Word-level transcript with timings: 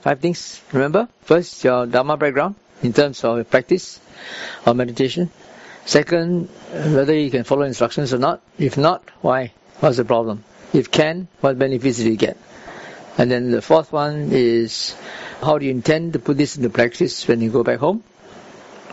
Five 0.00 0.20
things. 0.20 0.60
Remember? 0.72 1.08
First, 1.22 1.64
your 1.64 1.86
Dharma 1.86 2.16
background 2.16 2.54
in 2.82 2.92
terms 2.92 3.24
of 3.24 3.50
practice 3.50 4.00
or 4.66 4.74
meditation. 4.74 5.30
Second, 5.84 6.48
whether 6.70 7.14
you 7.14 7.30
can 7.30 7.44
follow 7.44 7.62
instructions 7.62 8.12
or 8.12 8.18
not. 8.18 8.42
If 8.58 8.76
not, 8.76 9.02
why? 9.22 9.52
What's 9.80 9.96
the 9.96 10.04
problem? 10.04 10.44
If 10.72 10.90
can, 10.90 11.28
what 11.40 11.58
benefits 11.58 11.98
do 11.98 12.10
you 12.10 12.16
get? 12.16 12.36
And 13.16 13.30
then 13.30 13.50
the 13.50 13.62
fourth 13.62 13.92
one 13.92 14.28
is 14.30 14.94
how 15.40 15.58
do 15.58 15.64
you 15.64 15.72
intend 15.72 16.12
to 16.12 16.18
put 16.18 16.36
this 16.36 16.56
into 16.56 16.70
practice 16.70 17.26
when 17.26 17.40
you 17.40 17.50
go 17.50 17.64
back 17.64 17.78
home? 17.78 18.04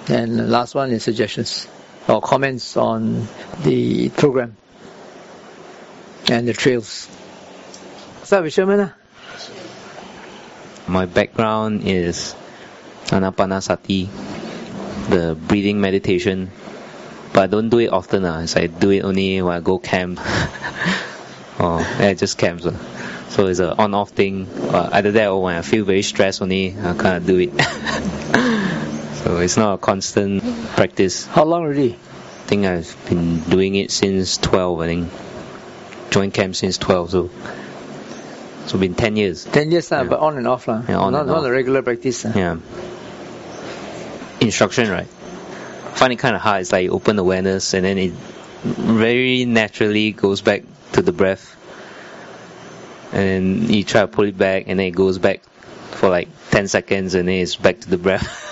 And 0.08 0.40
the 0.40 0.48
last 0.48 0.74
one 0.74 0.92
is 0.92 1.04
suggestions 1.04 1.68
or 2.08 2.22
comments 2.22 2.78
on 2.78 3.28
the 3.64 4.10
program 4.10 4.56
and 6.30 6.48
the 6.48 6.54
trails. 6.54 7.10
Start 8.24 8.44
with 8.44 8.54
Sherman. 8.54 8.92
My 10.88 11.06
background 11.06 11.88
is 11.88 12.36
Anapanasati, 13.06 14.08
the 15.10 15.36
breathing 15.36 15.82
meditation. 15.82 16.52
But 17.34 17.44
I 17.44 17.48
don't 17.48 17.70
do 17.70 17.80
it 17.80 17.92
often. 17.92 18.24
Uh, 18.24 18.46
so 18.48 18.62
I 18.62 18.68
do 18.68 18.92
it 18.92 19.04
only 19.04 19.42
when 19.42 19.56
I 19.56 19.60
go 19.60 19.80
camp. 19.80 20.20
or 21.60 21.82
yeah, 21.82 22.14
just 22.14 22.38
camps. 22.38 22.66
Uh. 22.66 22.78
So 23.30 23.48
it's 23.48 23.60
an 23.60 23.72
on-off 23.78 24.12
thing. 24.12 24.48
Uh, 24.48 24.90
either 24.94 25.12
that 25.14 25.28
or 25.28 25.42
when 25.42 25.56
I 25.58 25.62
feel 25.62 25.84
very 25.84 26.04
stressed 26.04 26.42
only, 26.42 26.78
I 26.78 26.94
kind 26.94 27.18
of 27.18 27.26
do 27.26 27.40
it. 27.40 27.52
so 29.24 29.40
it's 29.40 29.58
not 29.58 29.74
a 29.74 29.78
constant 29.78 30.44
practice. 30.76 31.26
How 31.26 31.44
long 31.44 31.64
already? 31.64 31.94
I 31.94 32.48
think 32.48 32.66
I've 32.66 32.96
been 33.10 33.40
doing 33.40 33.76
it 33.76 33.92
since 33.92 34.38
12, 34.38 34.80
I 34.80 34.86
think. 34.86 35.10
Joined 36.12 36.34
camp 36.34 36.56
since 36.56 36.78
12, 36.78 37.10
so 37.10 37.30
so 38.68 38.78
been 38.78 38.96
10 38.96 39.16
years. 39.16 39.46
10 39.46 39.72
years, 39.72 39.90
yeah. 39.92 40.04
but 40.04 40.20
on 40.20 40.38
and 40.38 40.48
off. 40.48 40.68
Uh. 40.68 40.82
Yeah, 40.88 40.98
on 40.98 41.14
not, 41.14 41.22
and 41.22 41.30
not 41.30 41.38
off. 41.40 41.46
a 41.46 41.52
regular 41.52 41.82
practice. 41.82 42.26
Yeah. 42.26 42.58
Instruction, 44.42 44.90
right? 44.90 45.08
find 45.96 46.12
it 46.12 46.18
kind 46.18 46.36
of 46.36 46.42
hard. 46.42 46.62
It's 46.62 46.72
like 46.72 46.90
open 46.90 47.18
awareness 47.18 47.74
and 47.74 47.86
then 47.86 47.98
it 47.98 48.12
very 48.64 49.46
naturally 49.46 50.12
goes 50.12 50.42
back 50.42 50.64
to 50.94 51.02
the 51.02 51.12
breath 51.12 51.54
and 53.14 53.74
you 53.74 53.84
try 53.84 54.02
to 54.02 54.08
pull 54.08 54.26
it 54.26 54.38
back 54.38 54.66
and 54.68 54.80
then 54.80 54.88
it 54.88 54.96
goes 54.96 55.18
back 55.18 55.42
for 55.92 56.10
like 56.10 56.28
10 56.52 56.68
seconds 56.68 57.16
and 57.16 57.28
then 57.28 57.36
it's 57.36 57.56
back 57.56 57.80
to 57.80 57.90
the 57.90 57.98
breath 57.98 58.52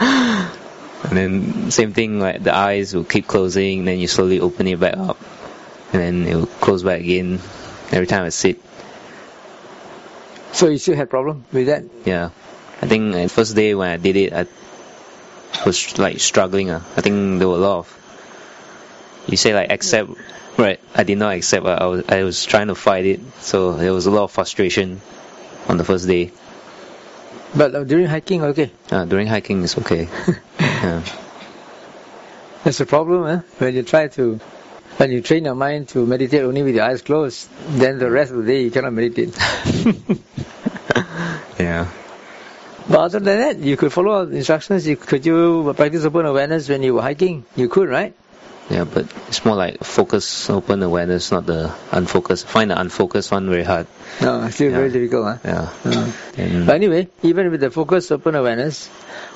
and 0.00 1.16
then 1.16 1.70
same 1.70 1.92
thing 1.92 2.20
like 2.20 2.42
the 2.42 2.54
eyes 2.54 2.94
will 2.94 3.04
keep 3.04 3.26
closing 3.26 3.84
then 3.84 3.98
you 3.98 4.06
slowly 4.06 4.38
open 4.38 4.68
it 4.68 4.78
back 4.78 4.96
up 4.96 5.18
and 5.92 6.00
then 6.00 6.26
it 6.26 6.36
will 6.36 6.46
close 6.46 6.82
back 6.84 7.00
again 7.00 7.40
every 7.90 8.06
time 8.06 8.24
I 8.24 8.28
sit 8.28 8.60
so 10.60 10.68
you 10.68 10.78
still 10.78 10.96
had 10.96 11.08
problem 11.08 11.44
with 11.52 11.66
that 11.72 11.84
yeah 12.04 12.30
I 12.82 12.86
think 12.86 13.12
the 13.12 13.28
first 13.28 13.56
day 13.56 13.74
when 13.74 13.88
I 13.88 13.96
did 13.96 14.16
it 14.16 14.32
I 14.32 14.46
was 15.64 15.98
like 15.98 16.20
struggling 16.20 16.70
uh. 16.70 16.82
I 16.96 17.00
think 17.00 17.38
there 17.38 17.48
were 17.48 17.60
a 17.62 17.64
lot 17.68 17.78
of 17.80 17.86
you 19.28 19.36
say 19.36 19.54
like 19.54 19.70
accept 19.70 20.10
Right. 20.60 20.80
I 20.94 21.04
did 21.04 21.16
not 21.16 21.34
accept. 21.34 21.64
I 21.64 21.86
was 21.86 22.04
I 22.08 22.22
was 22.22 22.44
trying 22.44 22.68
to 22.68 22.74
fight 22.74 23.06
it, 23.06 23.20
so 23.40 23.72
there 23.72 23.94
was 23.94 24.04
a 24.04 24.10
lot 24.10 24.24
of 24.24 24.30
frustration 24.30 25.00
on 25.68 25.78
the 25.78 25.84
first 25.84 26.06
day. 26.06 26.32
But 27.56 27.74
uh, 27.74 27.84
during 27.84 28.06
hiking, 28.06 28.42
okay. 28.52 28.70
Uh, 28.90 29.06
during 29.06 29.26
hiking, 29.26 29.62
is 29.62 29.78
okay. 29.78 30.08
yeah. 30.60 31.02
That's 32.62 32.76
the 32.76 32.86
problem, 32.86 33.26
eh? 33.26 33.40
When 33.58 33.74
you 33.74 33.82
try 33.82 34.08
to, 34.08 34.38
when 34.98 35.10
you 35.10 35.22
train 35.22 35.46
your 35.46 35.54
mind 35.54 35.88
to 35.96 36.04
meditate 36.04 36.42
only 36.42 36.62
with 36.62 36.74
your 36.74 36.84
eyes 36.84 37.00
closed, 37.00 37.48
then 37.80 37.98
the 37.98 38.10
rest 38.10 38.30
of 38.30 38.44
the 38.44 38.52
day 38.52 38.64
you 38.64 38.70
cannot 38.70 38.92
meditate. 38.92 39.34
But 42.90 42.98
other 42.98 43.20
than 43.20 43.38
that, 43.38 43.58
you 43.58 43.76
could 43.76 43.92
follow 43.92 44.26
the 44.26 44.36
instructions. 44.36 44.84
You, 44.86 44.96
could 44.96 45.24
you 45.24 45.72
practice 45.76 46.04
open 46.04 46.26
awareness 46.26 46.68
when 46.68 46.82
you 46.82 46.94
were 46.94 47.02
hiking? 47.02 47.44
You 47.54 47.68
could, 47.68 47.88
right? 47.88 48.14
Yeah, 48.68 48.84
but 48.84 49.06
it's 49.28 49.44
more 49.44 49.54
like 49.56 49.82
focus, 49.82 50.50
open 50.50 50.82
awareness, 50.82 51.30
not 51.32 51.46
the 51.46 51.72
unfocused. 51.92 52.46
Find 52.46 52.70
the 52.70 52.80
unfocused 52.80 53.30
one 53.32 53.48
very 53.48 53.62
hard. 53.64 53.86
No, 54.20 54.48
still 54.50 54.70
Yeah. 54.70 54.76
very 54.78 54.90
difficult. 54.90 55.38
Huh? 55.42 55.70
Yeah. 55.84 56.12
And 56.36 56.66
But 56.66 56.74
anyway, 56.74 57.08
even 57.22 57.50
with 57.50 57.60
the 57.60 57.70
focused 57.70 58.10
open 58.12 58.34
awareness, 58.34 58.88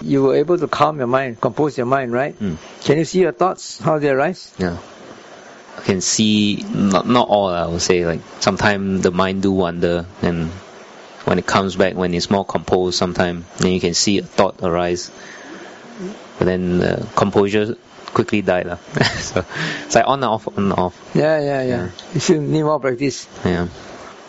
you 0.03 0.23
were 0.23 0.37
able 0.37 0.59
to 0.59 0.67
calm 0.69 0.99
your 0.99 1.07
mind, 1.09 1.41
compose 1.41 1.77
your 1.79 1.87
mind, 1.87 2.13
right? 2.13 2.39
Mm. 2.39 2.59
Can 2.85 2.99
you 2.99 3.05
see 3.05 3.21
your 3.21 3.33
thoughts, 3.33 3.79
how 3.79 3.99
they 3.99 4.11
arise? 4.11 4.53
yeah. 4.59 4.79
I 5.77 5.81
can 5.83 6.01
see 6.01 6.65
not 6.71 7.07
not 7.09 7.29
all 7.29 7.49
I 7.49 7.67
would 7.67 7.83
say 7.83 8.07
like 8.07 8.21
sometimes 8.39 9.03
the 9.03 9.11
mind 9.11 9.43
do 9.43 9.51
wander 9.51 10.07
and 10.23 10.51
when 11.25 11.39
it 11.39 11.47
comes 11.47 11.77
back 11.77 11.95
when 11.95 12.13
it's 12.15 12.31
more 12.31 12.45
composed 12.45 12.97
sometime 12.99 13.45
then 13.59 13.73
you 13.73 13.81
can 13.81 13.95
see 13.95 14.19
a 14.19 14.23
thought 14.23 14.57
arise 14.63 15.11
but 16.39 16.45
then 16.47 16.79
the 16.79 17.07
composure 17.17 17.77
quickly 18.13 18.43
died 18.43 18.67
lah. 18.67 18.77
so 19.19 19.45
it's 19.87 19.95
like 19.95 20.07
on 20.07 20.19
and 20.23 20.25
off 20.31 20.47
on 20.47 20.55
and 20.59 20.73
off 20.73 20.95
Yeah, 21.15 21.41
yeah, 21.41 21.63
yeah. 21.63 21.67
Yeah. 21.67 21.89
You 22.15 22.21
still 22.21 22.41
need 22.43 22.63
more 22.63 22.79
practice. 22.79 23.27
yeah 23.45 23.67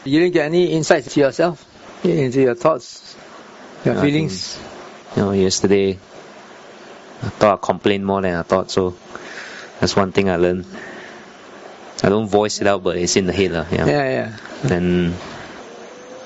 You 0.05 0.19
didn't 0.21 0.33
get 0.33 0.45
any 0.45 0.71
insights 0.73 1.13
to 1.13 1.19
yourself, 1.19 1.65
into 2.03 2.41
your 2.41 2.55
thoughts, 2.55 3.15
your 3.83 3.95
Yeah, 3.95 4.01
feelings. 4.01 4.57
you 5.15 5.21
know 5.23 5.31
yesterday 5.31 5.97
I 7.21 7.29
thought 7.29 7.59
I 7.59 7.65
complained 7.65 8.05
more 8.05 8.21
than 8.21 8.35
I 8.35 8.43
thought 8.43 8.71
so 8.71 8.95
that's 9.79 9.95
one 9.95 10.11
thing 10.11 10.29
I 10.29 10.37
learned 10.37 10.65
I 12.03 12.09
don't 12.09 12.27
voice 12.27 12.61
it 12.61 12.67
out 12.67 12.83
but 12.83 12.97
it's 12.97 13.15
in 13.15 13.25
the 13.25 13.33
head 13.33 13.51
lah. 13.51 13.65
yeah. 13.71 13.85
Yeah, 13.85 14.05
yeah. 14.09 14.29
then 14.63 15.13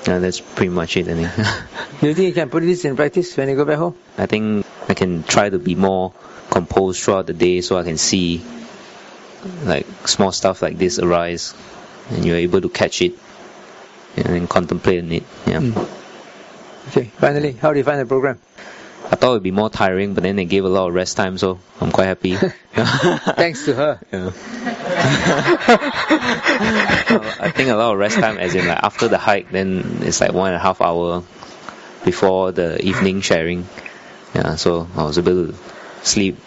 yeah, 0.08 0.20
that's 0.20 0.40
pretty 0.40 0.70
much 0.70 0.98
it 0.98 1.08
I 1.08 1.14
think 1.14 2.00
Do 2.02 2.08
you 2.08 2.14
think 2.14 2.28
you 2.28 2.34
can 2.34 2.50
put 2.50 2.64
this 2.64 2.86
in 2.86 2.96
practice 2.96 3.36
when 3.36 3.50
you 3.50 3.56
go 3.56 3.66
back 3.66 3.78
home? 3.78 3.96
I 4.18 4.26
think 4.26 4.66
I 4.88 4.94
can 4.94 5.24
try 5.24 5.50
to 5.50 5.60
be 5.60 5.76
more 5.76 6.14
composed 6.50 7.04
throughout 7.04 7.28
the 7.28 7.34
day 7.34 7.62
so 7.62 7.78
I 7.78 7.84
can 7.84 7.98
see 7.98 8.42
like 9.64 9.86
small 10.08 10.32
stuff 10.32 10.62
like 10.62 10.78
this 10.78 11.00
arise 11.00 11.54
and 12.10 12.26
you're 12.26 12.38
able 12.38 12.62
to 12.62 12.70
catch 12.70 13.02
it 13.02 13.14
and 14.16 14.26
then 14.26 14.48
contemplate 14.48 15.04
on 15.04 15.12
it. 15.12 15.24
Yeah. 15.46 15.60
Mm. 15.62 15.90
Okay, 16.90 17.04
finally, 17.18 17.52
how 17.54 17.72
do 17.72 17.78
you 17.78 17.84
find 17.86 18.00
the 18.00 18.06
program? 18.06 18.40
I 19.12 19.16
thought 19.16 19.32
it 19.32 19.34
would 19.34 19.44
be 19.44 19.52
more 19.52 19.70
tiring 19.70 20.14
but 20.14 20.24
then 20.24 20.36
they 20.36 20.46
gave 20.46 20.66
a 20.66 20.70
lot 20.70 20.88
of 20.88 20.94
rest 20.94 21.18
time 21.18 21.38
so 21.38 21.60
I'm 21.82 21.92
quite 21.92 22.06
happy. 22.06 22.36
Thanks 22.74 23.66
to 23.66 23.74
her. 23.74 24.00
Yeah. 24.14 24.32
I 27.40 27.52
think 27.54 27.70
a 27.70 27.76
lot 27.76 27.94
of 27.94 28.00
rest 28.00 28.20
time 28.20 28.38
as 28.38 28.54
in 28.54 28.68
like 28.68 28.84
after 28.84 29.08
the 29.08 29.18
hike 29.18 29.50
then 29.52 30.00
it's 30.02 30.22
like 30.22 30.34
one 30.34 30.50
and 30.50 30.58
a 30.58 30.60
half 30.60 30.82
hour 30.82 31.24
before 32.06 32.52
the 32.52 32.82
evening 32.86 33.22
sharing. 33.22 33.68
Yeah, 34.36 34.56
so 34.56 34.88
I 34.96 35.04
was 35.04 35.18
able 35.18 35.48
to 35.48 35.56
sleep. 36.04 36.38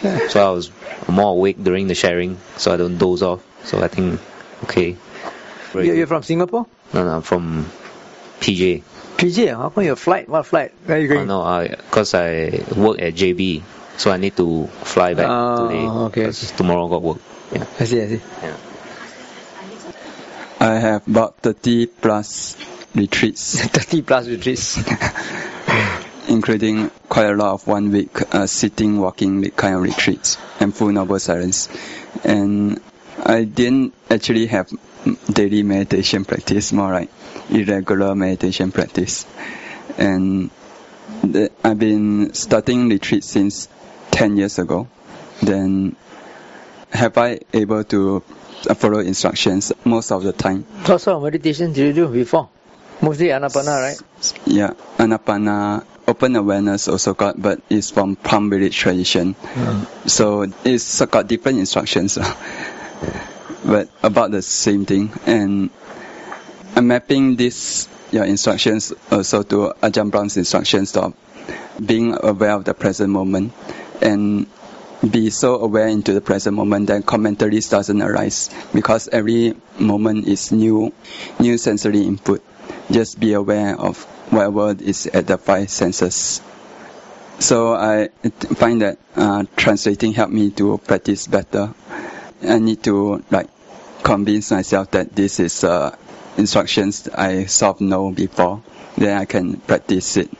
So 0.00 0.48
I 0.48 0.50
was 0.50 0.70
more 1.08 1.32
awake 1.32 1.62
during 1.62 1.88
the 1.88 1.94
sharing 1.94 2.38
so 2.56 2.72
I 2.72 2.76
don't 2.78 2.96
doze 2.98 3.22
off. 3.22 3.44
So 3.64 3.82
I 3.82 3.88
think 3.88 4.20
okay. 4.64 4.96
You're 5.74 6.06
from 6.06 6.22
Singapore? 6.22 6.66
No, 6.94 7.04
no, 7.04 7.10
I'm 7.16 7.22
from 7.22 7.66
PJ. 8.40 8.82
PJ, 9.18 9.50
how 9.56 9.68
come 9.70 9.84
your 9.84 9.96
flight? 9.96 10.28
What 10.28 10.46
flight? 10.46 10.72
Where 10.86 10.96
are 10.96 11.00
you 11.00 11.18
Oh, 11.18 11.24
no, 11.24 11.42
I, 11.42 11.74
cause 11.90 12.14
I 12.14 12.62
work 12.76 13.02
at 13.02 13.14
JB, 13.14 13.62
so 13.96 14.12
I 14.12 14.16
need 14.16 14.36
to 14.36 14.68
fly 14.86 15.14
back 15.14 15.26
Oh, 15.28 15.66
today. 15.68 15.86
okay, 16.06 16.24
'cause 16.26 16.52
tomorrow 16.52 16.86
got 16.88 17.02
work. 17.02 17.18
Yeah. 17.52 17.64
I 17.80 17.84
see, 17.84 18.00
I 18.02 18.06
see. 18.08 18.20
Yeah. 18.42 18.56
I 20.60 20.74
have 20.78 21.06
about 21.08 21.38
30 21.42 21.86
plus 21.86 22.56
retreats, 22.94 23.60
30 23.66 24.02
plus 24.02 24.26
retreats. 24.28 24.78
including 26.28 26.90
quite 27.08 27.24
a 27.30 27.32
lot 27.34 27.54
of 27.54 27.66
one 27.66 27.90
week 27.90 28.10
uh, 28.34 28.46
sitting, 28.46 29.00
walking 29.00 29.50
kind 29.52 29.74
of 29.74 29.80
retreats 29.82 30.36
and 30.60 30.76
full 30.76 30.92
noble 30.92 31.18
silence. 31.18 31.70
And 32.22 32.80
I 33.24 33.44
didn't 33.44 33.94
actually 34.10 34.46
have 34.48 34.68
daily 35.32 35.62
meditation 35.62 36.26
practice, 36.26 36.70
more 36.72 36.92
like 36.92 37.08
irregular 37.50 38.14
meditation 38.14 38.72
practice. 38.72 39.26
And 39.96 40.50
the, 41.22 41.50
I've 41.64 41.78
been 41.78 42.34
starting 42.34 42.88
retreat 42.88 43.24
since 43.24 43.68
10 44.10 44.36
years 44.36 44.58
ago. 44.58 44.88
Then 45.42 45.96
have 46.90 47.16
I 47.18 47.40
able 47.52 47.84
to 47.84 48.22
uh, 48.68 48.74
follow 48.74 48.98
instructions 48.98 49.72
most 49.84 50.10
of 50.10 50.22
the 50.22 50.32
time? 50.32 50.64
What 50.86 51.00
sort 51.00 51.16
of 51.16 51.22
meditation 51.22 51.72
did 51.72 51.86
you 51.86 51.92
do 52.06 52.08
before? 52.12 52.48
Mostly 53.00 53.26
Anapana, 53.26 53.80
right? 53.80 54.32
Yeah, 54.46 54.72
Anapana, 54.96 55.84
open 56.08 56.34
awareness 56.34 56.88
also 56.88 57.14
got, 57.14 57.40
but 57.40 57.60
it's 57.70 57.90
from 57.90 58.16
Palm 58.16 58.50
Village 58.50 58.76
tradition. 58.76 59.36
So 60.06 60.46
it's 60.64 61.04
got 61.06 61.28
different 61.28 61.58
instructions, 61.60 62.18
but 63.64 63.88
about 64.02 64.32
the 64.32 64.42
same 64.42 64.84
thing. 64.84 65.12
And 65.26 65.70
I'm 66.78 66.86
mapping 66.86 67.34
this 67.34 67.88
your 68.12 68.24
instructions 68.24 68.92
also 69.10 69.42
to 69.42 69.74
Ajahn 69.82 70.12
Brahm's 70.12 70.36
instructions 70.36 70.96
of 70.96 71.12
being 71.84 72.16
aware 72.22 72.52
of 72.52 72.64
the 72.66 72.72
present 72.72 73.10
moment 73.10 73.52
and 74.00 74.46
be 75.10 75.30
so 75.30 75.56
aware 75.58 75.88
into 75.88 76.14
the 76.14 76.20
present 76.20 76.54
moment 76.54 76.86
that 76.86 77.04
commentaries 77.04 77.68
doesn't 77.68 78.00
arise 78.00 78.48
because 78.72 79.08
every 79.08 79.56
moment 79.80 80.28
is 80.28 80.52
new 80.52 80.92
new 81.40 81.58
sensory 81.58 82.02
input 82.02 82.44
just 82.92 83.18
be 83.18 83.32
aware 83.32 83.74
of 83.76 84.00
whatever 84.30 84.70
is 84.80 85.08
at 85.08 85.26
the 85.26 85.36
five 85.36 85.68
senses. 85.70 86.40
So 87.40 87.74
I 87.74 88.10
find 88.54 88.82
that 88.82 88.98
uh, 89.16 89.46
translating 89.56 90.12
helped 90.12 90.32
me 90.32 90.52
to 90.52 90.78
practice 90.78 91.26
better. 91.26 91.74
I 92.40 92.60
need 92.60 92.84
to 92.84 93.24
like 93.32 93.48
convince 94.04 94.52
myself 94.52 94.92
that 94.92 95.16
this 95.16 95.40
is 95.40 95.64
uh, 95.64 95.96
instructions 96.38 97.08
I 97.08 97.44
sort 97.44 97.76
of 97.76 97.80
know 97.82 98.10
before. 98.10 98.62
Then 98.96 99.18
I 99.18 99.26
can 99.26 99.58
practice 99.58 100.16
it 100.16 100.30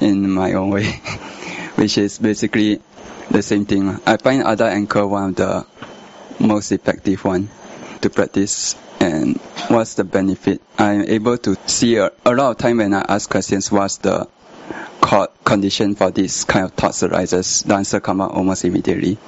in 0.00 0.30
my 0.30 0.52
own 0.52 0.70
way, 0.70 0.84
which 1.74 1.98
is 1.98 2.18
basically 2.18 2.80
the 3.30 3.42
same 3.42 3.64
thing. 3.64 4.00
I 4.06 4.16
find 4.18 4.42
other 4.44 4.66
anchor 4.66 5.06
one 5.06 5.30
of 5.30 5.36
the 5.36 5.66
most 6.38 6.70
effective 6.72 7.24
one 7.24 7.48
to 8.00 8.10
practice 8.10 8.76
and 9.00 9.36
what's 9.68 9.94
the 9.94 10.04
benefit. 10.04 10.62
I'm 10.78 11.02
able 11.02 11.38
to 11.38 11.56
see 11.66 11.96
a, 11.96 12.12
a 12.24 12.32
lot 12.32 12.52
of 12.52 12.58
time 12.58 12.78
when 12.78 12.94
I 12.94 13.04
ask 13.08 13.28
questions 13.28 13.70
what's 13.72 13.98
the 13.98 14.28
condition 15.44 15.94
for 15.94 16.10
this 16.10 16.44
kind 16.44 16.64
of 16.64 16.72
thoughts 16.72 17.02
arises, 17.02 17.62
the 17.62 17.74
answer 17.74 18.00
come 18.00 18.20
out 18.20 18.32
almost 18.32 18.64
immediately. 18.64 19.18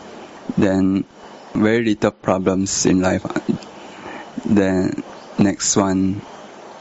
Then 0.56 1.04
very 1.54 1.84
little 1.84 2.12
problems 2.12 2.86
in 2.86 3.00
life. 3.00 3.24
Then 4.44 5.02
next 5.38 5.76
one, 5.76 6.22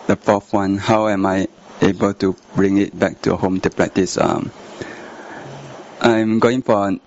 the 0.08 0.16
fourth 0.16 0.54
one, 0.54 0.78
how 0.78 1.08
am 1.08 1.26
I 1.26 1.48
able 1.82 2.14
to 2.16 2.36
bring 2.56 2.78
it 2.78 2.98
back 2.98 3.22
to 3.24 3.36
home 3.36 3.60
to 3.62 3.70
practice? 3.70 4.18
Um, 4.18 4.52
I'm 6.02 6.40
going 6.40 6.62
for 6.62 6.98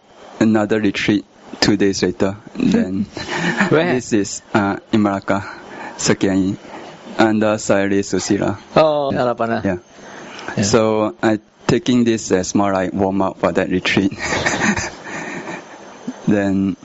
another 0.40 0.80
retreat 0.80 1.24
two 1.60 1.76
days 1.76 2.02
later. 2.02 2.36
then 2.54 3.04
Where? 3.68 3.94
this 3.94 4.12
is 4.12 4.42
uh, 4.54 4.78
in 4.92 5.02
Malacca, 5.02 5.40
Sekiangi, 5.96 6.56
under 7.18 7.56
Sayalay 7.56 8.00
Susila. 8.00 8.58
Oh, 8.74 9.10
Alapana. 9.12 9.64
Yeah. 9.64 9.78
Yeah. 10.56 10.62
So 10.62 11.16
I 11.22 11.40
taking 11.66 12.04
this 12.04 12.30
as 12.30 12.54
more 12.54 12.72
like 12.72 12.92
warm 12.92 13.20
up 13.22 13.38
for 13.38 13.52
that 13.52 13.68
retreat. 13.68 14.12
then 16.28 16.76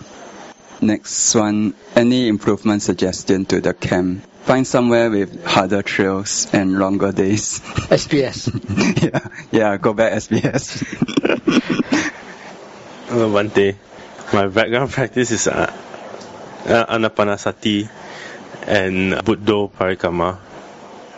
next 0.82 1.36
one, 1.36 1.74
any 1.96 2.28
improvement 2.28 2.82
suggestion 2.82 3.46
to 3.46 3.62
the 3.62 3.74
camp? 3.74 4.26
Find 4.52 4.68
somewhere 4.68 5.10
with 5.10 5.46
harder 5.46 5.82
trails 5.82 6.46
and 6.52 6.78
longer 6.78 7.14
days. 7.14 7.62
SBS. 7.88 8.52
yeah, 9.00 9.30
yeah, 9.50 9.78
go 9.78 9.94
back 9.94 10.12
SBS. 10.12 10.84
Uh, 13.08 13.30
one 13.32 13.48
day, 13.48 13.78
my 14.34 14.48
background 14.48 14.92
practice 14.92 15.32
is 15.32 15.48
uh, 15.48 15.72
uh, 16.66 16.86
Anapanasati 16.86 17.88
and 18.68 19.24
Buddha 19.24 19.72
Parikama. 19.72 20.38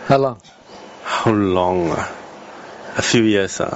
How 0.05 0.17
long? 0.19 0.39
How 1.01 1.31
long? 1.31 1.89
Uh? 1.89 2.05
A 2.97 3.01
few 3.01 3.23
years. 3.23 3.59
Uh. 3.59 3.73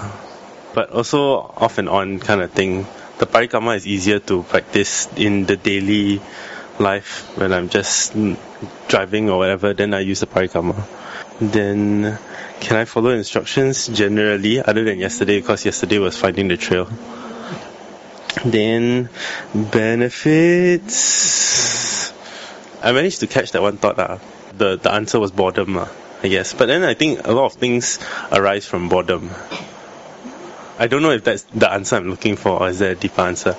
But 0.76 0.92
also 0.92 1.34
off 1.34 1.80
and 1.80 1.90
on 1.90 2.20
kind 2.20 2.44
of 2.44 2.52
thing. 2.52 2.86
The 3.18 3.26
Parikama 3.26 3.76
is 3.76 3.88
easier 3.88 4.20
to 4.20 4.44
practice 4.44 5.10
in 5.16 5.48
the 5.48 5.58
daily 5.58 6.22
life 6.80 7.38
when 7.38 7.54
I'm 7.54 7.70
just 7.70 8.14
driving 8.88 9.30
or 9.30 9.38
whatever, 9.38 9.74
then 9.74 9.94
I 9.94 10.00
use 10.02 10.20
the 10.20 10.28
Parikama. 10.28 10.76
Then 11.40 12.18
can 12.60 12.78
I 12.78 12.86
follow 12.86 13.12
instructions 13.12 13.88
generally 13.88 14.62
other 14.62 14.84
than 14.84 15.00
yesterday 15.00 15.40
because 15.40 15.66
yesterday 15.66 16.00
was 16.00 16.18
finding 16.18 16.48
the 16.48 16.58
trail? 16.58 16.90
Then 18.46 19.10
benefits. 19.54 20.94
I 22.82 22.92
managed 22.92 23.20
to 23.22 23.28
catch 23.28 23.52
that 23.52 23.62
one 23.62 23.78
thought. 23.78 24.00
Uh. 24.00 24.18
The 24.58 24.76
the 24.78 24.92
answer 24.92 25.20
was 25.20 25.32
boredom, 25.32 25.78
uh, 25.78 25.88
I 26.24 26.30
guess. 26.30 26.54
But 26.56 26.66
then 26.66 26.84
I 26.84 26.96
think 26.96 27.28
a 27.28 27.32
lot 27.32 27.46
of 27.46 27.54
things 27.54 28.00
arise 28.32 28.66
from 28.66 28.90
boredom. 28.90 29.30
I 30.80 30.88
don't 30.88 31.02
know 31.02 31.12
if 31.12 31.24
that's 31.24 31.44
the 31.44 31.72
answer 31.72 31.96
I'm 31.96 32.10
looking 32.10 32.36
for 32.36 32.60
or 32.60 32.70
is 32.70 32.80
there 32.80 32.92
a 32.92 32.96
deeper 32.96 33.22
answer. 33.22 33.56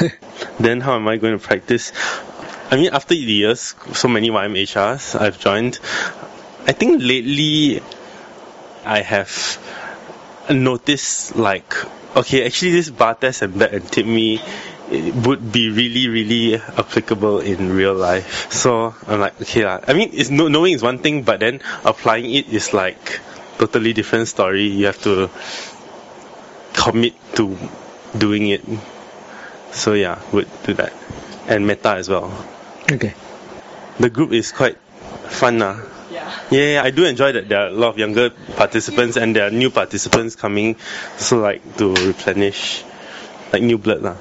then 0.60 0.80
how 0.80 0.94
am 0.94 1.08
I 1.08 1.16
going 1.16 1.38
to 1.38 1.44
practice? 1.44 1.92
I 2.72 2.76
mean, 2.76 2.88
after 2.94 3.12
the 3.12 3.20
years, 3.20 3.74
so 3.92 4.08
many 4.08 4.30
YMHRs 4.30 5.20
I've 5.20 5.38
joined, 5.38 5.78
I 6.66 6.72
think 6.72 7.02
lately 7.02 7.82
I 8.82 9.02
have 9.02 9.28
noticed 10.48 11.36
like, 11.36 11.74
okay, 12.16 12.46
actually 12.46 12.72
this 12.72 12.88
bar 12.88 13.14
test 13.14 13.42
and 13.42 13.60
that 13.60 13.74
and 13.74 13.84
tip 13.92 14.06
me 14.06 14.40
would 14.88 15.52
be 15.52 15.68
really, 15.68 16.08
really 16.08 16.54
applicable 16.54 17.40
in 17.40 17.76
real 17.76 17.92
life. 17.92 18.50
So 18.50 18.94
I'm 19.06 19.20
like, 19.20 19.38
okay, 19.42 19.66
lah. 19.66 19.80
I 19.86 19.92
mean, 19.92 20.08
it's 20.14 20.30
no, 20.30 20.48
knowing 20.48 20.72
is 20.72 20.82
one 20.82 20.96
thing, 20.96 21.24
but 21.24 21.40
then 21.40 21.60
applying 21.84 22.32
it 22.32 22.48
is 22.48 22.72
like 22.72 23.20
totally 23.58 23.92
different 23.92 24.28
story. 24.28 24.68
You 24.68 24.86
have 24.86 25.02
to 25.02 25.28
commit 26.72 27.12
to 27.36 27.54
doing 28.16 28.48
it. 28.48 28.64
So 29.72 29.92
yeah, 29.92 30.22
would 30.32 30.48
do 30.64 30.72
that. 30.80 30.94
And 31.46 31.66
metta 31.66 31.96
as 32.00 32.08
well. 32.08 32.32
Okay. 32.90 33.14
The 33.98 34.10
group 34.10 34.32
is 34.32 34.52
quite 34.52 34.76
fun 35.28 35.58
nah. 35.58 35.78
Yeah. 36.10 36.28
yeah, 36.50 36.72
yeah, 36.74 36.82
I 36.82 36.90
do 36.90 37.04
enjoy 37.04 37.32
that 37.32 37.48
there 37.48 37.60
are 37.60 37.68
a 37.68 37.72
lot 37.72 37.90
of 37.90 37.98
younger 37.98 38.30
participants 38.30 39.16
and 39.16 39.34
there 39.34 39.46
are 39.46 39.50
new 39.50 39.70
participants 39.70 40.36
coming, 40.36 40.76
so 41.16 41.38
like 41.38 41.76
to 41.78 41.94
replenish, 41.94 42.84
like 43.52 43.62
new 43.62 43.78
blood 43.78 44.02
lah. 44.02 44.16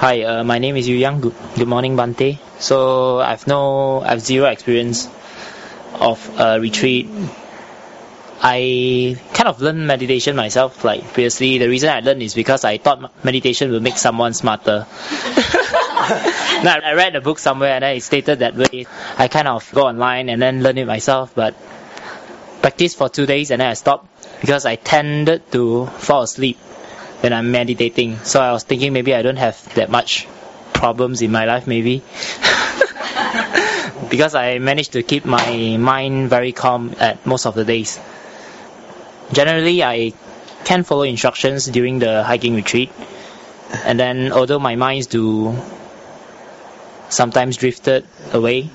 Hi, 0.00 0.22
uh, 0.22 0.44
my 0.44 0.58
name 0.58 0.76
is 0.76 0.88
Yu 0.88 0.96
Yang. 0.96 1.20
Good, 1.20 1.34
good 1.56 1.68
morning, 1.68 1.94
Bante. 1.94 2.40
So 2.58 3.20
I've 3.20 3.46
no, 3.46 4.00
I've 4.00 4.20
zero 4.20 4.46
experience 4.46 5.08
of 5.94 6.18
a 6.40 6.58
retreat. 6.58 7.06
I 8.40 9.14
kind 9.34 9.48
of 9.48 9.60
learned 9.60 9.86
meditation 9.86 10.34
myself. 10.34 10.82
Like 10.82 11.04
previously, 11.12 11.58
the 11.58 11.68
reason 11.68 11.90
I 11.90 12.00
learned 12.00 12.22
is 12.22 12.34
because 12.34 12.64
I 12.64 12.78
thought 12.78 13.24
meditation 13.24 13.70
will 13.70 13.80
make 13.80 13.98
someone 13.98 14.34
smarter. 14.34 14.86
now, 16.64 16.78
I 16.82 16.94
read 16.94 17.14
a 17.16 17.20
book 17.20 17.38
somewhere 17.38 17.74
and 17.74 17.82
then 17.82 17.96
it 17.96 18.02
stated 18.02 18.40
that 18.40 18.56
way. 18.56 18.86
I 19.16 19.28
kind 19.28 19.46
of 19.46 19.70
go 19.72 19.86
online 19.86 20.28
and 20.28 20.42
then 20.42 20.62
learn 20.62 20.78
it 20.78 20.86
myself, 20.86 21.34
but 21.34 21.54
practice 22.60 22.94
for 22.94 23.08
two 23.08 23.26
days 23.26 23.50
and 23.50 23.60
then 23.60 23.68
I 23.68 23.74
stopped 23.74 24.08
because 24.40 24.66
I 24.66 24.76
tended 24.76 25.50
to 25.52 25.86
fall 25.86 26.22
asleep 26.22 26.58
when 27.20 27.32
I'm 27.32 27.52
meditating. 27.52 28.18
So 28.18 28.40
I 28.40 28.52
was 28.52 28.64
thinking 28.64 28.92
maybe 28.92 29.14
I 29.14 29.22
don't 29.22 29.36
have 29.36 29.74
that 29.74 29.90
much 29.90 30.26
problems 30.72 31.22
in 31.22 31.30
my 31.30 31.44
life, 31.44 31.68
maybe. 31.68 31.98
because 34.10 34.34
I 34.34 34.58
managed 34.58 34.92
to 34.92 35.02
keep 35.04 35.24
my 35.24 35.76
mind 35.76 36.30
very 36.30 36.52
calm 36.52 36.94
at 36.98 37.24
most 37.24 37.46
of 37.46 37.54
the 37.54 37.64
days. 37.64 38.00
Generally, 39.32 39.84
I 39.84 40.12
can 40.64 40.82
follow 40.82 41.02
instructions 41.02 41.66
during 41.66 42.00
the 42.00 42.24
hiking 42.24 42.56
retreat. 42.56 42.90
And 43.84 43.98
then, 43.98 44.32
although 44.32 44.58
my 44.58 44.76
minds 44.76 45.06
do 45.06 45.56
sometimes 47.12 47.56
drifted 47.56 48.06
away 48.32 48.70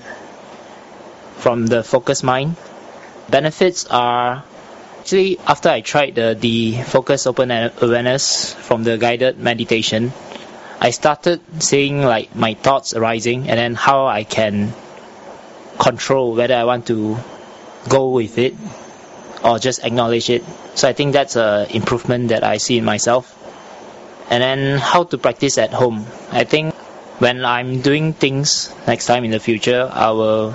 from 1.38 1.66
the 1.68 1.84
focus 1.84 2.24
mind, 2.24 2.56
benefits 3.30 3.86
are 3.88 4.44
actually 5.00 5.40
after 5.40 5.70
I 5.70 5.82
tried 5.82 6.16
the, 6.16 6.38
the 6.40 6.82
focus 6.84 7.28
open 7.28 7.52
awareness 7.52 8.54
from 8.54 8.84
the 8.84 8.98
guided 8.98 9.40
meditation, 9.40 10.12
I 10.80 10.92
started 10.92 11.42
seeing 11.64 12.02
like 12.04 12.36
my 12.36 12.54
thoughts 12.54 12.94
arising 12.94 13.50
and 13.50 13.58
then 13.58 13.74
how 13.74 14.06
I 14.06 14.24
can 14.24 14.74
control 15.80 16.36
whether 16.36 16.56
I 16.56 16.66
want 16.66 16.88
to 16.88 17.18
go 17.90 18.10
with 18.12 18.38
it 18.38 18.54
or 19.44 19.60
just 19.60 19.84
acknowledge 19.84 20.30
it. 20.30 20.44
So 20.76 20.88
I 20.88 20.94
think 20.94 21.14
that's 21.14 21.36
a 21.36 21.68
improvement 21.70 22.30
that 22.30 22.44
I 22.44 22.58
see 22.58 22.78
in 22.78 22.86
myself. 22.86 23.34
And 24.30 24.44
then 24.44 24.78
how 24.80 25.04
to 25.06 25.18
practice 25.18 25.58
at 25.58 25.72
home. 25.72 26.06
I 26.32 26.44
think 26.44 26.76
when 27.20 27.44
I'm 27.46 27.82
doing 27.82 28.14
things 28.14 28.74
next 28.86 29.06
time 29.08 29.24
in 29.24 29.32
the 29.32 29.40
future, 29.40 29.90
I 29.92 30.12
will 30.12 30.54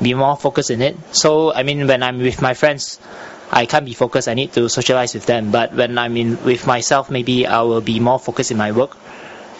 be 0.00 0.14
more 0.14 0.36
focused 0.36 0.70
in 0.70 0.80
it. 0.82 0.96
So 1.12 1.52
I 1.52 1.62
mean 1.62 1.86
when 1.86 2.02
I'm 2.02 2.18
with 2.18 2.40
my 2.40 2.54
friends, 2.54 3.00
I 3.50 3.66
can't 3.66 3.84
be 3.84 3.94
focused. 3.94 4.28
I 4.28 4.34
need 4.34 4.52
to 4.52 4.68
socialize 4.68 5.14
with 5.14 5.26
them. 5.26 5.50
But 5.50 5.74
when 5.74 5.98
I'm 5.98 6.16
in 6.16 6.42
with 6.44 6.66
myself, 6.66 7.10
maybe 7.10 7.46
I 7.46 7.62
will 7.62 7.80
be 7.80 7.98
more 7.98 8.18
focused 8.18 8.50
in 8.50 8.58
my 8.58 8.72
work. 8.72 8.96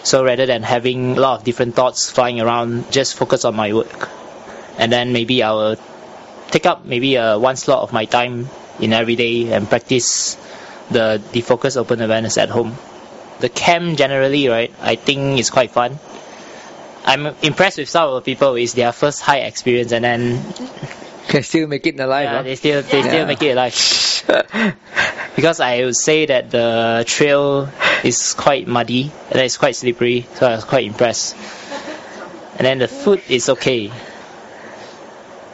So 0.05 0.25
rather 0.25 0.47
than 0.47 0.63
having 0.63 1.17
a 1.17 1.21
lot 1.21 1.39
of 1.41 1.45
different 1.45 1.75
thoughts 1.75 2.11
flying 2.11 2.41
around, 2.41 2.93
just 2.93 3.17
focus 3.17 3.45
on 3.45 3.57
my 3.57 3.73
work. 3.73 4.09
And 4.79 4.93
then 4.93 5.13
maybe 5.13 5.43
I 5.43 5.51
will 5.53 5.77
take 6.51 6.67
up 6.67 6.85
maybe 6.85 7.17
a 7.17 7.39
one 7.39 7.57
slot 7.57 7.83
of 7.83 7.93
my 7.93 8.05
time 8.05 8.49
in 8.79 8.93
every 8.93 9.17
day 9.17 9.53
and 9.53 9.69
practice 9.69 10.37
the 10.91 11.21
the 11.33 11.41
focus 11.41 11.77
open 11.77 12.01
awareness 12.01 12.39
at 12.39 12.49
home. 12.49 12.77
The 13.41 13.49
camp 13.49 13.99
generally, 13.99 14.49
right? 14.49 14.73
I 14.81 14.97
think 14.97 15.39
is 15.39 15.51
quite 15.51 15.71
fun. 15.71 15.99
I'm 17.05 17.27
impressed 17.43 17.79
with 17.79 17.89
some 17.89 18.09
of 18.11 18.15
the 18.17 18.21
people. 18.33 18.55
It's 18.57 18.75
their 18.75 18.93
first 18.93 19.21
high 19.23 19.39
experience, 19.41 19.93
and 19.93 20.05
then 20.05 20.43
Can 21.29 21.43
still 21.43 21.69
make 21.69 21.87
it 21.87 21.99
alive, 22.01 22.25
yeah, 22.25 22.37
huh? 22.39 22.43
they 22.43 22.57
still 22.57 22.83
they 22.83 23.01
Yeah. 23.01 23.09
still 23.09 23.27
make 23.27 23.43
it 23.43 23.51
alive. 23.53 23.75
because 25.37 25.61
I 25.61 25.85
would 25.85 25.97
say 25.97 26.27
that 26.27 26.51
the 26.51 27.05
trail 27.07 27.69
is 28.03 28.35
quite 28.35 28.67
muddy 28.67 29.11
and 29.31 29.41
it's 29.41 29.57
quite 29.59 29.77
slippery, 29.77 30.27
so 30.35 30.47
I 30.47 30.55
was 30.57 30.65
quite 30.65 30.87
impressed. 30.87 31.37
And 32.57 32.67
then 32.67 32.79
the 32.79 32.89
food 32.89 33.23
is 33.29 33.49
okay. 33.51 33.93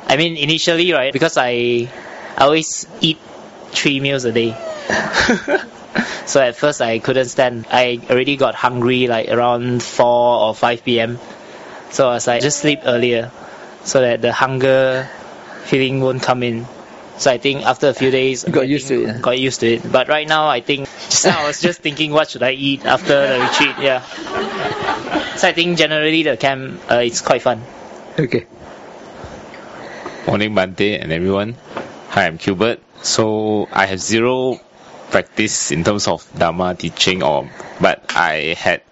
I 0.07 0.17
mean, 0.17 0.37
initially, 0.37 0.93
right, 0.93 1.13
because 1.13 1.37
I 1.37 1.89
I 2.37 2.45
always 2.45 2.87
eat 3.01 3.19
three 3.73 4.01
meals 4.01 4.25
a 4.25 4.33
day. 4.33 4.55
so 6.27 6.41
at 6.41 6.57
first 6.57 6.81
I 6.81 6.99
couldn't 7.01 7.29
stand. 7.29 7.67
I 7.71 8.01
already 8.11 8.37
got 8.37 8.55
hungry 8.55 9.07
like 9.09 9.29
around 9.29 9.83
4 9.83 10.07
or 10.07 10.55
5 10.55 10.85
p.m. 10.85 11.19
So 11.95 12.11
I 12.11 12.15
was 12.19 12.27
like, 12.27 12.43
just 12.43 12.59
sleep 12.59 12.81
earlier 12.85 13.31
so 13.85 14.01
that 14.01 14.21
the 14.21 14.33
hunger 14.33 15.09
feeling 15.63 16.01
won't 16.01 16.23
come 16.23 16.43
in. 16.43 16.67
So 17.19 17.31
I 17.31 17.39
think 17.39 17.63
after 17.63 17.87
a 17.87 17.95
few 17.95 18.11
days, 18.11 18.43
You 18.43 18.53
got 18.53 18.67
I 18.67 18.67
used 18.67 18.89
to 18.89 19.05
it, 19.05 19.11
huh? 19.15 19.19
Got 19.23 19.39
used 19.39 19.61
to 19.61 19.69
it. 19.75 19.93
But 19.93 20.09
right 20.09 20.27
now, 20.27 20.49
I 20.49 20.61
think 20.61 20.91
just 21.07 21.25
now 21.25 21.45
I 21.45 21.47
was 21.47 21.61
just 21.63 21.83
thinking, 21.83 22.11
what 22.11 22.31
should 22.31 22.43
I 22.43 22.51
eat 22.51 22.85
after 22.85 23.15
the 23.15 23.39
retreat? 23.39 23.79
Yeah. 23.79 24.03
So 25.37 25.47
I 25.47 25.53
think 25.53 25.79
generally 25.79 26.25
the 26.25 26.37
camp 26.37 26.83
uh, 26.91 27.07
it's 27.07 27.23
quite 27.23 27.43
fun. 27.43 27.63
Okay. 28.19 28.47
Morning, 30.27 30.53
Bante, 30.53 30.99
and 30.99 31.13
everyone. 31.13 31.55
Hi, 32.11 32.27
I'm 32.27 32.39
Gilbert. 32.39 32.83
So 33.03 33.69
I 33.71 33.87
have 33.87 34.01
zero 34.01 34.59
practice 35.13 35.71
in 35.71 35.85
terms 35.85 36.09
of 36.09 36.27
Dharma 36.37 36.75
teaching, 36.75 37.23
or 37.23 37.49
but 37.81 38.03
I 38.17 38.59
had 38.59 38.83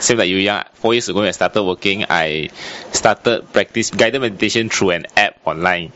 same 0.00 0.18
like 0.18 0.28
you, 0.28 0.36
yeah. 0.36 0.64
Four 0.74 0.94
years 0.94 1.08
ago 1.08 1.20
when 1.20 1.28
I 1.28 1.32
started 1.32 1.62
working, 1.62 2.04
I 2.08 2.50
started 2.92 3.52
practice 3.52 3.90
guided 3.90 4.20
meditation 4.20 4.68
through 4.68 4.90
an 4.90 5.06
app 5.16 5.38
online. 5.44 5.92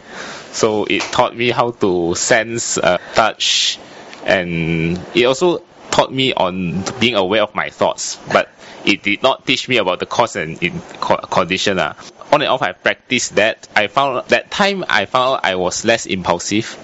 So 0.52 0.84
it 0.84 1.02
taught 1.02 1.36
me 1.36 1.50
how 1.50 1.70
to 1.70 2.14
sense, 2.14 2.78
uh, 2.78 2.98
touch, 3.14 3.78
and 4.24 5.00
it 5.14 5.24
also 5.24 5.62
taught 5.90 6.12
me 6.12 6.32
on 6.32 6.84
being 7.00 7.14
aware 7.14 7.42
of 7.42 7.54
my 7.54 7.70
thoughts. 7.70 8.18
But 8.32 8.48
it 8.84 9.02
did 9.02 9.22
not 9.22 9.46
teach 9.46 9.68
me 9.68 9.76
about 9.76 10.00
the 10.00 10.06
cause 10.06 10.36
and 10.36 10.58
condition. 11.00 11.78
Uh. 11.78 11.94
On 12.32 12.40
and 12.40 12.50
off, 12.50 12.62
I 12.62 12.72
practiced 12.72 13.36
that. 13.36 13.68
I 13.76 13.86
found 13.86 14.26
that 14.28 14.50
time 14.50 14.84
I 14.88 15.04
found 15.04 15.40
I 15.42 15.56
was 15.56 15.84
less 15.84 16.06
impulsive 16.06 16.78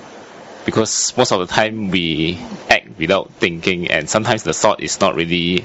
because 0.65 1.17
most 1.17 1.33
of 1.33 1.41
the 1.41 1.47
time 1.47 1.91
we 1.91 2.39
act 2.69 2.99
without 2.99 3.31
thinking, 3.33 3.91
and 3.91 4.09
sometimes 4.09 4.43
the 4.43 4.53
thought 4.53 4.83
is 4.83 5.01
not 5.01 5.15
really 5.15 5.65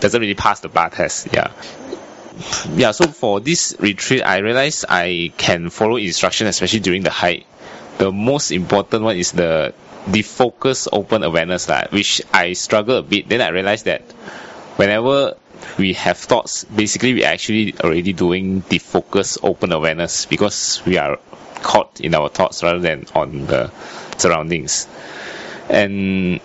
doesn't 0.00 0.20
really 0.20 0.34
pass 0.34 0.60
the 0.60 0.68
bar 0.68 0.90
test. 0.90 1.28
Yeah. 1.32 1.52
Yeah, 2.74 2.90
so 2.90 3.06
for 3.06 3.40
this 3.40 3.76
retreat, 3.78 4.22
I 4.22 4.38
realized 4.38 4.84
I 4.88 5.32
can 5.38 5.70
follow 5.70 5.96
instruction, 5.96 6.46
especially 6.46 6.80
during 6.80 7.02
the 7.02 7.10
hike. 7.10 7.46
The 7.98 8.12
most 8.12 8.50
important 8.50 9.04
one 9.04 9.16
is 9.16 9.32
the 9.32 9.72
defocus 10.04 10.86
open 10.92 11.22
awareness, 11.22 11.68
lah, 11.68 11.84
which 11.90 12.20
I 12.32 12.52
struggle 12.52 12.98
a 12.98 13.02
bit. 13.02 13.28
Then 13.28 13.40
I 13.40 13.48
realized 13.48 13.86
that 13.86 14.02
whenever 14.76 15.34
we 15.78 15.94
have 15.94 16.18
thoughts, 16.18 16.64
basically 16.64 17.14
we 17.14 17.24
are 17.24 17.32
actually 17.32 17.74
already 17.80 18.12
doing 18.12 18.62
defocus 18.62 19.38
open 19.42 19.72
awareness 19.72 20.26
because 20.26 20.82
we 20.84 20.98
are 20.98 21.18
caught 21.62 22.00
in 22.00 22.14
our 22.14 22.28
thoughts 22.28 22.62
rather 22.62 22.78
than 22.78 23.06
on 23.14 23.46
the 23.46 23.70
surroundings. 24.18 24.86
And 25.68 26.40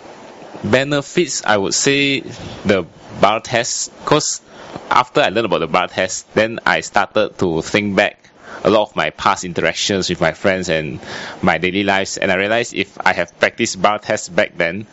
benefits, 0.64 1.44
I 1.46 1.58
would 1.58 1.74
say 1.74 2.22
the 2.22 2.86
bar 3.20 3.42
test, 3.42 3.92
because 4.00 4.42
after 4.90 5.22
I 5.22 5.30
learned 5.30 5.46
about 5.46 5.60
the 5.60 5.68
bar 5.68 5.88
test, 5.88 6.34
then 6.34 6.60
I 6.66 6.82
started 6.82 7.38
to 7.40 7.62
think 7.62 7.96
back 7.96 8.18
a 8.64 8.70
lot 8.70 8.84
of 8.90 8.96
my 8.96 9.10
past 9.10 9.44
interactions 9.44 10.10
with 10.10 10.22
my 10.22 10.34
friends 10.34 10.70
and 10.70 11.00
my 11.42 11.58
daily 11.58 11.84
lives, 11.84 12.18
and 12.18 12.32
I 12.32 12.36
realized 12.36 12.74
if 12.74 12.98
I 13.06 13.14
have 13.14 13.38
practiced 13.40 13.82
bar 13.82 14.00
test 14.00 14.36
back 14.36 14.58
then, 14.58 14.88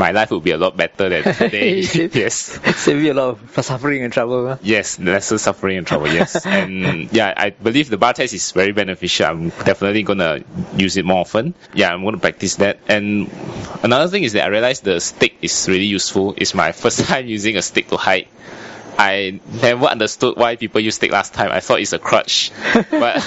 my 0.00 0.10
life 0.12 0.30
would 0.30 0.42
be 0.42 0.52
a 0.52 0.56
lot 0.56 0.76
better 0.76 1.08
than 1.10 1.22
today. 1.34 1.80
yes. 1.80 2.58
Save 2.76 3.02
you 3.02 3.12
a 3.12 3.18
lot 3.20 3.28
of 3.36 3.64
suffering 3.64 4.02
and 4.02 4.10
trouble. 4.12 4.48
Huh? 4.48 4.56
Yes, 4.62 4.98
lesser 4.98 5.36
suffering 5.36 5.76
and 5.76 5.86
trouble. 5.86 6.08
Yes, 6.08 6.46
and 6.58 7.12
yeah, 7.12 7.34
I 7.36 7.50
believe 7.50 7.90
the 7.90 7.98
bar 7.98 8.14
test 8.14 8.32
is 8.32 8.50
very 8.52 8.72
beneficial. 8.72 9.26
I'm 9.26 9.48
definitely 9.50 10.02
gonna 10.02 10.40
use 10.74 10.96
it 10.96 11.04
more 11.04 11.20
often. 11.20 11.54
Yeah, 11.74 11.92
I'm 11.92 12.02
gonna 12.02 12.18
practice 12.18 12.56
that. 12.56 12.78
And 12.88 13.30
another 13.82 14.08
thing 14.08 14.24
is 14.24 14.32
that 14.32 14.44
I 14.44 14.48
realized 14.48 14.84
the 14.84 15.00
stick 15.00 15.36
is 15.42 15.68
really 15.68 15.84
useful. 15.84 16.34
It's 16.38 16.54
my 16.54 16.72
first 16.72 17.04
time 17.04 17.26
using 17.26 17.56
a 17.56 17.62
stick 17.62 17.88
to 17.88 17.98
hike. 17.98 18.28
I 18.98 19.40
never 19.62 19.86
understood 19.86 20.36
why 20.36 20.56
people 20.56 20.80
use 20.80 20.96
stick 20.96 21.10
last 21.10 21.32
time. 21.32 21.50
I 21.52 21.60
thought 21.60 21.80
it's 21.80 21.92
a 21.92 21.98
crutch, 21.98 22.52
but 22.90 23.20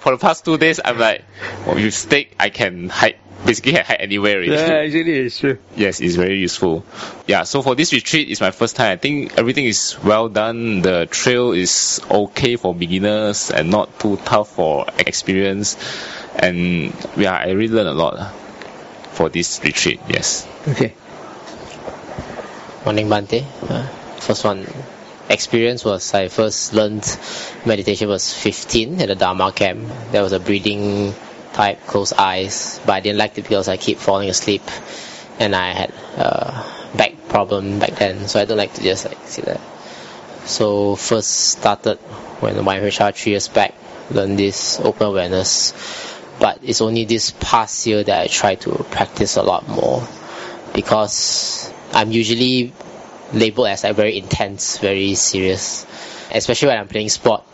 for 0.00 0.12
the 0.12 0.18
past 0.18 0.44
two 0.44 0.56
days, 0.56 0.80
I'm 0.82 0.98
like, 0.98 1.24
well, 1.66 1.74
with 1.76 1.92
stick 1.94 2.34
I 2.38 2.48
can 2.48 2.88
hike. 2.88 3.18
Basically, 3.44 3.72
can 3.76 3.84
hike 3.84 4.00
anywhere. 4.00 4.38
Really. 4.38 4.54
Yeah, 4.54 4.84
actually, 4.84 5.18
it's 5.18 5.38
true. 5.38 5.58
Yes, 5.76 6.00
it's 6.00 6.16
very 6.16 6.38
useful. 6.38 6.84
Yeah, 7.26 7.44
so 7.44 7.62
for 7.62 7.74
this 7.74 7.92
retreat, 7.92 8.28
it's 8.28 8.40
my 8.40 8.50
first 8.50 8.76
time. 8.76 8.92
I 8.92 8.96
think 8.96 9.38
everything 9.38 9.64
is 9.64 9.96
well 10.02 10.28
done. 10.28 10.82
The 10.82 11.06
trail 11.10 11.52
is 11.52 12.00
okay 12.10 12.56
for 12.56 12.74
beginners 12.74 13.50
and 13.50 13.70
not 13.70 13.98
too 13.98 14.16
tough 14.24 14.50
for 14.50 14.86
experience. 14.98 15.76
And 16.36 16.94
yeah, 17.16 17.34
I 17.34 17.50
really 17.50 17.74
learned 17.74 17.88
a 17.88 17.94
lot 17.94 18.34
for 19.12 19.28
this 19.28 19.60
retreat. 19.62 20.00
Yes. 20.08 20.46
Okay. 20.68 20.94
Morning, 22.84 23.08
Bante. 23.08 23.44
Uh, 23.68 23.86
first 24.18 24.44
one, 24.44 24.66
experience 25.28 25.84
was 25.84 26.12
I 26.14 26.28
first 26.28 26.72
learned 26.72 27.04
meditation 27.64 28.08
was 28.08 28.32
15 28.32 29.00
at 29.00 29.08
the 29.08 29.14
Dharma 29.14 29.52
camp. 29.52 29.88
There 30.10 30.22
was 30.22 30.32
a 30.32 30.40
breathing 30.40 31.14
type, 31.52 31.86
close 31.86 32.12
eyes, 32.12 32.80
but 32.86 32.92
I 32.92 33.00
didn't 33.00 33.18
like 33.18 33.36
it 33.38 33.42
because 33.42 33.68
I 33.68 33.76
keep 33.76 33.98
falling 33.98 34.28
asleep, 34.30 34.62
and 35.38 35.54
I 35.54 35.72
had 35.72 35.92
uh, 36.16 36.96
back 36.96 37.28
problem 37.28 37.78
back 37.78 37.96
then, 37.96 38.28
so 38.28 38.40
I 38.40 38.44
don't 38.44 38.58
like 38.58 38.74
to 38.74 38.82
just 38.82 39.06
like 39.06 39.18
sit 39.26 39.44
there. 39.44 39.60
So 40.44 40.96
first 40.96 41.30
started 41.30 41.96
when 42.40 42.62
my 42.64 42.78
HR 42.78 43.12
three 43.12 43.32
years 43.32 43.48
back, 43.48 43.74
learned 44.10 44.38
this 44.38 44.80
open 44.80 45.06
awareness, 45.06 45.72
but 46.38 46.58
it's 46.62 46.80
only 46.80 47.04
this 47.04 47.32
past 47.38 47.86
year 47.86 48.02
that 48.02 48.20
I 48.22 48.26
try 48.26 48.54
to 48.56 48.70
practice 48.90 49.36
a 49.36 49.42
lot 49.42 49.68
more 49.68 50.06
because 50.74 51.72
I'm 51.92 52.10
usually 52.10 52.72
labeled 53.32 53.68
as 53.68 53.84
like 53.84 53.96
very 53.96 54.18
intense, 54.18 54.78
very 54.78 55.14
serious, 55.14 55.86
especially 56.32 56.68
when 56.68 56.78
I'm 56.78 56.88
playing 56.88 57.08
sport. 57.10 57.44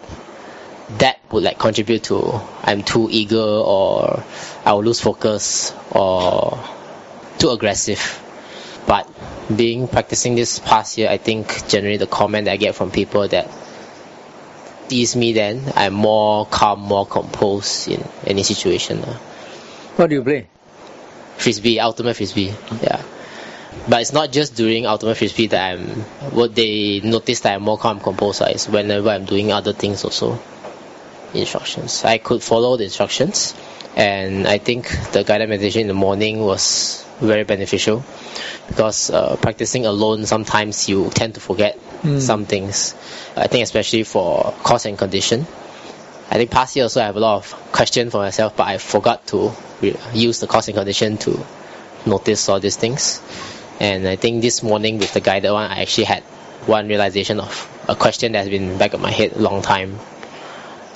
That 0.98 1.18
would 1.32 1.42
like 1.42 1.58
contribute 1.58 2.04
to 2.04 2.40
I'm 2.62 2.82
too 2.82 3.08
eager 3.10 3.40
or 3.40 4.22
I 4.64 4.72
will 4.72 4.84
lose 4.84 5.00
focus 5.00 5.74
or 5.90 6.58
too 7.38 7.50
aggressive. 7.50 8.22
But 8.86 9.10
being 9.54 9.88
practicing 9.88 10.36
this 10.36 10.60
past 10.60 10.96
year, 10.96 11.08
I 11.10 11.18
think 11.18 11.66
generally 11.68 11.96
the 11.96 12.06
comment 12.06 12.44
that 12.44 12.52
I 12.52 12.56
get 12.56 12.76
from 12.76 12.92
people 12.92 13.26
that 13.28 13.50
sees 14.88 15.16
me 15.16 15.32
then 15.32 15.72
I'm 15.74 15.94
more 15.94 16.46
calm, 16.46 16.80
more 16.80 17.06
composed 17.06 17.88
in 17.88 18.04
any 18.24 18.44
situation. 18.44 18.98
What 19.96 20.08
do 20.10 20.14
you 20.14 20.22
play? 20.22 20.46
frisbee, 21.36 21.80
ultimate 21.80 22.14
frisbee. 22.16 22.54
Yeah. 22.82 23.02
But 23.88 24.00
it's 24.02 24.12
not 24.12 24.32
just 24.32 24.54
during 24.56 24.86
ultimate 24.86 25.16
frisbee 25.16 25.48
that 25.48 25.72
I'm. 25.72 25.86
What 26.32 26.54
they 26.54 27.00
notice 27.04 27.40
that 27.40 27.54
I'm 27.54 27.62
more 27.62 27.78
calm, 27.78 28.00
composed. 28.00 28.42
ah, 28.42 28.46
Is 28.46 28.68
whenever 28.68 29.10
I'm 29.10 29.24
doing 29.24 29.52
other 29.52 29.72
things 29.72 30.04
also. 30.04 30.40
Instructions. 31.34 32.04
I 32.04 32.18
could 32.18 32.42
follow 32.42 32.76
the 32.76 32.84
instructions, 32.84 33.54
and 33.96 34.46
I 34.46 34.58
think 34.58 34.88
the 35.12 35.22
guided 35.24 35.48
meditation 35.48 35.82
in 35.82 35.86
the 35.88 35.94
morning 35.94 36.40
was 36.40 37.04
very 37.20 37.44
beneficial 37.44 38.04
because 38.68 39.10
uh, 39.10 39.36
practicing 39.36 39.86
alone 39.86 40.26
sometimes 40.26 40.88
you 40.88 41.10
tend 41.10 41.34
to 41.34 41.40
forget 41.40 41.78
Mm. 42.02 42.20
some 42.20 42.44
things. 42.44 42.94
I 43.36 43.46
think 43.48 43.64
especially 43.64 44.02
for 44.02 44.52
cause 44.62 44.84
and 44.84 44.98
condition. 44.98 45.46
I 46.30 46.34
think 46.34 46.50
past 46.50 46.76
year 46.76 46.84
also 46.84 47.00
I 47.00 47.06
have 47.06 47.16
a 47.16 47.20
lot 47.20 47.36
of 47.38 47.52
questions 47.72 48.12
for 48.12 48.18
myself, 48.18 48.54
but 48.54 48.68
I 48.68 48.76
forgot 48.78 49.26
to 49.28 49.50
re- 49.80 49.96
use 50.12 50.38
the 50.40 50.46
cause 50.46 50.68
and 50.68 50.76
condition 50.76 51.16
to 51.18 51.40
notice 52.04 52.48
all 52.50 52.60
these 52.60 52.76
things. 52.76 53.20
And 53.80 54.06
I 54.06 54.16
think 54.16 54.42
this 54.42 54.62
morning 54.62 54.98
with 54.98 55.12
the 55.14 55.20
guided 55.20 55.50
one, 55.52 55.70
I 55.70 55.80
actually 55.82 56.04
had 56.04 56.22
one 56.66 56.86
realization 56.86 57.40
of 57.40 57.66
a 57.88 57.96
question 57.96 58.32
that 58.32 58.40
has 58.40 58.48
been 58.50 58.76
back 58.76 58.92
of 58.92 59.00
my 59.00 59.10
head 59.10 59.32
a 59.32 59.38
long 59.40 59.62
time. 59.62 59.98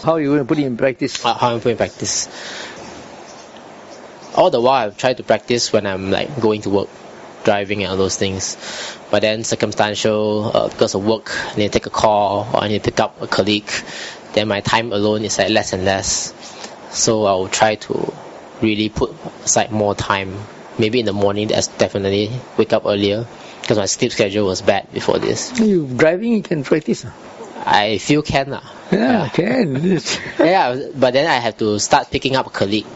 How 0.03 0.13
are 0.13 0.21
you 0.21 0.29
going 0.29 0.39
to 0.39 0.45
put 0.47 0.59
it 0.59 0.65
in 0.65 0.77
practice? 0.79 1.23
How 1.23 1.35
how 1.35 1.53
I'm 1.53 1.59
putting 1.59 1.73
in 1.73 1.77
practice. 1.77 2.29
All 4.35 4.51
the 4.51 4.61
while 4.61 4.87
I've 4.87 4.97
tried 4.97 5.19
to 5.19 5.23
practice 5.23 5.73
when 5.73 5.87
I'm 5.87 6.11
like 6.11 6.41
going 6.41 6.63
to 6.63 6.71
work, 6.71 6.89
driving 7.45 7.83
and 7.83 7.91
all 7.91 7.99
those 7.99 8.17
things. 8.17 8.57
But 9.11 9.21
then 9.21 9.45
circumstantial, 9.45 10.51
uh, 10.55 10.69
because 10.69 10.95
of 10.95 11.05
work, 11.05 11.31
I 11.53 11.57
need 11.57 11.73
to 11.73 11.79
take 11.79 11.87
a 11.87 11.91
call 11.91 12.49
or 12.55 12.63
I 12.65 12.69
need 12.69 12.83
to 12.83 12.91
pick 12.91 13.01
up 13.01 13.21
a 13.21 13.27
colleague. 13.27 13.71
Then 14.33 14.49
my 14.49 14.61
time 14.61 14.93
alone 14.93 15.25
is 15.25 15.37
like 15.37 15.51
less 15.51 15.75
and 15.75 15.85
less. 15.85 16.33
So 16.91 17.25
I 17.25 17.33
will 17.33 17.49
try 17.49 17.75
to 17.75 18.15
really 18.63 18.89
put 18.89 19.11
aside 19.45 19.71
more 19.71 19.95
time. 19.95 20.35
Maybe 20.79 21.01
in 21.01 21.07
the 21.07 21.13
morning, 21.13 21.49
that's 21.49 21.67
definitely 21.67 22.31
wake 22.57 22.73
up 22.73 22.87
earlier 22.87 23.27
because 23.61 23.77
my 23.77 23.87
sleep 23.87 24.13
schedule 24.13 24.47
was 24.47 24.63
bad 24.63 24.91
before 24.95 25.19
this. 25.19 25.61
You 25.61 25.87
driving, 25.87 26.33
you 26.33 26.43
can 26.43 26.65
practice. 26.65 27.05
I 27.65 27.99
feel 27.99 28.23
can 28.23 28.51
lah. 28.51 28.65
Yeah, 28.91 29.29
can. 29.29 29.77
Yeah, 30.39 30.91
but 30.95 31.13
then 31.13 31.27
I 31.27 31.39
have 31.39 31.57
to 31.59 31.79
start 31.79 32.11
picking 32.11 32.37
up 32.37 32.47
a 32.47 32.51
colleague 32.51 32.87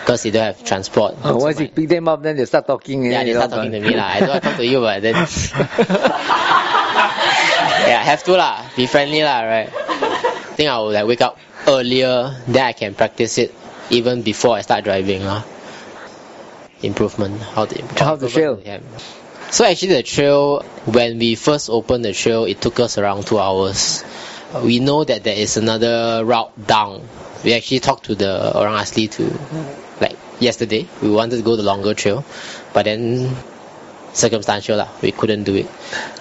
because 0.00 0.22
they 0.22 0.30
don't 0.30 0.44
have 0.44 0.64
transport. 0.64 1.16
Oh, 1.24 1.36
once 1.36 1.60
you 1.60 1.68
pick 1.68 1.88
them 1.88 2.08
up, 2.08 2.22
then 2.22 2.36
they 2.36 2.46
start 2.46 2.66
talking. 2.66 3.10
yeah, 3.10 3.24
they 3.24 3.34
start 3.34 3.50
talking 3.50 3.72
to 3.72 3.80
me 3.80 3.94
lah. 3.94 4.06
I 4.06 4.20
don't 4.20 4.34
to 4.34 4.40
talk 4.40 4.56
to 4.56 4.66
you, 4.66 4.80
but 4.80 5.02
then 5.02 5.14
yeah, 7.86 8.02
have 8.02 8.22
to 8.24 8.32
lah. 8.36 8.64
Be 8.76 8.86
friendly 8.86 9.22
lah, 9.22 9.42
right? 9.42 9.70
I 9.72 10.54
think 10.54 10.70
I 10.70 10.78
will 10.78 10.92
like 10.92 11.06
wake 11.06 11.20
up 11.20 11.38
earlier, 11.66 12.34
then 12.46 12.64
I 12.64 12.72
can 12.72 12.94
practice 12.94 13.38
it 13.38 13.54
even 13.90 14.22
before 14.22 14.56
I 14.56 14.62
start 14.62 14.84
driving 14.84 15.24
lah. 15.24 15.44
improvement. 16.82 17.40
How 17.40 17.64
the 17.66 17.82
How 17.98 18.16
the 18.16 18.28
trail? 18.28 18.60
Yeah. 18.64 18.80
So 19.52 19.66
actually 19.66 19.92
the 19.96 20.02
trail, 20.02 20.62
when 20.86 21.18
we 21.18 21.34
first 21.34 21.68
opened 21.68 22.06
the 22.06 22.14
trail, 22.14 22.46
it 22.46 22.62
took 22.62 22.80
us 22.80 22.96
around 22.96 23.26
two 23.26 23.38
hours. 23.38 24.02
We 24.64 24.80
know 24.80 25.04
that 25.04 25.24
there 25.24 25.36
is 25.36 25.58
another 25.58 26.24
route 26.24 26.66
down. 26.66 27.06
We 27.44 27.52
actually 27.52 27.80
talked 27.80 28.06
to 28.06 28.14
the 28.14 28.56
Orang 28.56 28.72
Asli 28.80 29.10
to, 29.10 30.00
like 30.00 30.16
yesterday, 30.40 30.88
we 31.02 31.10
wanted 31.10 31.36
to 31.36 31.42
go 31.42 31.56
the 31.56 31.62
longer 31.62 31.92
trail, 31.92 32.24
but 32.72 32.86
then 32.86 33.36
circumstantial 34.14 34.78
lah, 34.78 34.88
we 35.02 35.12
couldn't 35.12 35.44
do 35.44 35.56
it. 35.56 35.66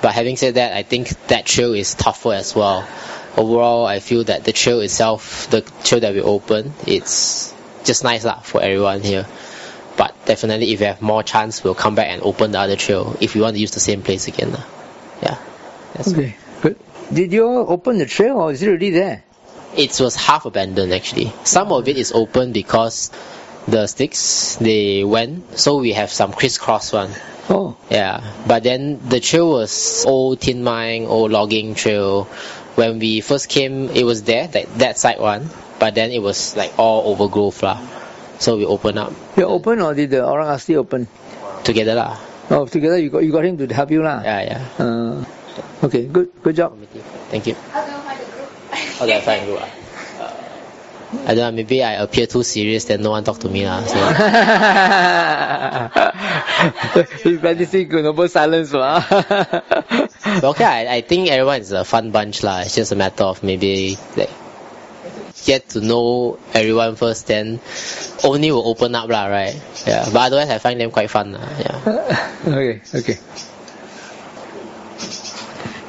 But 0.01 0.11
having 0.11 0.35
said 0.35 0.55
that, 0.55 0.73
I 0.73 0.83
think 0.83 1.07
that 1.27 1.45
trail 1.45 1.73
is 1.73 1.95
tougher 1.95 2.33
as 2.33 2.53
well. 2.53 2.85
Overall, 3.37 3.85
I 3.85 3.99
feel 3.99 4.25
that 4.25 4.43
the 4.43 4.51
trail 4.51 4.81
itself, 4.81 5.49
the 5.49 5.61
trail 5.85 6.01
that 6.01 6.13
we 6.13 6.19
opened 6.19 6.73
it's 6.85 7.53
just 7.85 8.03
nice 8.03 8.25
lah 8.25 8.41
for 8.41 8.61
everyone 8.61 8.99
here. 8.99 9.25
Definitely, 10.25 10.71
if 10.73 10.79
we 10.79 10.85
have 10.85 11.01
more 11.01 11.23
chance, 11.23 11.63
we'll 11.63 11.75
come 11.75 11.95
back 11.95 12.07
and 12.09 12.21
open 12.21 12.51
the 12.51 12.59
other 12.59 12.75
trail 12.75 13.17
if 13.19 13.33
we 13.35 13.41
want 13.41 13.55
to 13.55 13.59
use 13.59 13.71
the 13.71 13.79
same 13.79 14.01
place 14.03 14.27
again. 14.27 14.55
Yeah. 15.21 15.37
That's 15.93 16.13
Okay, 16.13 16.35
good. 16.61 16.77
Did 17.11 17.33
you 17.33 17.45
all 17.45 17.65
open 17.69 17.97
the 17.97 18.05
trail 18.05 18.37
or 18.37 18.51
is 18.51 18.61
it 18.63 18.67
already 18.69 18.91
there? 18.91 19.23
it 19.75 19.97
was 20.01 20.15
half 20.15 20.45
abandoned 20.45 20.91
actually. 20.93 21.31
Some 21.45 21.71
of 21.71 21.87
it 21.87 21.97
is 21.97 22.11
open 22.11 22.51
because 22.51 23.09
the 23.67 23.87
sticks 23.87 24.57
they 24.59 25.03
went, 25.03 25.57
so 25.57 25.77
we 25.77 25.93
have 25.93 26.11
some 26.11 26.33
crisscross 26.33 26.91
one. 26.91 27.09
Oh, 27.49 27.77
Yeah, 27.89 28.21
but 28.47 28.63
then 28.63 28.99
the 29.07 29.19
trail 29.19 29.49
was 29.49 30.05
old 30.05 30.41
tin 30.41 30.63
mine, 30.63 31.05
old 31.05 31.31
logging 31.31 31.75
trail. 31.75 32.25
When 32.75 32.99
we 32.99 33.21
first 33.21 33.49
came, 33.49 33.89
it 33.89 34.03
was 34.03 34.23
there, 34.23 34.47
that 34.47 34.77
that 34.79 34.97
side 34.99 35.19
one, 35.19 35.49
but 35.79 35.95
then 35.95 36.11
it 36.11 36.21
was 36.21 36.55
like 36.55 36.77
all 36.77 37.11
overgrowth 37.11 37.63
lah. 37.63 37.79
So 38.41 38.57
we 38.57 38.65
open 38.65 38.97
up 38.97 39.13
you 39.37 39.45
open 39.45 39.85
or 39.85 39.93
did 39.93 40.09
the 40.09 40.25
Orang 40.25 40.49
Asli 40.49 40.75
open? 40.75 41.05
together 41.63 41.95
lah. 41.95 42.19
Oh, 42.51 42.65
together 42.65 42.97
you 42.97 43.09
got 43.09 43.23
you 43.23 43.31
got 43.31 43.45
him 43.45 43.57
to 43.57 43.73
help 43.73 43.91
you 43.91 44.01
lah. 44.03 44.21
Yeah, 44.25 44.41
yeah. 44.43 44.61
Uh, 44.81 45.23
okay, 45.87 46.05
good, 46.07 46.29
good 46.43 46.55
job. 46.55 46.77
Thank 47.31 47.47
you. 47.47 47.55
How 47.71 47.85
do 49.05 49.13
I 49.13 49.21
find 49.21 49.45
group? 49.45 49.59
ah? 49.61 49.65
Uh, 49.65 49.69
I 51.27 51.35
don't 51.35 51.43
know. 51.43 51.51
Maybe 51.51 51.83
I 51.83 51.93
appear 51.99 52.25
too 52.27 52.43
serious, 52.43 52.85
then 52.85 53.01
no 53.03 53.11
one 53.11 53.23
talk 53.23 53.39
to 53.43 53.49
me 53.49 53.65
lah. 53.67 53.83
So. 53.83 53.99
He's 57.23 57.39
practicing 57.39 57.89
noble 57.89 58.29
silence, 58.31 58.71
lah. 58.71 59.03
But 59.09 60.43
okay, 60.55 60.63
I, 60.63 60.95
I 60.95 61.01
think 61.01 61.27
everyone 61.27 61.61
is 61.61 61.71
a 61.71 61.83
fun 61.83 62.11
bunch 62.11 62.43
lah. 62.43 62.61
It's 62.63 62.75
just 62.75 62.91
a 62.91 62.95
matter 62.95 63.23
of 63.27 63.43
maybe 63.43 63.97
like 64.15 64.29
get 65.45 65.69
to 65.69 65.81
know 65.81 66.39
everyone 66.53 66.95
first, 66.95 67.27
then 67.27 67.59
only 68.23 68.51
will 68.51 68.67
open 68.67 68.95
up 68.95 69.09
lah, 69.09 69.25
right? 69.27 69.59
Yeah. 69.85 70.05
But 70.05 70.31
otherwise, 70.31 70.49
I 70.49 70.57
find 70.59 70.79
them 70.79 70.91
quite 70.91 71.09
fun 71.09 71.33
lah. 71.33 71.47
Yeah. 71.59 72.37
okay, 72.47 72.81
okay. 72.93 73.17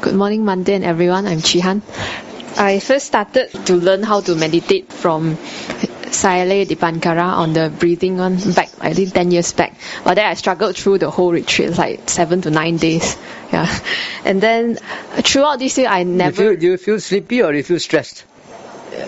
Good 0.01 0.15
morning, 0.15 0.45
Monday, 0.45 0.75
and 0.75 0.85
everyone. 0.85 1.27
I'm 1.27 1.39
Chihan. 1.39 1.83
I 2.59 2.81
first 2.81 3.07
started 3.07 3.51
to 3.67 3.75
learn 3.77 4.03
how 4.03 4.21
to 4.21 4.35
meditate 4.35 4.93
from 4.93 5.37
Sayalay 6.13 6.67
Dipankara 6.67 7.25
on 7.25 7.53
the 7.53 7.71
breathing 7.71 8.19
one 8.19 8.37
back, 8.53 8.69
I 8.81 8.93
think 8.93 9.15
10 9.15 9.31
years 9.31 9.53
back. 9.53 9.75
But 10.05 10.15
then 10.15 10.27
I 10.27 10.35
struggled 10.35 10.77
through 10.77 10.99
the 10.99 11.11
whole 11.11 11.33
retreat, 11.33 11.79
like 11.79 12.11
seven 12.11 12.43
to 12.43 12.51
nine 12.51 12.77
days. 12.77 13.17
Yeah. 13.53 13.69
And 14.25 14.41
then 14.41 14.77
throughout 15.21 15.59
this 15.59 15.77
year, 15.77 15.87
I 15.87 16.05
Do 16.05 16.09
you, 16.09 16.17
never. 16.17 16.57
do 16.57 16.67
you 16.69 16.79
feel 16.79 16.99
sleepy 16.99 17.43
or 17.43 17.53
do 17.53 17.59
you 17.59 17.63
feel 17.63 17.79
stressed? 17.79 18.25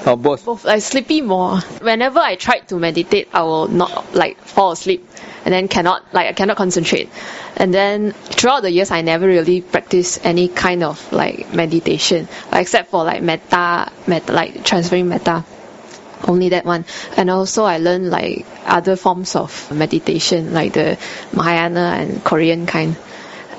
Or 0.06 0.16
both? 0.16 0.44
both 0.44 0.64
like 0.64 0.82
sleepy 0.82 1.20
more. 1.20 1.58
Whenever 1.80 2.18
I 2.18 2.36
tried 2.36 2.68
to 2.68 2.76
meditate, 2.76 3.28
I 3.32 3.42
will 3.42 3.68
not 3.68 4.14
like 4.14 4.38
fall 4.40 4.72
asleep, 4.72 5.08
and 5.44 5.52
then 5.52 5.68
cannot 5.68 6.12
like 6.12 6.28
I 6.28 6.32
cannot 6.32 6.56
concentrate. 6.56 7.10
And 7.56 7.72
then 7.72 8.12
throughout 8.12 8.62
the 8.62 8.70
years, 8.70 8.90
I 8.90 9.02
never 9.02 9.26
really 9.26 9.60
practiced 9.60 10.24
any 10.24 10.48
kind 10.48 10.82
of 10.82 11.12
like 11.12 11.52
meditation, 11.54 12.28
except 12.52 12.90
for 12.90 13.04
like 13.04 13.22
metta, 13.22 13.90
metta 14.06 14.32
like 14.32 14.64
transferring 14.64 15.08
metta. 15.08 15.44
Only 16.26 16.50
that 16.50 16.64
one. 16.64 16.86
And 17.18 17.28
also 17.30 17.64
I 17.64 17.78
learned 17.78 18.08
like 18.10 18.46
other 18.64 18.96
forms 18.96 19.36
of 19.36 19.70
meditation, 19.70 20.54
like 20.54 20.72
the 20.72 20.98
Mahayana 21.32 21.96
and 22.00 22.24
Korean 22.24 22.66
kind. 22.66 22.96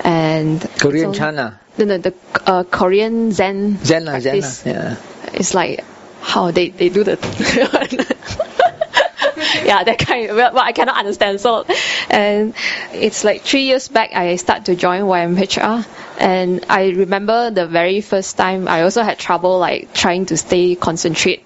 And 0.04 0.62
Korean 0.80 1.14
so- 1.14 1.20
chant, 1.20 1.40
ah. 1.40 1.60
No, 1.78 1.84
no, 1.86 1.98
the 1.98 2.14
uh, 2.46 2.64
Korean 2.64 3.34
Zen. 3.34 3.78
Zen, 3.84 4.06
lah, 4.06 4.20
Zen. 4.20 4.42
Yeah. 4.66 4.96
it's 5.34 5.54
like 5.54 5.84
how 6.26 6.52
they, 6.52 6.70
they 6.70 6.90
do 6.90 7.04
the 7.04 7.16
yeah 9.66 9.84
that 9.84 10.00
kind 10.00 10.28
well, 10.30 10.54
well 10.54 10.64
I 10.64 10.72
cannot 10.72 10.98
understand. 10.98 11.40
So 11.40 11.66
and 12.10 12.56
it's 12.92 13.24
like 13.24 13.44
three 13.44 13.66
years 13.66 13.88
back 13.88 14.12
I 14.14 14.36
start 14.38 14.66
to 14.66 14.76
join 14.76 15.04
YMHR 15.04 15.86
and 16.20 16.66
I 16.70 16.90
remember 16.90 17.52
the 17.52 17.68
very 17.68 18.02
first 18.02 18.38
time 18.38 18.68
I 18.68 18.82
also 18.82 19.04
had 19.04 19.20
trouble 19.20 19.60
like 19.60 19.94
trying 19.94 20.26
to 20.28 20.38
stay 20.38 20.76
concentrate 20.76 21.44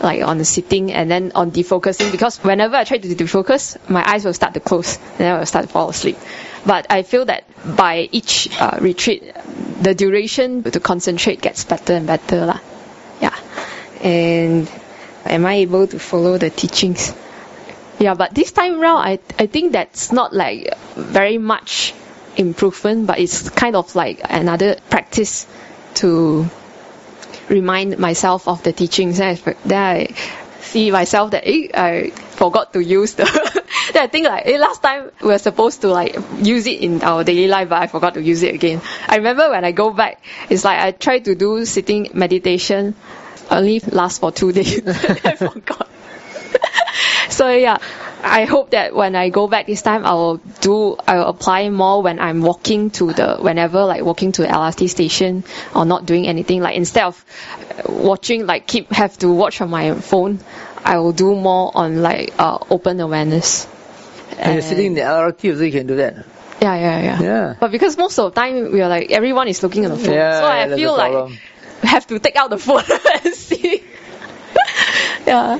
like 0.00 0.22
on 0.22 0.38
the 0.38 0.44
sitting 0.44 0.92
and 0.92 1.10
then 1.10 1.32
on 1.34 1.50
defocusing 1.50 2.12
because 2.12 2.38
whenever 2.38 2.76
I 2.76 2.84
try 2.84 2.98
to 2.98 3.08
defocus 3.08 3.76
my 3.90 4.08
eyes 4.08 4.24
will 4.24 4.32
start 4.32 4.54
to 4.54 4.60
close 4.60 4.98
and 5.18 5.26
I 5.26 5.38
will 5.38 5.46
start 5.46 5.66
to 5.66 5.72
fall 5.72 5.90
asleep. 5.90 6.18
But 6.64 6.86
I 6.88 7.02
feel 7.02 7.24
that 7.24 7.44
by 7.76 8.08
each 8.12 8.48
uh, 8.60 8.78
retreat 8.80 9.24
the 9.80 9.94
duration 9.94 10.62
to 10.62 10.80
concentrate 10.80 11.40
gets 11.40 11.64
better 11.64 11.94
and 11.94 12.06
better 12.06 12.46
lah 12.46 12.60
and 14.02 14.70
am 15.24 15.46
I 15.46 15.54
able 15.56 15.86
to 15.86 15.98
follow 15.98 16.38
the 16.38 16.50
teachings? 16.50 17.12
Yeah, 17.98 18.14
but 18.14 18.34
this 18.34 18.52
time 18.52 18.80
round, 18.80 19.06
I 19.06 19.18
I 19.38 19.46
think 19.46 19.72
that's 19.72 20.10
not 20.12 20.32
like 20.32 20.74
very 20.96 21.38
much 21.38 21.94
improvement, 22.36 23.06
but 23.06 23.18
it's 23.18 23.48
kind 23.50 23.76
of 23.76 23.94
like 23.94 24.20
another 24.24 24.76
practice 24.88 25.46
to 25.94 26.48
remind 27.48 27.98
myself 27.98 28.48
of 28.48 28.62
the 28.62 28.72
teachings. 28.72 29.18
Then 29.18 29.36
I, 29.36 29.72
I 29.74 30.14
see 30.62 30.90
myself 30.90 31.32
that 31.32 31.42
eh, 31.46 31.68
I 31.74 32.10
forgot 32.10 32.72
to 32.72 32.80
use 32.82 33.14
the. 33.14 33.24
then 33.92 34.02
I 34.04 34.06
think 34.06 34.26
like 34.26 34.46
eh, 34.46 34.56
last 34.58 34.82
time 34.82 35.10
we 35.20 35.28
were 35.28 35.38
supposed 35.38 35.82
to 35.82 35.88
like 35.88 36.16
use 36.38 36.66
it 36.66 36.80
in 36.80 37.02
our 37.02 37.24
daily 37.24 37.48
life, 37.48 37.68
but 37.68 37.82
I 37.82 37.86
forgot 37.86 38.14
to 38.14 38.22
use 38.22 38.42
it 38.42 38.54
again. 38.54 38.80
I 39.08 39.16
remember 39.16 39.50
when 39.50 39.64
I 39.64 39.72
go 39.72 39.90
back, 39.90 40.22
it's 40.48 40.64
like 40.64 40.78
I 40.78 40.92
try 40.92 41.18
to 41.18 41.34
do 41.34 41.64
sitting 41.64 42.08
meditation, 42.14 42.94
only 43.50 43.80
last 43.80 44.20
for 44.20 44.32
two 44.32 44.52
days. 44.52 44.80
I 44.86 45.34
forgot. 45.36 45.88
so 47.30 47.50
yeah, 47.50 47.78
I 48.22 48.44
hope 48.44 48.70
that 48.70 48.94
when 48.94 49.16
I 49.16 49.30
go 49.30 49.48
back 49.48 49.66
this 49.66 49.82
time, 49.82 50.04
I 50.04 50.14
will 50.14 50.36
do, 50.60 50.96
I 51.06 51.16
will 51.16 51.28
apply 51.28 51.68
more 51.70 52.02
when 52.02 52.18
I'm 52.18 52.42
walking 52.42 52.90
to 52.92 53.12
the, 53.12 53.36
whenever 53.36 53.84
like 53.84 54.02
walking 54.02 54.32
to 54.32 54.42
the 54.42 54.48
LRT 54.48 54.88
station 54.90 55.44
or 55.74 55.84
not 55.84 56.06
doing 56.06 56.26
anything. 56.26 56.60
Like 56.60 56.76
instead 56.76 57.04
of 57.04 57.24
watching, 57.86 58.46
like 58.46 58.66
keep 58.66 58.90
have 58.92 59.16
to 59.18 59.32
watch 59.32 59.60
on 59.60 59.70
my 59.70 59.94
phone, 59.94 60.40
I 60.84 60.98
will 60.98 61.12
do 61.12 61.34
more 61.34 61.72
on 61.74 62.02
like 62.02 62.34
uh, 62.38 62.58
open 62.70 63.00
awareness. 63.00 63.66
And 64.38 64.54
you're 64.54 64.62
sitting 64.62 64.86
in 64.86 64.94
the 64.94 65.02
LRT, 65.02 65.56
so 65.56 65.62
you 65.62 65.72
can 65.72 65.86
do 65.86 65.96
that. 65.96 66.26
Yeah, 66.62 66.76
yeah, 66.76 67.00
yeah. 67.00 67.20
Yeah. 67.20 67.54
But 67.58 67.70
because 67.70 67.96
most 67.96 68.18
of 68.18 68.34
the 68.34 68.40
time 68.40 68.72
we 68.72 68.80
are 68.80 68.88
like 68.88 69.10
everyone 69.10 69.48
is 69.48 69.62
looking 69.62 69.84
at 69.86 69.90
the 69.90 69.96
phone, 69.96 70.14
Yeah, 70.14 70.40
so 70.40 70.46
I 70.46 70.76
feel 70.76 70.96
like. 70.96 71.40
Have 71.82 72.06
to 72.08 72.18
take 72.18 72.36
out 72.36 72.50
the 72.50 72.58
phone 72.58 72.82
and 73.24 73.34
see. 73.34 73.82
yeah, 75.26 75.58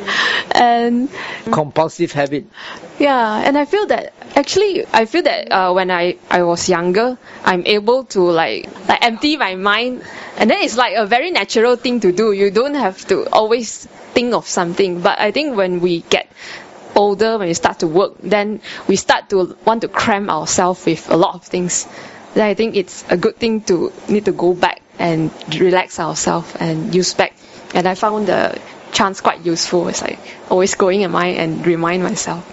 and 0.53 1.09
Compulsive 1.51 2.13
habit. 2.13 2.47
yeah, 2.99 3.43
and 3.47 3.57
I 3.57 3.65
feel 3.65 3.87
that 3.87 4.13
actually 4.37 4.85
I 4.93 5.05
feel 5.05 5.23
that 5.23 5.53
uh, 5.53 5.73
when 5.73 5.91
I 5.91 6.17
I 6.31 6.43
was 6.43 6.69
younger, 6.69 7.19
I'm 7.45 7.65
able 7.67 8.05
to 8.17 8.21
like 8.23 8.69
like 8.89 9.03
empty 9.05 9.37
my 9.37 9.55
mind, 9.55 10.03
and 10.37 10.51
then 10.51 10.59
it's 10.63 10.77
like 10.77 10.97
a 10.97 11.07
very 11.07 11.31
natural 11.31 11.77
thing 11.77 12.01
to 12.01 12.13
do. 12.13 12.33
You 12.33 12.51
don't 12.51 12.75
have 12.75 13.07
to 13.09 13.29
always 13.31 13.87
think 14.15 14.35
of 14.35 14.47
something. 14.47 15.01
But 15.03 15.21
I 15.21 15.31
think 15.31 15.57
when 15.57 15.81
we 15.81 16.01
get 16.03 16.31
older, 16.97 17.39
when 17.39 17.49
we 17.49 17.55
start 17.55 17.79
to 17.81 17.87
work, 17.87 18.15
then 18.23 18.61
we 18.89 18.97
start 18.97 19.31
to 19.31 19.57
want 19.65 19.83
to 19.83 19.89
cram 19.89 20.29
ourselves 20.31 20.85
with 20.85 21.09
a 21.11 21.17
lot 21.17 21.35
of 21.37 21.45
things. 21.45 21.87
Then 22.35 22.47
I 22.47 22.55
think 22.55 22.77
it's 22.77 23.05
a 23.09 23.17
good 23.17 23.37
thing 23.37 23.63
to 23.63 23.93
need 24.09 24.25
to 24.27 24.33
go 24.33 24.55
back 24.55 24.83
and 25.01 25.33
relax 25.59 25.99
ourselves 25.99 26.55
and 26.61 26.95
use 26.95 27.15
back. 27.15 27.35
And 27.75 27.89
I 27.89 27.95
found 27.95 28.29
the 28.29 28.61
chance 28.93 29.21
quite 29.21 29.45
useful. 29.47 29.89
It's 29.89 30.03
like 30.03 30.21
always 30.51 30.75
going 30.75 31.01
in 31.01 31.11
mind 31.11 31.39
and 31.39 31.67
remind 31.67 32.03
myself. 32.03 32.45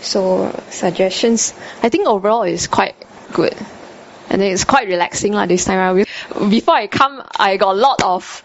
So 0.00 0.54
suggestions, 0.70 1.52
I 1.82 1.88
think 1.88 2.06
overall 2.06 2.44
is 2.44 2.68
quite 2.68 2.94
good. 3.32 3.56
And 4.30 4.40
it's 4.40 4.64
quite 4.64 4.86
relaxing 4.86 5.32
lah 5.32 5.46
this 5.46 5.64
time 5.64 5.78
around. 5.78 6.06
Before 6.50 6.74
I 6.74 6.86
come, 6.86 7.22
I 7.34 7.56
got 7.56 7.74
a 7.74 7.78
lot 7.78 8.02
of 8.02 8.44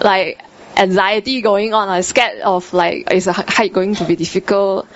like 0.00 0.40
anxiety 0.76 1.42
going 1.42 1.74
on. 1.74 1.88
I'm 1.88 2.02
scared 2.02 2.40
of 2.40 2.72
like 2.72 3.12
is 3.12 3.26
a 3.26 3.34
hike 3.34 3.72
going 3.72 3.96
to 3.96 4.04
be 4.04 4.16
difficult? 4.16 4.88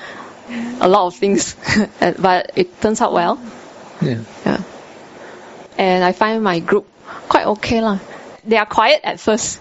A 0.81 0.88
lot 0.88 1.07
of 1.07 1.14
things, 1.14 1.55
but 2.01 2.53
it 2.57 2.81
turns 2.81 3.01
out 3.01 3.12
well. 3.12 3.38
Yeah. 4.01 4.23
Yeah. 4.46 4.62
And 5.77 6.05
I 6.05 6.12
find 6.12 6.42
my 6.42 6.61
group 6.61 6.87
quite 7.29 7.46
okay 7.46 7.81
lah. 7.81 7.99
They 8.44 8.57
are 8.57 8.66
quiet 8.66 9.01
at 9.05 9.20
first, 9.20 9.61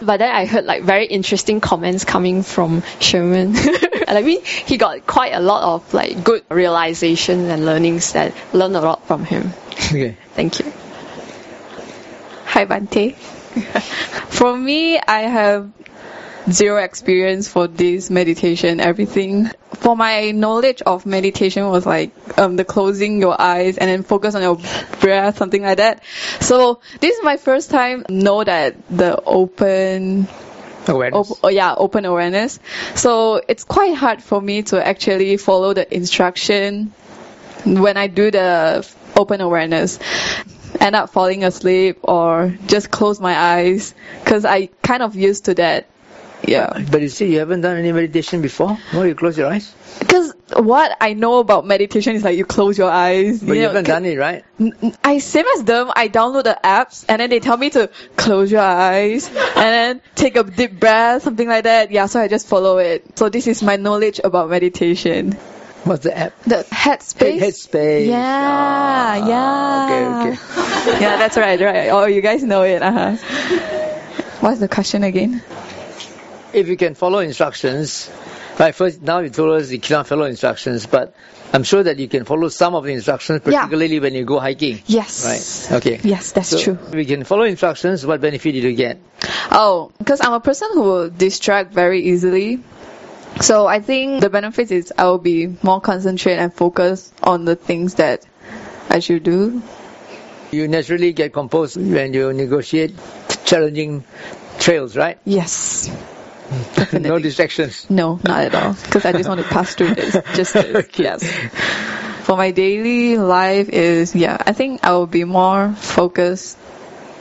But 0.00 0.18
then 0.18 0.34
I 0.34 0.46
heard 0.46 0.64
like 0.64 0.82
very 0.82 1.06
interesting 1.06 1.60
comments 1.60 2.04
coming 2.04 2.42
from 2.42 2.82
Sherman. 3.00 3.56
and 4.06 4.18
I 4.18 4.22
mean, 4.22 4.44
he 4.44 4.76
got 4.76 5.06
quite 5.06 5.32
a 5.32 5.40
lot 5.40 5.74
of 5.74 5.92
like 5.92 6.22
good 6.22 6.44
realizations 6.50 7.48
and 7.48 7.64
learnings 7.66 8.12
that 8.12 8.34
learned 8.52 8.76
a 8.76 8.80
lot 8.80 9.06
from 9.06 9.24
him. 9.24 9.52
Okay. 9.72 10.16
Thank 10.34 10.60
you. 10.60 10.72
Hi, 12.46 12.64
Bante. 12.64 13.14
For 14.30 14.56
me, 14.56 14.98
I 14.98 15.22
have 15.22 15.70
zero 16.50 16.82
experience 16.82 17.48
for 17.48 17.66
this 17.66 18.10
meditation, 18.10 18.80
everything. 18.80 19.50
For 19.74 19.96
my 19.96 20.32
knowledge 20.32 20.82
of 20.82 21.06
meditation 21.06 21.68
was 21.68 21.86
like 21.86 22.12
um, 22.38 22.56
the 22.56 22.64
closing 22.64 23.20
your 23.20 23.40
eyes 23.40 23.78
and 23.78 23.88
then 23.88 24.02
focus 24.02 24.34
on 24.34 24.42
your 24.42 24.58
breath, 25.00 25.38
something 25.38 25.62
like 25.62 25.78
that. 25.78 26.02
So 26.40 26.80
this 27.00 27.16
is 27.16 27.24
my 27.24 27.36
first 27.36 27.70
time 27.70 28.04
know 28.08 28.42
that 28.44 28.76
the 28.88 29.22
open 29.22 30.28
Awareness. 30.88 31.30
Op- 31.30 31.38
oh, 31.42 31.48
yeah, 31.48 31.74
open 31.74 32.04
awareness. 32.06 32.58
So 32.94 33.42
it's 33.46 33.64
quite 33.64 33.94
hard 33.94 34.22
for 34.22 34.40
me 34.40 34.62
to 34.64 34.86
actually 34.86 35.36
follow 35.36 35.74
the 35.74 35.94
instruction 35.94 36.92
when 37.64 37.96
I 37.96 38.06
do 38.06 38.30
the 38.30 38.88
open 39.16 39.40
awareness. 39.40 39.98
End 40.80 40.96
up 40.96 41.10
falling 41.10 41.44
asleep 41.44 41.98
or 42.02 42.54
just 42.66 42.90
close 42.90 43.20
my 43.20 43.36
eyes 43.36 43.94
because 44.24 44.44
I 44.44 44.66
kind 44.82 45.02
of 45.02 45.14
used 45.14 45.46
to 45.46 45.54
that. 45.54 45.86
Yeah. 46.48 46.84
But 46.90 47.02
you 47.02 47.08
see, 47.08 47.32
you 47.32 47.38
haven't 47.40 47.60
done 47.60 47.76
any 47.76 47.92
meditation 47.92 48.42
before? 48.42 48.78
No, 48.92 49.02
you 49.02 49.14
close 49.14 49.36
your 49.36 49.48
eyes? 49.48 49.74
Because 49.98 50.32
what 50.54 50.96
I 51.00 51.12
know 51.12 51.38
about 51.38 51.66
meditation 51.66 52.16
is 52.16 52.24
like 52.24 52.36
you 52.38 52.44
close 52.44 52.78
your 52.78 52.90
eyes. 52.90 53.42
But 53.42 53.56
you, 53.56 53.62
know, 53.62 53.68
haven't 53.68 53.86
done 53.86 54.04
it, 54.04 54.18
right? 54.18 54.44
I 55.04 55.18
same 55.18 55.44
as 55.56 55.64
them. 55.64 55.90
I 55.94 56.08
download 56.08 56.44
the 56.44 56.58
apps 56.62 57.04
and 57.08 57.20
then 57.20 57.30
they 57.30 57.40
tell 57.40 57.56
me 57.56 57.70
to 57.70 57.90
close 58.16 58.50
your 58.50 58.62
eyes 58.62 59.28
and 59.28 59.36
then 59.56 60.00
take 60.14 60.36
a 60.36 60.44
deep 60.44 60.78
breath, 60.80 61.22
something 61.22 61.48
like 61.48 61.64
that. 61.64 61.90
Yeah, 61.90 62.06
so 62.06 62.20
I 62.20 62.28
just 62.28 62.46
follow 62.48 62.78
it. 62.78 63.18
So 63.18 63.28
this 63.28 63.46
is 63.46 63.62
my 63.62 63.76
knowledge 63.76 64.20
about 64.22 64.48
meditation. 64.48 65.32
What's 65.84 66.04
the 66.04 66.16
app? 66.16 66.42
The 66.42 66.66
headspace. 66.70 67.38
Head, 67.38 67.52
headspace. 67.52 68.06
Yeah, 68.08 68.18
Ah, 68.20 69.14
yeah. 69.28 70.26
Okay, 70.26 70.32
okay. 70.32 71.00
yeah, 71.00 71.16
that's 71.16 71.36
right, 71.36 71.60
right. 71.60 71.88
Oh, 71.88 72.06
you 72.06 72.20
guys 72.20 72.42
know 72.42 72.62
it. 72.62 72.82
Uh 72.82 72.92
huh. 72.92 73.16
What's 74.40 74.60
the 74.60 74.68
question 74.68 75.02
again? 75.02 75.42
If 76.52 76.68
you 76.68 76.76
can 76.76 76.94
follow 76.94 77.18
instructions, 77.18 78.10
right, 78.58 78.74
first, 78.74 79.02
now 79.02 79.18
you 79.18 79.28
told 79.28 79.60
us 79.60 79.70
you 79.70 79.78
cannot 79.80 80.06
follow 80.06 80.24
instructions, 80.24 80.86
but 80.86 81.14
I'm 81.52 81.62
sure 81.62 81.82
that 81.82 81.98
you 81.98 82.08
can 82.08 82.24
follow 82.24 82.48
some 82.48 82.74
of 82.74 82.84
the 82.84 82.92
instructions, 82.92 83.42
Yeah. 83.44 83.60
particularly 83.62 84.00
when 84.00 84.14
you 84.14 84.24
go 84.24 84.38
hiking. 84.38 84.80
Yes. 84.86 85.68
Right. 85.70 85.76
Okay. 85.78 86.00
Yes, 86.02 86.32
that's 86.32 86.48
So, 86.48 86.58
true. 86.58 86.78
If 86.88 86.94
you 86.94 87.04
can 87.04 87.24
follow 87.24 87.42
instructions, 87.42 88.04
what 88.06 88.20
benefit 88.20 88.52
did 88.52 88.64
you 88.64 88.72
get? 88.74 88.98
Oh, 89.50 89.92
because 89.98 90.20
I'm 90.22 90.32
a 90.32 90.40
person 90.40 90.68
who 90.72 90.82
will 90.82 91.10
distract 91.10 91.72
very 91.74 92.02
easily. 92.02 92.60
So 93.40 93.66
I 93.66 93.80
think 93.80 94.20
the 94.22 94.30
benefit 94.30 94.70
is 94.72 94.92
I 94.96 95.04
will 95.04 95.18
be 95.18 95.54
more 95.62 95.80
concentrated 95.80 96.40
and 96.40 96.52
focused 96.52 97.12
on 97.22 97.44
the 97.44 97.56
things 97.56 97.94
that 97.94 98.26
I 98.88 99.00
should 99.00 99.22
do. 99.22 99.62
You 100.50 100.66
naturally 100.66 101.12
get 101.12 101.34
composed 101.34 101.76
when 101.76 102.14
you 102.14 102.32
negotiate 102.32 102.94
challenging 103.44 104.04
trails, 104.58 104.96
right? 104.96 105.18
Yes. 105.26 105.90
No 106.92 107.18
distractions. 107.18 107.88
No, 107.90 108.20
not 108.24 108.44
at 108.44 108.54
all. 108.54 108.72
Because 108.74 109.04
I 109.04 109.12
just 109.12 109.28
want 109.28 109.40
to 109.40 109.46
pass 109.46 109.74
through 109.74 109.94
this. 109.94 110.12
Just 110.34 110.54
this. 110.54 110.76
Okay. 110.76 111.02
Yes. 111.02 111.24
For 112.24 112.36
my 112.36 112.50
daily 112.50 113.16
life 113.16 113.68
is 113.68 114.14
yeah, 114.14 114.36
I 114.40 114.52
think 114.52 114.84
I 114.84 114.92
will 114.92 115.06
be 115.06 115.24
more 115.24 115.72
focused 115.74 116.58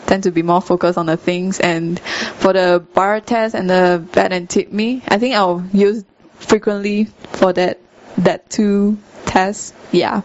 tend 0.07 0.23
to 0.23 0.31
be 0.31 0.41
more 0.41 0.61
focused 0.61 0.97
on 0.97 1.05
the 1.05 1.17
things 1.17 1.59
and 1.59 1.99
for 1.99 2.53
the 2.53 2.83
bar 2.93 3.19
test 3.19 3.53
and 3.53 3.69
the 3.69 4.03
bed 4.13 4.31
and 4.31 4.49
tip 4.49 4.71
me, 4.71 5.03
I 5.07 5.19
think 5.19 5.35
I'll 5.35 5.63
use 5.73 6.05
frequently 6.35 7.05
for 7.33 7.53
that 7.53 7.79
that 8.17 8.49
two 8.49 8.97
tests. 9.25 9.73
Yeah. 9.91 10.21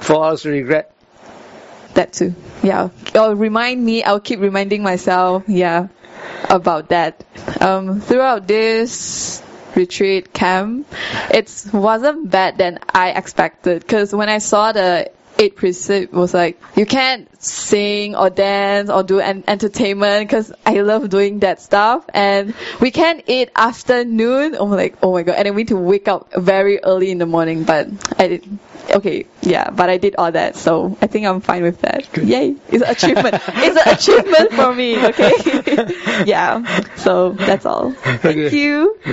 For 0.00 0.24
us 0.24 0.42
to 0.42 0.50
regret. 0.50 0.94
That 1.94 2.12
too. 2.12 2.34
Yeah. 2.62 2.88
It'll 3.06 3.34
remind 3.34 3.84
me, 3.84 4.02
I'll 4.02 4.20
keep 4.20 4.40
reminding 4.40 4.82
myself, 4.82 5.44
yeah, 5.46 5.88
about 6.48 6.88
that. 6.88 7.24
Um, 7.60 8.00
throughout 8.00 8.46
this 8.46 9.42
retreat 9.74 10.32
camp, 10.32 10.86
it 11.30 11.66
wasn't 11.72 12.30
bad 12.30 12.58
than 12.58 12.78
I 12.92 13.10
expected. 13.10 13.86
Cause 13.86 14.14
when 14.14 14.28
I 14.28 14.38
saw 14.38 14.72
the 14.72 15.10
eight 15.40 15.56
precept 15.56 16.12
was 16.12 16.34
like, 16.34 16.60
you 16.76 16.84
can't 16.84 17.28
sing 17.42 18.14
or 18.14 18.28
dance 18.28 18.90
or 18.90 19.02
do 19.02 19.20
an 19.20 19.44
entertainment 19.48 20.28
because 20.28 20.52
I 20.66 20.80
love 20.82 21.08
doing 21.08 21.40
that 21.40 21.60
stuff. 21.60 22.04
And 22.12 22.54
we 22.80 22.90
can't 22.90 23.24
eat 23.26 23.50
after 23.56 24.04
noon. 24.04 24.54
I'm 24.54 24.70
like, 24.70 24.98
oh 25.02 25.12
my 25.12 25.22
god. 25.22 25.36
And 25.36 25.46
then 25.46 25.54
we 25.54 25.62
need 25.62 25.68
to 25.68 25.76
wake 25.76 26.08
up 26.08 26.32
very 26.34 26.82
early 26.84 27.10
in 27.10 27.18
the 27.18 27.26
morning. 27.26 27.64
But 27.64 27.88
I 28.18 28.28
did, 28.28 28.58
okay, 28.94 29.26
yeah, 29.42 29.70
but 29.70 29.88
I 29.90 29.96
did 29.98 30.16
all 30.16 30.30
that. 30.32 30.56
So 30.56 30.96
I 31.00 31.06
think 31.06 31.26
I'm 31.26 31.40
fine 31.40 31.62
with 31.62 31.80
that. 31.82 32.16
Yay. 32.16 32.56
It's 32.68 32.82
an 32.82 32.90
achievement. 32.90 33.34
it's 33.48 33.76
an 33.76 33.94
achievement 33.94 34.52
for 34.52 34.74
me, 34.74 34.96
okay? 35.06 36.24
yeah. 36.26 36.62
So 36.96 37.32
that's 37.32 37.66
all. 37.66 37.92
Thank 37.92 38.24
Okay. 38.38 38.56
you. 38.56 38.96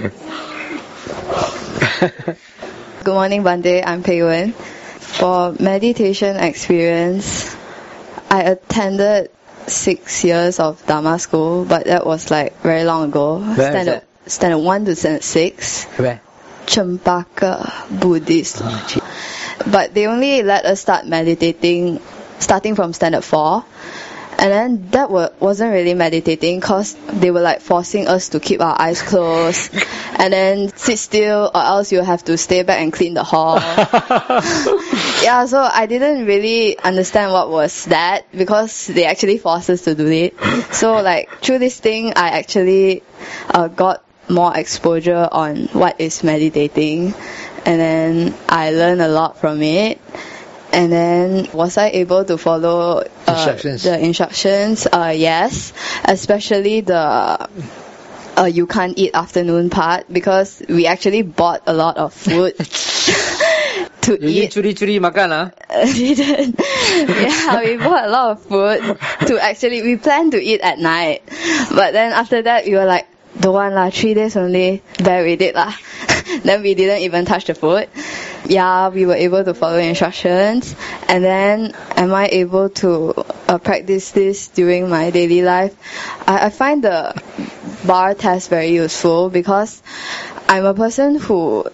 Good 3.03 3.13
morning, 3.13 3.43
Bante. 3.43 3.83
I'm 3.83 4.03
Pei 4.03 4.21
Wen. 4.23 4.51
For 4.53 5.53
meditation 5.59 6.35
experience, 6.35 7.55
I 8.29 8.41
attended 8.43 9.31
six 9.67 10.23
years 10.23 10.59
of 10.59 10.85
Dharma 10.85 11.17
school, 11.19 11.65
but 11.65 11.85
that 11.85 12.05
was 12.05 12.29
like 12.29 12.59
very 12.61 12.83
long 12.83 13.09
ago. 13.09 13.41
is 13.41 13.55
standard 13.55 14.01
standard 14.25 14.59
one 14.59 14.85
to 14.85 14.95
standard 14.95 15.23
six. 15.23 15.85
Where? 15.97 16.21
Chempaka 16.65 17.71
Buddhist 17.99 18.61
ah, 18.61 18.83
retreat. 18.83 19.03
But 19.65 19.93
they 19.93 20.08
only 20.08 20.43
let 20.43 20.65
us 20.65 20.82
start 20.82 21.06
meditating 21.06 22.00
starting 22.39 22.76
from 22.76 22.93
standard 22.93 23.24
four. 23.24 23.65
And 24.39 24.52
then 24.52 24.89
that 24.91 25.10
wa- 25.10 25.32
wasn't 25.39 25.74
really 25.74 25.96
meditating 25.96 26.60
because 26.60 26.96
they 27.12 27.32
were 27.32 27.41
like 27.41 27.62
forcing 27.62 28.08
us 28.08 28.30
to 28.30 28.39
keep 28.39 28.62
our 28.62 28.80
eyes 28.80 29.02
closed 29.02 29.74
and 30.20 30.32
then 30.32 30.70
sit 30.78 31.00
still 31.00 31.50
or 31.56 31.63
else 31.63 31.91
you 31.91 32.02
have 32.02 32.24
to 32.26 32.38
stay 32.38 32.62
back 32.62 32.80
and 32.80 32.93
clean 32.93 33.15
the 33.15 33.24
hall. 33.24 33.56
yeah, 35.24 35.43
so 35.48 35.60
I 35.60 35.88
didn't 35.89 36.28
really 36.28 36.78
understand 36.78 37.32
what 37.32 37.50
was 37.50 37.86
that 37.86 38.32
because 38.32 38.86
they 38.86 39.06
actually 39.06 39.39
forced 39.39 39.72
us 39.72 39.82
to 39.86 39.96
do 39.96 40.06
it. 40.06 40.36
So 40.72 41.02
like 41.02 41.41
through 41.41 41.58
this 41.58 41.80
thing, 41.80 42.13
I 42.15 42.38
actually 42.38 43.02
uh, 43.50 43.70
got 43.70 44.04
more 44.30 44.56
exposure 44.56 45.28
on 45.32 45.67
what 45.67 46.00
is 46.00 46.24
meditating, 46.24 47.13
and 47.65 47.80
then 47.82 48.36
I 48.50 48.72
learned 48.72 49.02
a 49.02 49.08
lot 49.08 49.38
from 49.39 49.62
it. 49.62 50.00
And 50.74 50.91
then 50.91 51.48
was 51.54 51.78
I 51.78 51.88
able 51.96 52.26
to 52.26 52.38
follow 52.38 53.00
uh, 53.00 53.32
Instructions. 53.32 53.84
the 53.84 53.98
instructions? 53.98 54.86
Uh, 54.86 55.13
yes, 55.15 55.72
especially 56.04 56.82
the 56.82 57.48
uh, 58.38 58.46
you 58.46 58.67
can't 58.67 58.98
eat 58.98 59.12
afternoon 59.15 59.70
part 59.70 60.12
because 60.12 60.62
we 60.67 60.86
actually 60.86 61.22
bought 61.24 61.63
a 61.65 61.74
lot 61.74 61.98
of 61.98 62.13
food 62.13 62.54
to 64.02 64.12
You 64.22 64.43
eat. 64.43 64.52
did 64.52 64.76
curi-curi 64.76 65.00
makan 65.02 65.32
ah? 65.32 65.46
we 65.86 66.13
did. 66.13 66.54
Yeah, 66.60 67.60
we 67.63 67.78
bought 67.78 68.06
a 68.06 68.12
lot 68.12 68.32
of 68.38 68.43
food 68.43 69.00
to 69.28 69.39
actually, 69.41 69.82
we 69.82 69.96
planned 69.96 70.32
to 70.34 70.39
eat 70.43 70.62
at 70.62 70.78
night. 70.80 71.24
But 71.74 71.93
then 71.93 72.12
after 72.13 72.41
that, 72.43 72.65
we 72.65 72.74
were 72.76 72.86
like, 72.86 73.08
don't 73.39 73.54
want 73.54 73.73
lah, 73.73 73.89
three 73.89 74.13
days 74.13 74.36
only, 74.36 74.82
bear 75.04 75.23
with 75.23 75.41
it 75.41 75.56
lah. 75.56 75.73
then 76.43 76.62
we 76.62 76.73
didn't 76.76 77.02
even 77.02 77.26
touch 77.26 77.45
the 77.45 77.56
food. 77.56 77.89
Yeah, 78.45 78.89
we 78.89 79.06
were 79.06 79.15
able 79.15 79.43
to 79.43 79.54
follow 79.54 79.78
instructions. 79.78 80.76
And 81.08 81.23
then, 81.23 81.73
am 81.95 82.13
I 82.13 82.28
able 82.32 82.69
to 82.82 83.13
uh, 83.47 83.58
practice 83.58 84.12
this 84.12 84.47
during 84.50 84.89
my 84.89 85.12
daily 85.12 85.41
life? 85.41 85.76
I, 86.28 86.47
I 86.47 86.50
find 86.50 86.84
the 86.84 87.13
bar 87.86 88.13
test 88.13 88.50
very 88.50 88.69
useful 88.69 89.30
because 89.30 89.82
I'm 90.47 90.65
a 90.65 90.73
person 90.73 91.15
who 91.15 91.65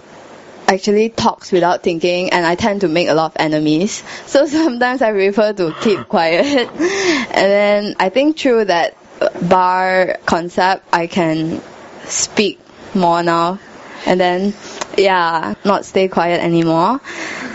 actually 0.67 1.09
talks 1.09 1.51
without 1.51 1.83
thinking 1.83 2.31
and 2.31 2.45
I 2.45 2.55
tend 2.55 2.81
to 2.81 2.87
make 2.87 3.07
a 3.07 3.13
lot 3.13 3.31
of 3.31 3.37
enemies. 3.37 4.03
So 4.25 4.47
sometimes 4.47 5.01
I 5.01 5.11
prefer 5.11 5.53
to 5.53 5.75
keep 5.81 6.07
quiet. 6.07 6.45
and 6.69 7.29
then 7.31 7.95
I 7.99 8.09
think 8.09 8.37
through 8.37 8.65
that 8.65 8.97
bar 9.41 10.17
concept 10.25 10.85
I 10.93 11.07
can 11.07 11.61
speak 12.05 12.59
more 12.95 13.23
now. 13.23 13.59
And 14.05 14.19
then 14.19 14.53
yeah, 14.97 15.55
not 15.63 15.85
stay 15.85 16.07
quiet 16.07 16.41
anymore. 16.41 16.99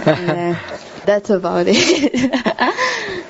and 0.06 0.28
then 0.28 0.58
that's 1.04 1.30
about 1.30 1.66
it. 1.68 3.24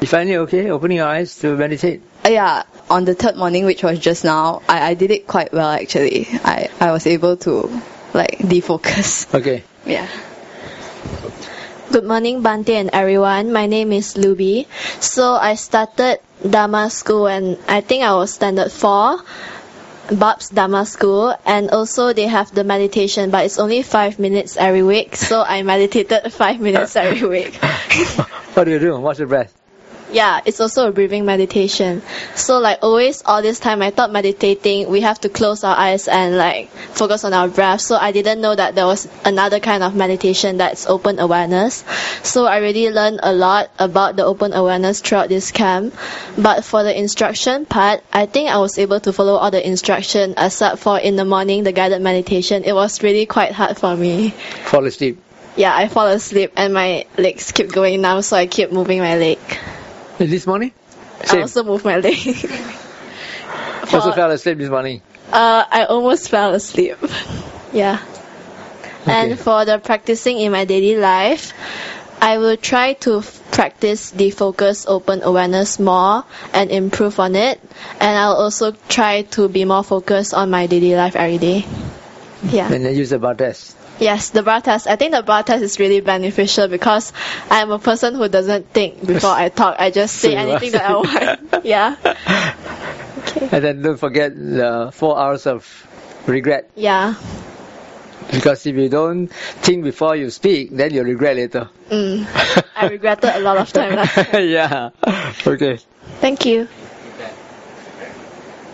You 0.00 0.06
find 0.06 0.30
it 0.30 0.36
okay 0.36 0.70
opening 0.70 0.96
your 0.96 1.06
eyes 1.06 1.38
to 1.40 1.56
meditate? 1.56 2.00
yeah, 2.24 2.62
on 2.88 3.04
the 3.04 3.14
third 3.14 3.36
morning, 3.36 3.66
which 3.66 3.82
was 3.82 3.98
just 3.98 4.24
now, 4.24 4.62
I, 4.68 4.90
I 4.90 4.94
did 4.94 5.10
it 5.10 5.26
quite 5.26 5.52
well 5.52 5.68
actually. 5.68 6.26
I, 6.42 6.70
I 6.80 6.92
was 6.92 7.06
able 7.06 7.36
to 7.38 7.82
like 8.14 8.38
defocus. 8.38 9.32
Okay. 9.34 9.62
Yeah. 9.86 10.08
Good 11.90 12.04
morning, 12.04 12.40
Bante 12.40 12.76
and 12.76 12.90
everyone. 12.92 13.52
My 13.52 13.66
name 13.66 13.90
is 13.90 14.14
Luby. 14.14 14.66
So 15.02 15.34
I 15.34 15.56
started 15.56 16.20
Dharma 16.48 16.88
school 16.88 17.26
and 17.26 17.58
I 17.66 17.80
think 17.80 18.04
I 18.04 18.14
was 18.14 18.32
standard 18.32 18.70
4, 18.70 19.18
Bob's 20.12 20.50
Dharma 20.50 20.86
school, 20.86 21.34
and 21.44 21.70
also 21.70 22.12
they 22.12 22.28
have 22.28 22.54
the 22.54 22.62
meditation, 22.62 23.30
but 23.30 23.44
it's 23.44 23.58
only 23.58 23.82
5 23.82 24.20
minutes 24.20 24.56
every 24.56 24.84
week. 24.84 25.16
So 25.16 25.42
I 25.42 25.62
meditated 25.62 26.32
5 26.38 26.60
minutes 26.60 26.94
every 26.94 27.26
week. 27.28 27.58
What 28.54 28.64
do 28.64 28.70
you 28.70 28.78
do? 28.78 28.98
Watch 28.98 29.18
the 29.18 29.26
breath. 29.26 29.59
Yeah, 30.12 30.40
it's 30.44 30.60
also 30.60 30.88
a 30.88 30.92
breathing 30.92 31.24
meditation. 31.24 32.02
So 32.34 32.58
like 32.58 32.80
always 32.82 33.22
all 33.24 33.42
this 33.42 33.60
time 33.60 33.80
I 33.80 33.90
thought 33.90 34.10
meditating 34.10 34.90
we 34.90 35.02
have 35.02 35.20
to 35.20 35.28
close 35.28 35.62
our 35.62 35.76
eyes 35.76 36.08
and 36.08 36.36
like 36.36 36.68
focus 36.70 37.24
on 37.24 37.32
our 37.32 37.48
breath. 37.48 37.80
So 37.80 37.96
I 37.96 38.10
didn't 38.10 38.40
know 38.40 38.54
that 38.54 38.74
there 38.74 38.86
was 38.86 39.08
another 39.24 39.60
kind 39.60 39.82
of 39.84 39.94
meditation 39.94 40.56
that's 40.56 40.86
open 40.86 41.20
awareness. 41.20 41.84
So 42.22 42.44
I 42.46 42.58
really 42.58 42.90
learned 42.90 43.20
a 43.22 43.32
lot 43.32 43.70
about 43.78 44.16
the 44.16 44.24
open 44.24 44.52
awareness 44.52 45.00
throughout 45.00 45.28
this 45.28 45.52
camp. 45.52 45.94
But 46.36 46.64
for 46.64 46.82
the 46.82 46.98
instruction 46.98 47.66
part, 47.66 48.02
I 48.12 48.26
think 48.26 48.50
I 48.50 48.58
was 48.58 48.78
able 48.78 48.98
to 49.00 49.12
follow 49.12 49.34
all 49.34 49.50
the 49.50 49.64
instruction 49.64 50.34
except 50.36 50.78
for 50.80 50.98
in 50.98 51.14
the 51.14 51.24
morning 51.24 51.62
the 51.62 51.72
guided 51.72 52.02
meditation. 52.02 52.64
It 52.64 52.74
was 52.74 53.02
really 53.02 53.26
quite 53.26 53.52
hard 53.52 53.78
for 53.78 53.96
me. 53.96 54.30
Fall 54.64 54.84
asleep. 54.86 55.22
Yeah, 55.56 55.74
I 55.74 55.88
fall 55.88 56.06
asleep 56.06 56.52
and 56.56 56.74
my 56.74 57.06
legs 57.16 57.52
keep 57.52 57.70
going 57.70 58.00
numb 58.00 58.22
so 58.22 58.36
I 58.36 58.46
keep 58.46 58.72
moving 58.72 58.98
my 58.98 59.16
leg. 59.16 59.38
This 60.20 60.46
morning? 60.46 60.72
I 61.22 61.24
Same. 61.24 61.42
also 61.42 61.64
move 61.64 61.84
my 61.84 61.96
leg. 61.96 62.16
Also 63.92 64.12
fell 64.12 64.30
asleep 64.30 64.58
this 64.58 64.68
morning. 64.68 65.02
Uh, 65.32 65.64
I 65.68 65.84
almost 65.84 66.28
fell 66.28 66.54
asleep. 66.54 66.96
Yeah. 67.72 67.98
Okay. 69.02 69.12
And 69.12 69.38
for 69.38 69.64
the 69.64 69.78
practicing 69.78 70.38
in 70.38 70.52
my 70.52 70.64
daily 70.64 70.96
life, 70.96 71.52
I 72.20 72.38
will 72.38 72.56
try 72.56 72.92
to 73.02 73.18
f- 73.18 73.50
practice 73.50 74.10
the 74.10 74.30
focus 74.30 74.84
open 74.86 75.22
awareness 75.22 75.80
more 75.80 76.24
and 76.52 76.70
improve 76.70 77.18
on 77.18 77.34
it. 77.34 77.58
And 77.98 78.16
I'll 78.16 78.36
also 78.36 78.72
try 78.88 79.22
to 79.34 79.48
be 79.48 79.64
more 79.64 79.82
focused 79.82 80.34
on 80.34 80.50
my 80.50 80.66
daily 80.66 80.94
life 80.94 81.16
every 81.16 81.38
day. 81.38 81.64
Yeah. 82.44 82.70
And 82.70 82.84
then 82.84 82.94
use 82.94 83.10
the 83.10 83.18
bar 83.18 83.34
test. 83.34 83.76
Yes, 84.00 84.30
the 84.30 84.42
bar 84.42 84.60
test. 84.60 84.86
I 84.86 84.96
think 84.96 85.12
the 85.12 85.22
bar 85.22 85.42
test 85.42 85.62
is 85.62 85.78
really 85.78 86.00
beneficial 86.00 86.68
because 86.68 87.12
I'm 87.50 87.70
a 87.70 87.78
person 87.78 88.14
who 88.14 88.28
doesn't 88.28 88.68
think 88.70 89.06
before 89.06 89.30
I 89.30 89.50
talk. 89.50 89.76
I 89.78 89.90
just 89.90 90.16
say 90.16 90.34
anything 90.36 90.72
that 90.72 90.84
I 90.84 90.94
want. 90.94 91.64
yeah. 91.64 91.96
Okay. 93.18 93.48
And 93.52 93.64
then 93.64 93.82
don't 93.82 93.98
forget 93.98 94.34
the 94.34 94.90
four 94.92 95.18
hours 95.18 95.46
of 95.46 95.86
regret. 96.26 96.70
Yeah. 96.74 97.14
Because 98.32 98.64
if 98.66 98.76
you 98.76 98.88
don't 98.88 99.26
think 99.26 99.84
before 99.84 100.14
you 100.16 100.30
speak, 100.30 100.70
then 100.70 100.94
you'll 100.94 101.04
regret 101.04 101.36
later. 101.36 101.68
Mm. 101.90 102.26
I 102.76 102.86
regretted 102.88 103.30
a 103.30 103.40
lot 103.40 103.58
of 103.58 103.72
time 103.72 104.06
time. 104.06 104.26
yeah. 104.48 104.90
Okay. 105.46 105.78
Thank 106.20 106.46
you. 106.46 106.68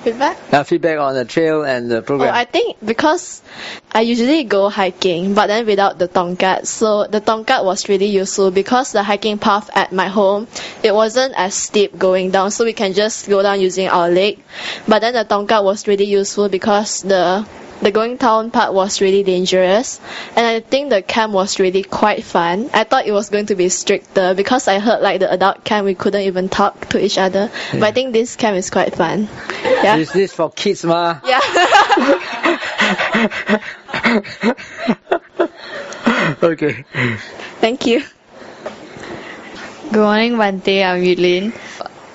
Feedback? 0.07 0.38
Now 0.53 0.62
feedback 0.62 1.01
on 1.01 1.14
the 1.14 1.25
trail 1.25 1.64
and 1.64 1.90
the 1.90 1.99
Oh, 1.99 2.03
program. 2.03 2.33
I 2.33 2.45
think 2.45 2.77
because 2.79 3.42
I 3.90 4.03
usually 4.03 4.45
go 4.45 4.71
hiking, 4.71 5.35
but 5.35 5.49
then 5.49 5.66
without 5.66 5.99
the 5.99 6.07
tongkat. 6.07 6.66
So 6.66 7.09
the 7.09 7.21
tongkat 7.21 7.64
was 7.64 7.88
really 7.88 8.07
useful 8.07 8.53
because 8.53 8.92
the 8.92 9.03
hiking 9.03 9.37
path 9.37 9.69
at 9.75 9.90
my 9.90 10.07
home, 10.07 10.47
it 10.85 10.95
wasn't 10.95 11.35
as 11.37 11.55
steep 11.57 11.99
going 11.99 12.31
down, 12.31 12.53
so 12.53 12.64
we 12.64 12.73
can 12.73 12.92
just 12.92 13.29
go 13.29 13.42
down 13.42 13.61
using 13.61 13.88
our 13.88 14.09
leg. 14.09 14.38
But 14.87 15.01
then 15.01 15.14
the 15.14 15.25
tongkat 15.25 15.64
was 15.64 15.88
really 15.88 16.05
useful 16.07 16.49
because 16.49 17.03
the 17.03 17.45
the 17.83 17.91
going 17.91 18.17
down 18.17 18.51
part 18.51 18.73
was 18.73 19.01
really 19.01 19.23
dangerous, 19.23 20.01
and 20.35 20.47
I 20.47 20.61
think 20.61 20.91
the 20.91 21.03
camp 21.03 21.33
was 21.33 21.59
really 21.59 21.83
quite 21.83 22.25
fun. 22.25 22.71
I 22.73 22.85
thought 22.85 23.07
it 23.07 23.12
was 23.12 23.31
going 23.31 23.47
to 23.47 23.55
be 23.55 23.69
stricter 23.69 24.35
because 24.35 24.69
I 24.69 24.79
heard 24.79 25.03
like 25.03 25.21
the 25.21 25.31
adult 25.31 25.65
camp 25.65 25.85
we 25.85 25.95
couldn't 25.95 26.23
even 26.23 26.49
talk 26.49 26.89
to 26.91 27.05
each 27.05 27.19
other. 27.19 27.51
But 27.73 27.83
I 27.83 27.93
think 27.93 28.12
this 28.12 28.37
camp 28.37 28.57
is 28.57 28.71
quite 28.71 28.95
fun. 28.95 29.29
Yeah. 29.62 29.97
Is 29.97 30.12
this 30.12 30.33
for 30.33 30.51
kids, 30.51 30.85
ma? 30.85 31.21
Yeah. 31.25 31.41
okay. 36.43 36.85
Thank 37.61 37.87
you. 37.87 38.03
Good 39.93 40.03
morning, 40.03 40.37
Bante. 40.37 40.83
I'm 40.83 41.03
Yulin. 41.03 41.53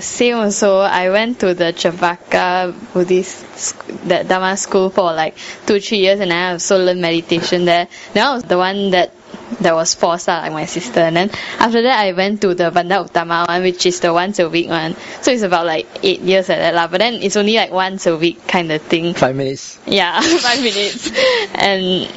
Same 0.02 0.36
also, 0.36 0.80
I 0.80 1.10
went 1.10 1.40
to 1.42 1.54
the 1.54 1.72
Chavaka 1.74 2.74
Buddhist 2.94 3.58
sc- 3.58 3.88
that 4.06 4.28
Dharma 4.28 4.58
school 4.58 4.90
for 4.90 5.14
like 5.14 5.38
two, 5.66 5.80
three 5.80 6.00
years 6.00 6.20
and 6.20 6.34
I 6.34 6.52
also 6.52 6.84
learned 6.84 7.02
meditation 7.02 7.66
there. 7.66 7.88
Then 8.14 8.28
I 8.28 8.34
was 8.34 8.44
the 8.44 8.58
one 8.58 8.92
that 8.92 9.14
that 9.62 9.74
was 9.74 9.94
forced 9.96 10.28
out 10.28 10.44
like 10.44 10.52
my 10.52 10.66
sister 10.66 11.00
and 11.00 11.16
then 11.16 11.30
after 11.60 11.82
that 11.84 12.00
I 12.00 12.14
went 12.14 12.42
to 12.42 12.54
the 12.54 12.72
Banda 12.72 13.04
Uttama 13.04 13.48
one 13.48 13.62
which 13.64 13.86
is 13.86 14.00
the 14.00 14.14
once 14.14 14.40
a 14.40 14.50
week 14.50 14.68
one. 14.68 14.96
So 15.22 15.32
it's 15.32 15.44
about 15.44 15.66
like 15.66 15.88
eight 16.04 16.22
years 16.22 16.50
like 16.50 16.60
that 16.60 16.74
lah. 16.74 16.88
But 16.88 17.00
then 17.00 17.16
it's 17.16 17.36
only 17.38 17.56
like 17.56 17.72
once 17.72 18.08
a 18.08 18.18
week 18.18 18.48
kind 18.48 18.72
of 18.72 18.82
thing. 18.82 19.14
Five 19.14 19.36
minutes. 19.36 19.80
Yeah, 19.86 20.20
five 20.22 20.60
minutes. 20.62 21.12
And 21.54 22.08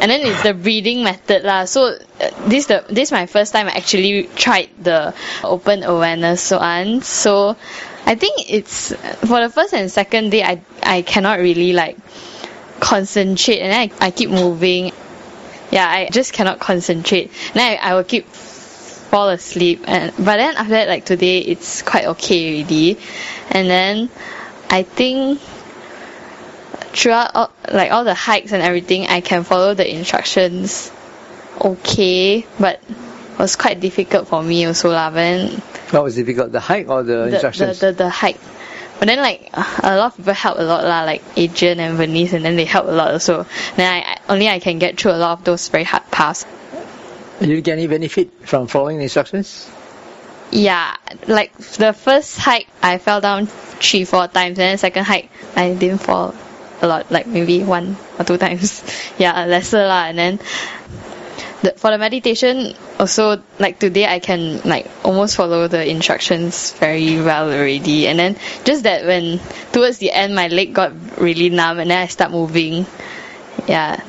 and 0.00 0.10
then 0.10 0.20
it's 0.22 0.42
the 0.42 0.54
breathing 0.54 1.02
method 1.04 1.44
lah. 1.44 1.64
So 1.64 1.96
uh, 2.20 2.30
this 2.48 2.66
the 2.66 2.84
this 2.88 3.08
is 3.08 3.12
my 3.12 3.26
first 3.26 3.52
time 3.52 3.68
I 3.68 3.72
actually 3.72 4.24
tried 4.34 4.70
the 4.80 5.14
open 5.44 5.82
awareness 5.82 6.50
one. 6.50 7.02
So 7.02 7.56
I 8.06 8.14
think 8.14 8.50
it's 8.50 8.92
for 9.26 9.40
the 9.40 9.50
first 9.50 9.74
and 9.74 9.90
second 9.90 10.30
day 10.30 10.42
I 10.42 10.62
I 10.82 11.02
cannot 11.02 11.38
really 11.40 11.72
like 11.72 11.96
concentrate 12.80 13.60
and 13.60 13.72
then 13.72 13.90
I, 14.00 14.06
I 14.06 14.10
keep 14.10 14.30
moving. 14.30 14.92
Yeah, 15.70 15.86
I 15.88 16.08
just 16.10 16.32
cannot 16.32 16.58
concentrate. 16.58 17.30
Then 17.54 17.78
I, 17.78 17.90
I 17.90 17.94
will 17.94 18.04
keep 18.04 18.26
fall 18.26 19.28
asleep 19.28 19.82
and 19.88 20.12
but 20.16 20.36
then 20.38 20.54
after 20.56 20.70
that 20.70 20.88
like 20.88 21.04
today 21.04 21.38
it's 21.40 21.82
quite 21.82 22.06
okay 22.16 22.58
already. 22.60 22.98
And 23.50 23.68
then 23.68 24.10
I 24.70 24.82
think 24.84 25.40
throughout 26.92 27.30
all, 27.34 27.50
like 27.70 27.90
all 27.92 28.04
the 28.04 28.14
hikes 28.14 28.52
and 28.52 28.62
everything 28.62 29.06
I 29.06 29.20
can 29.20 29.44
follow 29.44 29.74
the 29.74 29.88
instructions 29.88 30.90
okay 31.60 32.46
but 32.58 32.80
was 33.38 33.56
quite 33.56 33.80
difficult 33.80 34.28
for 34.28 34.42
me 34.42 34.64
also 34.66 34.90
lah 34.90 35.10
but 35.10 35.16
then 35.16 35.62
What 35.90 36.04
was 36.04 36.14
difficult? 36.16 36.52
The 36.52 36.60
hike 36.60 36.88
or 36.88 37.02
the, 37.02 37.12
the, 37.12 37.18
the, 37.18 37.32
instructions? 37.34 37.80
the, 37.80 37.92
the 37.92 38.08
hike 38.08 38.38
but 38.98 39.06
then 39.06 39.18
like 39.18 39.50
a 39.54 39.96
lot 39.96 40.12
of 40.12 40.16
people 40.16 40.34
help 40.34 40.58
a 40.58 40.62
lot 40.62 40.84
lah 40.84 41.04
like 41.04 41.22
Adrian 41.36 41.80
and 41.80 41.96
Venice 41.96 42.32
and 42.32 42.44
then 42.44 42.56
they 42.56 42.64
help 42.66 42.86
a 42.86 42.92
lot 42.92 43.12
also 43.12 43.46
then 43.76 44.02
I, 44.02 44.18
only 44.28 44.48
I 44.48 44.58
can 44.58 44.78
get 44.78 45.00
through 45.00 45.12
a 45.12 45.20
lot 45.20 45.38
of 45.38 45.44
those 45.44 45.68
very 45.68 45.84
hard 45.84 46.10
paths 46.10 46.44
You 47.40 47.46
didn't 47.46 47.64
get 47.64 47.72
any 47.78 47.86
benefit 47.86 48.46
from 48.46 48.66
following 48.66 48.98
the 48.98 49.04
instructions? 49.04 49.70
yeah 50.52 50.96
like 51.28 51.56
the 51.78 51.92
first 51.92 52.36
hike 52.38 52.66
I 52.82 52.98
fell 52.98 53.20
down 53.20 53.46
three 53.46 54.04
four 54.04 54.26
times 54.26 54.58
and 54.58 54.74
then 54.74 54.78
second 54.78 55.04
hike 55.04 55.30
I 55.56 55.74
didn't 55.74 55.98
fall 55.98 56.34
a 56.82 56.86
lot 56.86 57.10
like 57.10 57.26
maybe 57.26 57.62
one 57.62 57.96
or 58.18 58.24
two 58.24 58.38
times 58.44 58.82
yeah 59.18 59.44
lesser 59.44 59.86
lah 59.86 60.04
and 60.06 60.18
then 60.18 60.38
the, 61.62 61.72
for 61.72 61.90
the 61.90 61.98
meditation 61.98 62.74
also 62.98 63.42
like 63.58 63.78
today 63.78 64.06
I 64.06 64.18
can 64.18 64.60
like 64.62 64.88
almost 65.04 65.36
follow 65.36 65.68
the 65.68 65.88
instructions 65.88 66.72
very 66.72 67.20
well 67.20 67.52
already 67.52 68.06
and 68.08 68.18
then 68.18 68.36
just 68.64 68.84
that 68.84 69.04
when 69.04 69.40
towards 69.72 69.98
the 69.98 70.10
end 70.10 70.34
my 70.34 70.48
leg 70.48 70.72
got 70.72 70.92
really 71.18 71.50
numb 71.50 71.78
and 71.78 71.90
then 71.90 71.98
I 72.02 72.06
start 72.06 72.30
moving 72.30 72.86
yeah 73.68 74.00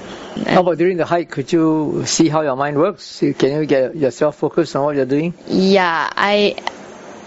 How 0.48 0.62
about 0.62 0.80
during 0.80 0.96
the 0.96 1.06
hike? 1.06 1.30
Could 1.30 1.52
you 1.52 2.04
see 2.08 2.30
how 2.32 2.40
your 2.42 2.56
mind 2.56 2.78
works? 2.80 3.20
Can 3.20 3.52
you 3.52 3.66
get 3.68 3.96
yourself 4.00 4.40
focused 4.40 4.76
on 4.80 4.86
what 4.88 4.96
you're 4.96 5.06
doing? 5.06 5.34
yeah 5.48 6.08
I 6.16 6.56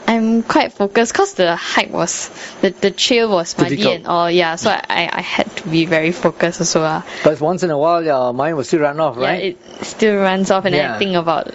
I'm 0.06 0.42
quite 0.42 0.72
focused 0.72 1.12
because 1.12 1.34
the 1.34 1.56
hike 1.56 1.90
was 1.90 2.28
the, 2.60 2.70
the 2.70 2.90
trail 2.90 3.30
was 3.30 3.56
muddy 3.56 3.76
Difficult. 3.76 3.96
and 3.96 4.06
all 4.06 4.30
yeah 4.30 4.56
so 4.56 4.70
I, 4.70 5.08
I 5.10 5.20
had 5.22 5.48
to 5.56 5.68
be 5.68 5.86
very 5.86 6.12
focused 6.12 6.60
also 6.60 6.82
lah. 6.82 7.02
But 7.24 7.40
once 7.40 7.62
in 7.62 7.70
a 7.70 7.78
while, 7.78 8.04
your 8.04 8.32
mind 8.34 8.56
will 8.56 8.64
still 8.64 8.80
run 8.80 9.00
off, 9.00 9.16
right? 9.16 9.22
yeah 9.22 9.28
right? 9.30 9.58
it 9.80 9.84
still 9.86 10.16
runs 10.20 10.50
off 10.50 10.64
and 10.66 10.74
then 10.74 10.84
Yeah. 10.84 10.96
I 10.96 10.98
think 10.98 11.16
about 11.16 11.54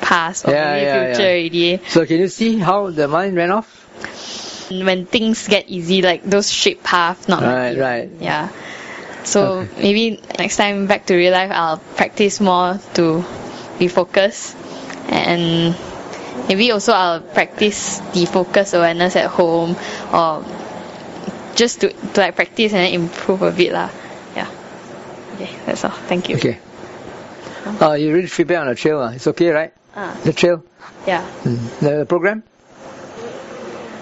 past 0.00 0.46
or 0.48 0.52
Yeah, 0.52 0.72
maybe 0.72 0.86
yeah, 0.86 1.04
future 1.14 1.22
yeah. 1.22 1.28
already 1.28 1.88
So 1.88 2.06
can 2.06 2.18
you 2.18 2.28
see 2.28 2.58
how 2.58 2.90
the 2.90 3.08
mind 3.08 3.36
ran 3.36 3.50
off? 3.50 3.68
when 4.70 5.06
things 5.06 5.46
get 5.46 5.68
easy 5.68 6.02
like 6.02 6.24
those 6.24 6.46
straight 6.46 6.82
path 6.82 7.28
not 7.28 7.40
Right, 7.42 7.76
muddy. 7.76 7.78
right. 7.78 8.10
yeah 8.20 8.48
so 9.22 9.66
maybe 9.78 10.20
next 10.38 10.56
time 10.56 10.86
back 10.88 11.06
to 11.06 11.14
real 11.14 11.30
life 11.32 11.50
I'll 11.52 11.78
practice 11.94 12.40
more 12.40 12.80
to 12.94 13.22
be 13.78 13.86
focused 13.88 14.56
and 15.08 15.76
maybe 16.48 16.70
also 16.70 16.92
I'll 16.92 17.20
practice 17.20 17.98
the 18.12 18.26
focus 18.26 18.74
awareness 18.74 19.16
at 19.16 19.26
home 19.26 19.76
or 20.12 20.44
just 21.54 21.80
to, 21.80 21.92
to 21.92 22.20
like 22.20 22.36
practice 22.36 22.72
and 22.72 22.80
then 22.80 22.92
improve 22.94 23.42
a 23.42 23.50
bit 23.50 23.72
lah 23.72 23.90
yeah 24.36 24.50
okay 25.34 25.50
that's 25.64 25.84
all 25.84 25.90
thank 25.90 26.28
you 26.28 26.36
Okay. 26.36 26.58
Uh, 27.66 27.94
you 27.94 28.14
read 28.14 28.30
feedback 28.30 28.58
on 28.60 28.68
the 28.68 28.76
trail. 28.76 29.00
Uh. 29.00 29.10
It's 29.10 29.26
okay, 29.26 29.50
right? 29.50 29.72
Ah. 29.94 30.16
The 30.22 30.32
trail? 30.32 30.62
yeah 31.06 31.26
Mm. 31.42 31.80
The 31.80 32.06
program? 32.06 32.42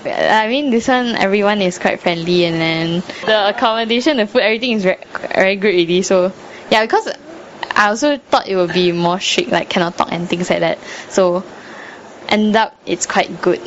I 0.04 0.48
mean, 0.48 0.70
this 0.70 0.88
one 0.88 1.16
everyone 1.16 1.62
is 1.62 1.78
quite 1.78 2.00
friendly, 2.00 2.44
and 2.44 2.56
then 2.60 3.02
the 3.24 3.48
accommodation, 3.56 4.18
the 4.18 4.26
food, 4.26 4.42
everything 4.42 4.72
is 4.72 4.82
very, 4.82 5.00
very 5.34 5.56
good 5.56 5.74
already. 5.74 6.02
So 6.02 6.32
yeah, 6.70 6.84
because 6.84 7.08
I 7.72 7.88
also 7.88 8.18
thought 8.18 8.46
it 8.46 8.56
would 8.56 8.72
be 8.72 8.92
more 8.92 9.18
strict, 9.18 9.50
like 9.50 9.70
cannot 9.70 9.96
talk 9.96 10.12
and 10.12 10.28
things 10.28 10.50
like 10.50 10.60
that. 10.60 10.78
So 11.08 11.42
end 12.28 12.56
up 12.56 12.74
it's 12.86 13.06
quite 13.06 13.40
good. 13.42 13.60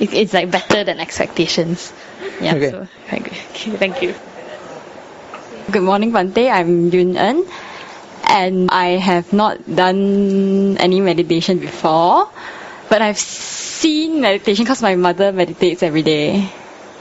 It, 0.00 0.12
it's 0.12 0.32
like 0.32 0.50
better 0.50 0.84
than 0.84 0.98
expectations. 1.00 1.92
Yeah. 2.40 2.54
Okay. 2.56 2.70
So 2.70 2.88
quite 3.08 3.24
good. 3.24 3.32
Okay, 3.54 3.70
thank 3.76 4.02
you. 4.02 4.14
Good 5.70 5.82
morning, 5.82 6.12
Bante. 6.12 6.50
I'm 6.50 6.90
Yun 6.90 7.16
En, 7.16 7.46
and 8.28 8.70
I 8.70 9.00
have 9.00 9.32
not 9.32 9.64
done 9.64 10.76
any 10.76 11.00
meditation 11.00 11.58
before, 11.58 12.28
but 12.90 13.00
I've 13.00 13.16
seen 13.18 14.20
meditation 14.20 14.64
because 14.64 14.82
my 14.82 14.94
mother 14.96 15.32
meditates 15.32 15.82
every 15.82 16.02
day. 16.02 16.50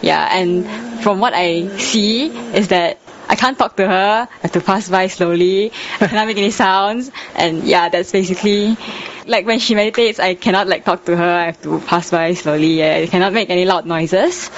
Yeah, 0.01 0.23
and 0.31 0.63
from 1.03 1.19
what 1.19 1.33
I 1.33 1.67
see 1.77 2.27
is 2.27 2.69
that 2.69 2.99
I 3.29 3.35
can't 3.35 3.57
talk 3.57 3.75
to 3.77 3.87
her. 3.87 4.27
I 4.29 4.41
have 4.41 4.51
to 4.53 4.61
pass 4.61 4.89
by 4.89 5.07
slowly. 5.07 5.71
I 5.99 6.07
cannot 6.07 6.27
make 6.27 6.37
any 6.37 6.51
sounds, 6.51 7.09
and 7.35 7.63
yeah, 7.63 7.89
that's 7.89 8.11
basically 8.11 8.77
like 9.25 9.45
when 9.45 9.59
she 9.59 9.75
meditates. 9.75 10.19
I 10.19 10.35
cannot 10.35 10.67
like 10.67 10.83
talk 10.85 11.05
to 11.05 11.15
her. 11.15 11.23
I 11.23 11.45
have 11.45 11.61
to 11.63 11.79
pass 11.79 12.11
by 12.11 12.33
slowly. 12.33 12.79
Yeah, 12.79 12.95
I 13.03 13.07
cannot 13.07 13.33
make 13.33 13.49
any 13.49 13.65
loud 13.65 13.85
noises. 13.85 14.49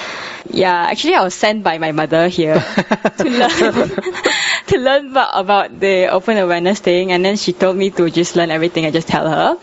Yeah, 0.50 0.74
actually, 0.74 1.14
I 1.14 1.22
was 1.22 1.34
sent 1.34 1.62
by 1.64 1.78
my 1.78 1.92
mother 1.92 2.28
here 2.28 2.54
to 3.18 3.24
learn 3.24 3.88
to 4.66 4.78
learn 4.78 5.10
about, 5.10 5.30
about 5.34 5.80
the 5.80 6.08
open 6.08 6.36
awareness 6.36 6.80
thing, 6.80 7.12
and 7.12 7.24
then 7.24 7.36
she 7.36 7.52
told 7.52 7.76
me 7.76 7.90
to 7.90 8.10
just 8.10 8.36
learn 8.36 8.50
everything 8.50 8.84
I 8.84 8.90
just 8.90 9.08
tell 9.08 9.28
her. 9.28 9.58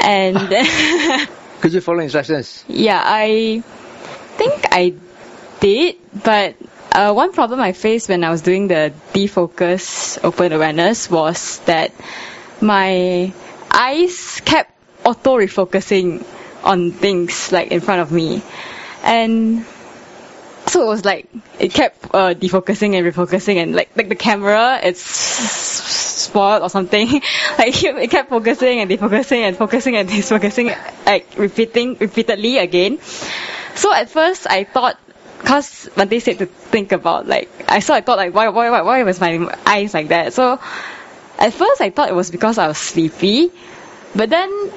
And 0.00 0.36
then 0.50 1.28
Could 1.60 1.72
you 1.74 1.80
follow 1.80 2.00
instructions? 2.00 2.64
yeah, 2.68 3.00
I 3.04 3.62
think 4.36 4.66
I 4.72 4.94
did, 5.60 5.96
but 6.24 6.56
uh, 6.92 7.12
one 7.12 7.32
problem 7.32 7.60
I 7.60 7.72
faced 7.72 8.08
when 8.08 8.22
I 8.24 8.30
was 8.30 8.42
doing 8.42 8.68
the 8.68 8.92
defocus 9.12 10.22
open 10.22 10.52
awareness 10.52 11.10
was 11.10 11.58
that 11.60 11.92
my 12.60 13.32
eyes 13.70 14.40
kept 14.44 14.70
auto 15.04 15.36
refocusing 15.38 16.24
on 16.62 16.92
things 16.92 17.50
like 17.50 17.72
in 17.72 17.80
front 17.80 18.02
of 18.02 18.12
me, 18.12 18.42
and 19.02 19.64
so 20.66 20.82
it 20.82 20.86
was 20.86 21.04
like 21.04 21.28
it 21.58 21.72
kept 21.72 22.04
uh, 22.14 22.34
defocusing 22.34 22.94
and 22.94 23.06
refocusing, 23.06 23.56
and 23.56 23.74
like 23.74 23.90
like 23.96 24.08
the 24.08 24.14
camera 24.14 24.78
it's 24.82 25.00
spoiled 25.02 26.62
or 26.62 26.70
something. 26.70 27.08
like 27.58 27.82
it 27.82 28.10
kept 28.10 28.28
focusing 28.30 28.80
and 28.80 28.90
defocusing 28.90 29.40
and 29.40 29.56
focusing 29.56 29.96
and 29.96 30.08
defocusing, 30.16 30.76
like 31.06 31.26
repeating 31.36 31.96
repeatedly 31.98 32.58
again. 32.58 32.98
So 33.74 33.92
at 33.92 34.10
first 34.10 34.46
I 34.48 34.64
thought, 34.64 34.98
cause 35.44 35.88
Bante 35.96 36.20
said 36.20 36.38
to 36.38 36.46
think 36.46 36.92
about 36.92 37.26
like, 37.26 37.50
I 37.68 37.80
saw 37.80 37.94
I 37.94 38.00
thought 38.00 38.18
like 38.18 38.34
why 38.34 38.48
why 38.48 38.70
why 38.70 38.82
why 38.82 39.02
was 39.02 39.20
my 39.20 39.54
eyes 39.66 39.94
like 39.94 40.08
that? 40.08 40.32
So 40.32 40.60
at 41.38 41.52
first 41.52 41.80
I 41.80 41.90
thought 41.90 42.08
it 42.08 42.14
was 42.14 42.30
because 42.30 42.58
I 42.58 42.68
was 42.68 42.78
sleepy, 42.78 43.50
but 44.14 44.30
then 44.30 44.70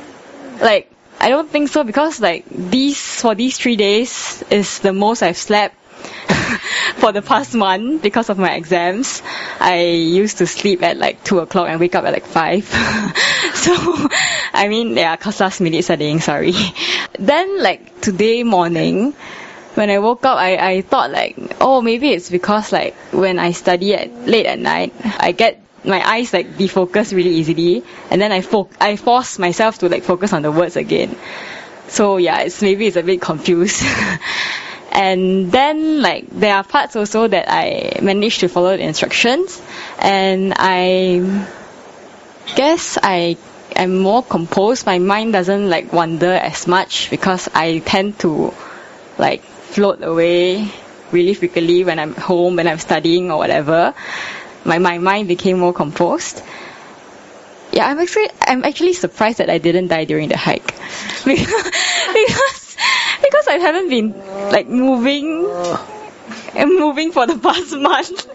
like 0.61 0.91
I 1.19 1.29
don't 1.29 1.49
think 1.49 1.69
so 1.69 1.83
because 1.83 2.19
like 2.19 2.45
these 2.49 3.21
for 3.21 3.35
these 3.35 3.57
three 3.57 3.75
days 3.75 4.43
is 4.49 4.79
the 4.79 4.93
most 4.93 5.23
I've 5.23 5.37
slept 5.37 5.75
for 6.95 7.11
the 7.11 7.21
past 7.21 7.55
month 7.55 8.01
because 8.01 8.29
of 8.29 8.37
my 8.37 8.53
exams. 8.53 9.21
I 9.59 9.81
used 9.81 10.39
to 10.39 10.47
sleep 10.47 10.83
at 10.83 10.97
like 10.97 11.23
two 11.23 11.39
o'clock 11.39 11.67
and 11.69 11.79
wake 11.79 11.95
up 11.95 12.05
at 12.05 12.13
like 12.13 12.25
five. 12.25 12.65
so 13.53 13.73
I 14.53 14.67
mean 14.67 14.95
yeah, 14.97 15.15
cause 15.15 15.39
last 15.39 15.61
minute 15.61 15.83
studying, 15.83 16.19
sorry. 16.19 16.53
Then 17.19 17.63
like 17.63 18.01
today 18.01 18.43
morning 18.43 19.13
when 19.75 19.89
I 19.89 19.99
woke 19.99 20.25
up 20.25 20.37
I, 20.37 20.55
I 20.57 20.81
thought 20.81 21.11
like 21.11 21.35
oh 21.61 21.81
maybe 21.81 22.09
it's 22.09 22.29
because 22.29 22.71
like 22.71 22.95
when 23.11 23.39
I 23.39 23.51
study 23.51 23.93
at 23.95 24.27
late 24.27 24.45
at 24.45 24.59
night 24.59 24.93
I 25.19 25.31
get 25.31 25.61
my 25.85 26.07
eyes 26.07 26.33
like 26.33 26.57
defocus 26.57 27.13
really 27.13 27.31
easily 27.31 27.83
and 28.09 28.21
then 28.21 28.31
I 28.31 28.41
fo- 28.41 28.69
I 28.79 28.95
force 28.95 29.39
myself 29.39 29.79
to 29.79 29.89
like 29.89 30.03
focus 30.03 30.33
on 30.33 30.41
the 30.41 30.51
words 30.51 30.75
again. 30.75 31.15
So 31.87 32.17
yeah, 32.17 32.41
it's 32.41 32.61
maybe 32.61 32.87
it's 32.87 32.97
a 32.97 33.03
bit 33.03 33.21
confused. 33.21 33.83
and 34.91 35.51
then 35.51 36.01
like 36.01 36.29
there 36.29 36.55
are 36.55 36.63
parts 36.63 36.95
also 36.95 37.27
that 37.27 37.45
I 37.47 37.99
managed 38.01 38.39
to 38.41 38.49
follow 38.49 38.75
the 38.75 38.83
instructions 38.83 39.61
and 39.99 40.53
I 40.55 41.45
guess 42.55 42.97
I 43.01 43.37
am 43.75 43.99
more 43.99 44.23
composed. 44.23 44.85
My 44.85 44.99
mind 44.99 45.33
doesn't 45.33 45.69
like 45.69 45.93
wander 45.93 46.31
as 46.31 46.67
much 46.67 47.09
because 47.09 47.49
I 47.53 47.79
tend 47.79 48.19
to 48.19 48.53
like 49.17 49.43
float 49.73 50.03
away 50.03 50.71
really 51.11 51.33
frequently 51.33 51.83
when 51.83 51.99
I'm 51.99 52.13
home, 52.13 52.55
when 52.55 52.67
I'm 52.67 52.79
studying 52.79 53.31
or 53.31 53.37
whatever. 53.37 53.93
My 54.63 54.79
my 54.79 54.97
mind 54.97 55.27
became 55.27 55.59
more 55.59 55.73
composed. 55.73 56.41
Yeah, 57.71 57.87
I'm 57.87 57.99
actually 57.99 58.29
I'm 58.41 58.63
actually 58.63 58.93
surprised 58.93 59.39
that 59.39 59.49
I 59.49 59.57
didn't 59.57 59.87
die 59.87 60.05
during 60.05 60.29
the 60.29 60.37
hike 60.37 60.65
because 61.25 61.63
because, 62.13 62.75
because 63.21 63.47
I 63.47 63.57
haven't 63.59 63.89
been 63.89 64.13
like 64.51 64.67
moving 64.67 65.45
I'm 66.55 66.79
moving 66.79 67.11
for 67.11 67.27
the 67.27 67.37
past 67.37 67.75
month. 67.89 68.27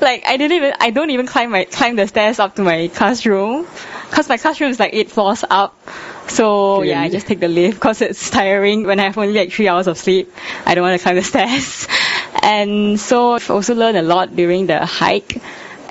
like 0.00 0.24
I 0.26 0.36
didn't 0.36 0.56
even 0.56 0.74
I 0.80 0.90
don't 0.90 1.10
even 1.10 1.26
climb 1.26 1.50
my 1.50 1.64
climb 1.64 1.96
the 1.96 2.06
stairs 2.08 2.38
up 2.38 2.56
to 2.56 2.62
my 2.62 2.88
classroom 2.88 3.66
because 4.08 4.28
my 4.28 4.38
classroom 4.38 4.70
is 4.70 4.80
like 4.80 4.94
eight 4.94 5.10
floors 5.10 5.44
up. 5.48 5.76
So 6.30 6.82
yeah, 6.82 7.00
I 7.00 7.08
just 7.08 7.26
take 7.26 7.40
the 7.40 7.48
lift 7.48 7.76
because 7.76 8.00
it's 8.02 8.30
tiring 8.30 8.86
when 8.86 9.00
I 9.00 9.04
have 9.04 9.18
only 9.18 9.32
like 9.32 9.52
three 9.52 9.68
hours 9.68 9.86
of 9.86 9.98
sleep. 9.98 10.32
I 10.64 10.74
don't 10.74 10.82
want 10.82 10.98
to 10.98 11.02
climb 11.02 11.16
the 11.16 11.22
stairs. 11.34 11.88
And 12.42 12.98
so 12.98 13.34
I've 13.34 13.50
also 13.50 13.74
learned 13.74 13.98
a 13.98 14.02
lot 14.02 14.34
during 14.34 14.66
the 14.66 14.84
hike. 14.86 15.42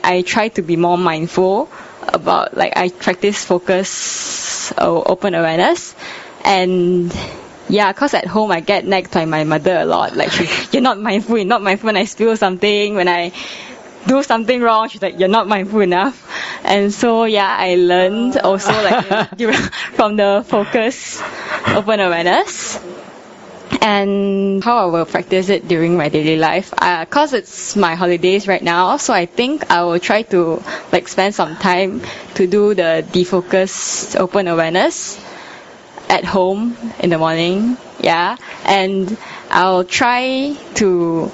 I 0.04 0.22
try 0.22 0.48
to 0.50 0.62
be 0.62 0.78
more 0.78 0.98
mindful 0.98 1.70
about 2.08 2.56
like 2.56 2.78
I 2.78 2.90
practice 2.90 3.44
focus 3.44 4.72
or 4.74 5.10
open 5.12 5.36
awareness 5.36 5.94
and 6.46 7.14
yeah, 7.68 7.94
cause 7.94 8.16
at 8.16 8.26
home 8.26 8.52
I 8.52 8.62
get 8.62 8.86
nagged 8.86 9.12
by 9.12 9.26
my 9.26 9.44
mother 9.44 9.78
a 9.78 9.86
lot. 9.86 10.16
Like, 10.16 10.74
you're 10.74 10.82
not 10.82 11.00
mindful, 11.00 11.38
you're 11.38 11.46
not 11.46 11.62
mindful 11.62 11.88
when 11.88 11.98
I 11.98 12.06
spill 12.06 12.36
something, 12.36 12.96
when 12.96 13.08
I 13.08 13.32
do 14.10 14.24
something 14.24 14.62
wrong, 14.62 14.90
she's 14.90 15.02
like, 15.02 15.20
you're 15.20 15.30
not 15.30 15.48
mindful 15.48 15.82
enough. 15.82 16.18
And 16.66 16.92
so, 16.94 17.26
yeah, 17.26 17.56
I 17.58 17.76
learned 17.76 18.38
also 18.40 18.72
like 18.74 19.06
from 19.94 20.18
the 20.18 20.44
focus 20.48 21.22
open 21.68 22.00
awareness 22.00 22.80
and 23.82 24.64
how 24.64 24.78
I 24.78 24.86
will 24.92 25.06
practice 25.06 25.50
it 25.50 25.68
during 25.68 25.96
my 25.96 26.10
daily 26.10 26.38
life. 26.38 26.74
Uh, 26.78 27.06
Cause 27.06 27.34
it's 27.34 27.76
my 27.76 27.96
holidays 27.96 28.48
right 28.48 28.62
now, 28.62 28.98
so 28.98 29.14
I 29.14 29.26
think 29.26 29.70
I 29.72 29.84
will 29.84 30.00
try 30.00 30.24
to 30.34 30.62
like 30.92 31.08
spend 31.08 31.36
some 31.36 31.56
time 31.56 32.02
to 32.36 32.48
do 32.48 32.74
the 32.74 33.06
defocus 33.12 34.20
open 34.20 34.48
awareness 34.48 35.24
at 36.10 36.26
home 36.26 36.76
in 37.00 37.10
the 37.12 37.18
morning. 37.18 37.78
Yeah, 38.00 38.38
and 38.66 39.16
I'll 39.50 39.84
try 39.84 40.56
to 40.76 41.32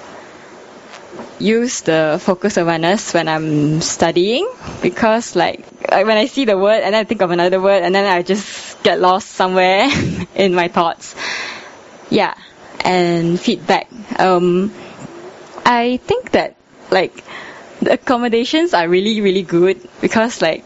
use 1.39 1.81
the 1.81 2.19
focus 2.21 2.57
awareness 2.57 3.13
when 3.13 3.27
I'm 3.27 3.81
studying 3.81 4.47
because 4.81 5.35
like 5.35 5.65
when 5.91 6.17
I 6.17 6.25
see 6.27 6.45
the 6.45 6.57
word 6.57 6.81
and 6.83 6.93
then 6.93 7.01
I 7.01 7.03
think 7.03 7.21
of 7.21 7.31
another 7.31 7.59
word 7.59 7.83
and 7.83 7.93
then 7.93 8.05
I 8.05 8.21
just 8.21 8.81
get 8.83 8.99
lost 8.99 9.29
somewhere 9.29 9.89
in 10.35 10.53
my 10.53 10.67
thoughts. 10.67 11.15
Yeah, 12.09 12.35
and 12.81 13.39
feedback. 13.39 13.89
Um, 14.19 14.73
I 15.65 15.97
think 16.03 16.31
that 16.31 16.55
like 16.91 17.23
the 17.81 17.93
accommodations 17.93 18.73
are 18.73 18.87
really 18.87 19.21
really 19.21 19.41
good 19.41 19.81
because 20.01 20.41
like 20.41 20.63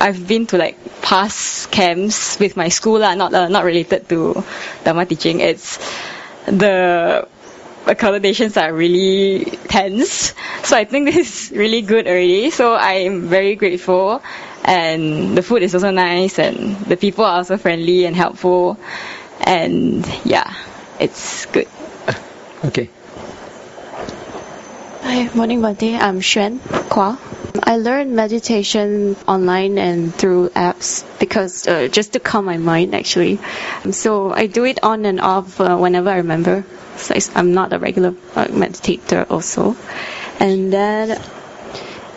I've 0.00 0.26
been 0.26 0.46
to 0.48 0.58
like 0.58 0.76
past 1.02 1.70
camps 1.70 2.38
with 2.38 2.56
my 2.56 2.68
school 2.68 2.98
lah, 3.00 3.14
not 3.14 3.32
uh, 3.32 3.48
not 3.48 3.64
related 3.64 4.08
to 4.10 4.44
Dharma 4.84 5.06
teaching. 5.06 5.40
It's 5.40 5.78
the 6.46 7.26
accommodations 7.88 8.56
are 8.56 8.72
really 8.72 9.44
tense. 9.68 10.34
So 10.64 10.76
I 10.76 10.84
think 10.84 11.06
this 11.12 11.50
is 11.50 11.56
really 11.56 11.82
good 11.82 12.06
already. 12.06 12.50
So 12.50 12.74
I'm 12.74 13.22
very 13.28 13.56
grateful. 13.56 14.22
And 14.64 15.36
the 15.36 15.42
food 15.42 15.62
is 15.62 15.74
also 15.74 15.90
nice 15.90 16.38
and 16.38 16.76
the 16.80 16.96
people 16.96 17.24
are 17.24 17.36
also 17.38 17.56
friendly 17.56 18.04
and 18.04 18.14
helpful. 18.14 18.78
And 19.40 20.06
yeah, 20.24 20.52
it's 21.00 21.46
good. 21.46 21.68
Okay. 22.64 22.90
Hi, 25.02 25.30
morning, 25.34 25.62
Bante. 25.62 25.94
I'm 25.94 26.20
Xuan 26.20 26.58
Kwa. 26.90 27.16
I 27.62 27.76
learned 27.76 28.14
meditation 28.14 29.16
online 29.26 29.78
and 29.78 30.14
through 30.14 30.50
apps 30.50 31.04
because 31.18 31.66
uh, 31.66 31.88
just 31.88 32.12
to 32.12 32.20
calm 32.20 32.44
my 32.44 32.58
mind 32.58 32.94
actually. 32.94 33.38
So 33.90 34.32
I 34.32 34.46
do 34.46 34.64
it 34.64 34.80
on 34.82 35.06
and 35.06 35.20
off 35.20 35.60
uh, 35.60 35.76
whenever 35.76 36.10
I 36.10 36.16
remember. 36.16 36.64
So 36.96 37.14
I'm 37.34 37.54
not 37.54 37.72
a 37.72 37.78
regular 37.78 38.10
uh, 38.34 38.46
meditator 38.46 39.30
also. 39.30 39.76
And 40.40 40.72
then 40.72 41.20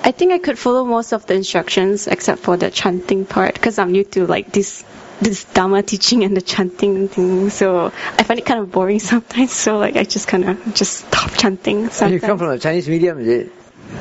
I 0.04 0.12
think 0.12 0.34
I 0.34 0.40
could 0.40 0.60
follow 0.60 0.84
most 0.84 1.14
of 1.14 1.26
the 1.28 1.36
instructions 1.36 2.08
except 2.08 2.42
for 2.42 2.58
the 2.58 2.70
chanting 2.72 3.26
part 3.26 3.54
because 3.54 3.80
I'm 3.80 3.92
new 3.92 4.04
to 4.16 4.28
like 4.28 4.52
this 4.52 4.84
this 5.22 5.44
Dharma 5.44 5.84
teaching 5.84 6.24
and 6.24 6.36
the 6.36 6.42
chanting 6.42 7.08
thing. 7.08 7.52
So 7.52 7.94
I 8.18 8.24
find 8.24 8.40
it 8.40 8.46
kind 8.46 8.60
of 8.60 8.72
boring 8.72 9.00
sometimes. 9.12 9.54
So 9.54 9.78
like 9.78 9.96
I 9.96 10.04
just 10.04 10.28
kind 10.28 10.50
of 10.50 10.74
just 10.74 11.06
stop 11.08 11.32
chanting 11.38 11.84
You 11.84 12.20
come 12.20 12.38
from 12.38 12.50
a 12.50 12.60
Chinese 12.60 12.90
medium, 12.90 13.20
is 13.20 13.28
it? 13.28 13.52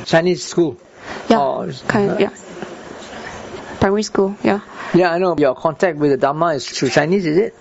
Chinese 0.05 0.43
school? 0.43 0.77
Yeah, 1.29 1.39
Or- 1.39 1.71
kind 1.87 2.11
of, 2.11 2.19
yeah. 2.19 2.29
primary 3.79 4.03
school. 4.03 4.35
Yeah. 4.43 4.59
Yeah, 4.93 5.11
I 5.13 5.17
know. 5.17 5.35
Your 5.37 5.55
contact 5.55 5.97
with 5.97 6.11
the 6.11 6.17
Dharma 6.17 6.47
is 6.53 6.67
through 6.67 6.89
Chinese, 6.89 7.25
is 7.25 7.37
it? 7.37 7.55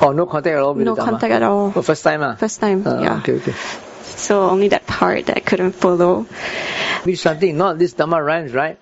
Or 0.00 0.14
no 0.14 0.26
contact 0.26 0.54
at 0.56 0.62
all 0.62 0.74
with 0.74 0.84
No 0.86 0.94
the 0.94 1.00
Dharma? 1.02 1.12
contact 1.12 1.32
at 1.32 1.42
all. 1.42 1.70
For 1.72 1.82
first 1.82 2.04
time, 2.04 2.22
ah. 2.22 2.34
First 2.36 2.60
time. 2.60 2.84
Ah, 2.86 3.00
yeah. 3.00 3.16
Okay, 3.18 3.32
okay. 3.32 3.54
So 4.02 4.42
only 4.48 4.68
that 4.68 4.86
part 4.86 5.26
that 5.26 5.36
I 5.36 5.40
couldn't 5.40 5.72
follow. 5.72 6.22
Which 7.04 7.18
something, 7.20 7.56
not 7.56 7.78
this 7.78 7.92
Dharma 7.94 8.22
rhymes, 8.22 8.52
right? 8.52 8.78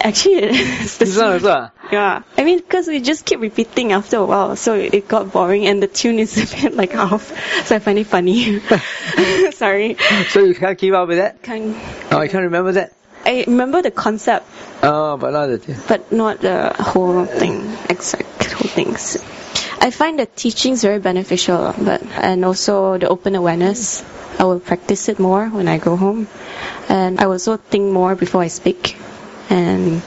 Actually, 0.00 0.34
it's 0.44 0.98
the 0.98 1.04
This 1.06 1.16
one 1.16 1.32
also, 1.32 1.50
ah? 1.50 1.70
Yeah, 1.90 2.22
I 2.36 2.44
mean, 2.44 2.58
because 2.58 2.86
we 2.86 3.00
just 3.00 3.24
keep 3.24 3.40
repeating 3.40 3.92
after 3.92 4.18
a 4.18 4.24
while, 4.24 4.54
so 4.56 4.74
it 4.74 4.94
it 4.94 5.08
got 5.08 5.32
boring, 5.32 5.66
and 5.66 5.82
the 5.82 5.88
tune 5.88 6.18
is 6.20 6.36
a 6.54 6.56
bit 6.62 6.74
like 6.76 6.94
off. 6.94 7.32
So 7.66 7.74
I 7.76 7.78
find 7.80 7.98
it 7.98 8.06
funny. 8.06 8.60
Sorry. 9.52 9.96
So 10.30 10.44
you 10.44 10.54
can't 10.54 10.78
keep 10.78 10.92
up 10.94 11.08
with 11.08 11.18
that? 11.18 11.42
Can't. 11.42 11.74
Oh, 12.12 12.18
I 12.18 12.28
can't 12.28 12.44
remember 12.44 12.72
that. 12.72 12.92
I 13.28 13.44
remember 13.46 13.82
the 13.82 13.90
concept, 13.90 14.46
Oh, 14.82 15.18
but 15.18 15.32
not 15.32 15.46
the 15.48 15.84
but 15.86 16.10
not 16.10 16.40
the 16.40 16.72
whole 16.80 17.26
thing, 17.26 17.76
exact 17.90 18.52
whole 18.52 18.72
things. 18.72 19.18
I 19.84 19.90
find 19.90 20.18
the 20.18 20.24
teachings 20.24 20.80
very 20.80 20.98
beneficial, 20.98 21.74
but 21.76 22.00
and 22.16 22.42
also 22.42 22.96
the 22.96 23.06
open 23.08 23.34
awareness. 23.34 24.02
I 24.38 24.44
will 24.44 24.60
practice 24.60 25.10
it 25.10 25.18
more 25.18 25.46
when 25.46 25.68
I 25.68 25.76
go 25.76 25.96
home, 25.96 26.26
and 26.88 27.20
I 27.20 27.26
will 27.26 27.34
also 27.36 27.58
think 27.58 27.92
more 27.92 28.14
before 28.14 28.40
I 28.40 28.48
speak. 28.48 28.96
And 29.50 30.00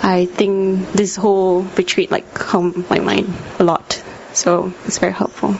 I 0.00 0.26
think 0.26 0.92
this 0.92 1.16
whole 1.16 1.62
retreat 1.62 2.12
like 2.12 2.32
calmed 2.32 2.88
my 2.88 3.00
mind 3.00 3.34
a 3.58 3.64
lot, 3.64 4.00
so 4.34 4.72
it's 4.86 4.98
very 4.98 5.12
helpful. 5.12 5.54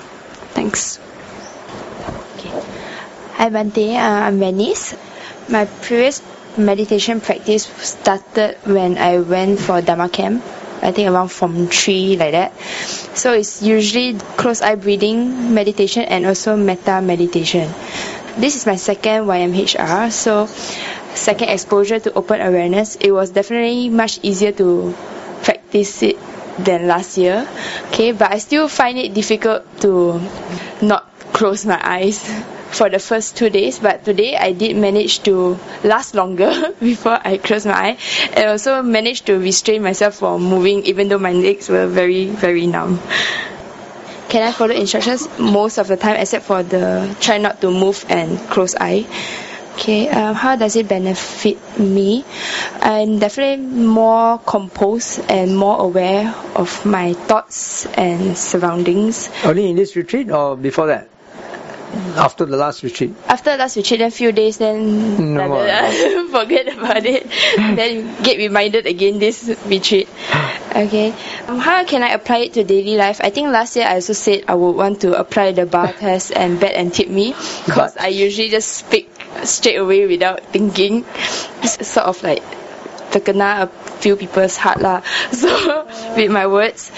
Thanks. 0.55 1.01
Hi 3.43 3.49
Bante, 3.51 3.97
uh, 3.97 4.29
I'm 4.31 4.39
Venice. 4.39 4.95
My 5.49 5.65
previous 5.67 6.23
meditation 6.59 7.21
practice 7.21 7.65
started 7.67 8.57
when 8.65 8.99
I 8.99 9.19
went 9.21 9.59
for 9.61 9.81
Dharma 9.83 10.09
camp. 10.09 10.43
I 10.83 10.91
think 10.91 11.09
around 11.09 11.29
from 11.29 11.69
three 11.69 12.17
like 12.17 12.33
that. 12.33 12.53
So 13.15 13.33
it's 13.35 13.63
usually 13.63 14.15
close 14.37 14.61
eye 14.63 14.75
breathing 14.75 15.55
meditation 15.55 16.03
and 16.03 16.27
also 16.27 16.57
metta 16.57 17.01
meditation. 17.01 17.71
This 18.37 18.57
is 18.57 18.67
my 18.67 18.77
second 18.77 19.27
YMHR, 19.27 20.11
so 20.11 20.47
second 21.15 21.51
exposure 21.51 22.01
to 22.01 22.13
open 22.15 22.41
awareness. 22.41 22.97
It 22.97 23.13
was 23.13 23.31
definitely 23.31 23.91
much 23.91 24.19
easier 24.23 24.51
to 24.53 24.95
practice 25.45 26.03
it 26.03 26.17
than 26.59 26.89
last 26.89 27.17
year. 27.19 27.47
Okay, 27.89 28.13
but 28.13 28.33
I 28.33 28.39
still 28.39 28.69
find 28.69 28.99
it 28.99 29.15
difficult 29.15 29.63
to 29.83 30.21
not 30.81 31.12
close 31.43 31.67
my 31.67 31.81
eyes 31.83 32.23
for 32.71 32.89
the 32.89 33.01
first 33.01 33.37
two 33.37 33.51
days 33.51 33.81
but 33.81 34.05
today 34.05 34.37
I 34.37 34.53
did 34.53 34.77
manage 34.77 35.25
to 35.25 35.59
last 35.83 36.15
longer 36.15 36.71
before 36.81 37.19
I 37.21 37.39
closed 37.39 37.67
my 37.67 37.73
eye. 37.73 37.99
And 38.33 38.47
also 38.47 38.81
managed 38.81 39.27
to 39.27 39.41
restrain 39.41 39.83
myself 39.83 40.23
from 40.23 40.45
moving 40.45 40.87
even 40.87 41.09
though 41.09 41.19
my 41.19 41.33
legs 41.33 41.69
were 41.69 41.89
very 41.89 42.27
very 42.27 42.69
numb. 42.69 43.01
Can 44.29 44.47
I 44.47 44.53
follow 44.53 44.73
instructions 44.73 45.27
most 45.37 45.79
of 45.79 45.89
the 45.89 45.97
time 45.97 46.15
except 46.15 46.45
for 46.45 46.63
the 46.63 47.11
try 47.19 47.39
not 47.39 47.61
to 47.63 47.73
move 47.73 48.07
and 48.09 48.39
close 48.47 48.77
eye? 48.79 49.05
Okay 49.75 50.09
um, 50.11 50.37
how 50.37 50.55
does 50.55 50.77
it 50.77 50.87
benefit 50.87 51.59
me? 51.77 52.25
I'm 52.79 53.19
definitely 53.19 53.67
more 53.67 54.39
composed 54.39 55.19
and 55.29 55.59
more 55.59 55.81
aware 55.81 56.33
of 56.55 56.87
my 56.87 57.15
thoughts 57.15 57.85
and 57.99 58.39
surroundings. 58.39 59.29
Only 59.43 59.71
in 59.71 59.75
this 59.75 59.97
retreat 59.97 60.31
or 60.31 60.57
before 60.57 60.87
that? 60.87 61.12
After 62.17 62.45
the 62.45 62.57
last 62.57 62.83
retreat? 62.83 63.15
after 63.29 63.53
the 63.53 63.57
last 63.59 63.77
retreat 63.77 64.01
then 64.01 64.11
few 64.11 64.33
days 64.33 64.59
then 64.59 65.35
No 65.35 65.49
more. 65.49 65.67
forget 66.33 66.69
about 66.73 67.05
it. 67.05 67.29
Then 67.77 68.23
get 68.23 68.39
reminded 68.39 68.87
again 68.87 69.19
this 69.19 69.49
retreat. 69.67 70.09
Okay. 70.75 71.13
Um, 71.47 71.59
how 71.59 71.85
can 71.85 72.03
I 72.03 72.11
apply 72.17 72.49
it 72.49 72.55
to 72.55 72.65
daily 72.65 72.97
life? 72.97 73.21
I 73.23 73.29
think 73.31 73.49
last 73.49 73.77
year 73.77 73.87
I 73.87 74.01
also 74.01 74.15
said 74.15 74.45
I 74.49 74.55
would 74.55 74.73
want 74.73 75.01
to 75.03 75.19
apply 75.19 75.53
the 75.53 75.67
bar 75.67 75.93
test 76.01 76.33
and 76.33 76.59
bet 76.59 76.75
and 76.75 76.93
tip 76.93 77.09
me 77.09 77.35
because 77.67 77.97
I 77.97 78.09
usually 78.09 78.49
just 78.49 78.69
speak 78.73 79.11
straight 79.45 79.77
away 79.77 80.07
without 80.07 80.41
thinking. 80.53 81.05
It's 81.63 81.87
sort 81.87 82.07
of 82.07 82.23
like 82.23 82.43
terkena 83.13 83.63
a 83.65 83.67
few 84.01 84.17
people's 84.17 84.57
heart 84.57 84.81
lah. 84.81 85.05
So 85.33 85.85
with 86.17 86.31
my 86.33 86.47
words 86.49 86.91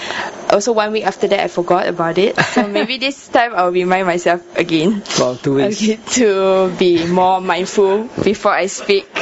also 0.49 0.71
one 0.73 0.91
week 0.91 1.05
after 1.05 1.27
that 1.27 1.39
I 1.39 1.47
forgot 1.47 1.87
about 1.87 2.17
it 2.17 2.39
so 2.39 2.67
maybe 2.77 2.97
this 2.97 3.27
time 3.27 3.53
I'll 3.55 3.71
remind 3.71 4.07
myself 4.07 4.41
again 4.57 5.03
About 5.15 5.41
two 5.43 5.55
weeks. 5.55 5.81
okay, 5.81 5.99
to 6.21 6.73
be 6.77 7.05
more 7.07 7.41
mindful 7.41 8.05
before 8.23 8.51
I 8.53 8.67
speak 8.67 9.07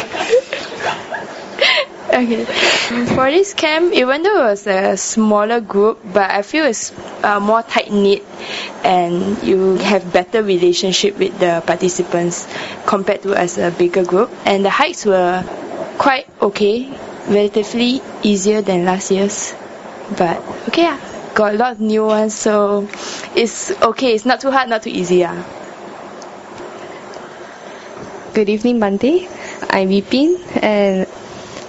Okay. 2.14 2.46
For 3.16 3.32
this 3.32 3.56
camp, 3.56 3.92
even 3.94 4.22
though 4.22 4.46
it 4.46 4.50
was 4.52 4.68
a 4.68 4.96
smaller 4.98 5.60
group, 5.60 6.00
but 6.14 6.30
I 6.30 6.44
feel 6.44 6.66
it's 6.66 6.92
uh, 7.24 7.40
more 7.40 7.64
tight 7.64 7.92
knit, 7.92 8.22
and 8.84 9.42
you 9.42 9.78
have 9.78 10.14
better 10.14 10.44
relationship 10.44 11.18
with 11.18 11.40
the 11.40 11.64
participants 11.66 12.46
compared 12.86 13.24
to 13.24 13.34
as 13.34 13.58
a 13.58 13.72
bigger 13.72 14.06
group. 14.06 14.30
And 14.46 14.64
the 14.64 14.70
hikes 14.70 15.06
were 15.08 15.42
quite 15.98 16.28
okay, 16.40 16.96
relatively 17.30 18.00
easier 18.22 18.62
than 18.62 18.86
last 18.86 19.10
year's, 19.10 19.56
but 20.16 20.38
okay, 20.68 20.84
yeah. 20.84 21.00
Got 21.34 21.54
a 21.56 21.58
lot 21.58 21.72
of 21.74 21.80
new 21.80 22.06
ones, 22.06 22.34
so 22.34 22.88
it's 23.36 23.72
okay. 23.82 24.14
It's 24.14 24.26
not 24.26 24.42
too 24.42 24.52
hard, 24.52 24.70
not 24.70 24.84
too 24.84 24.90
easy, 24.92 25.18
yeah. 25.18 25.44
Good 28.34 28.50
evening, 28.50 28.80
Bante. 28.80 29.28
I'm 29.70 29.90
Vipin, 29.90 30.38
and 30.62 31.08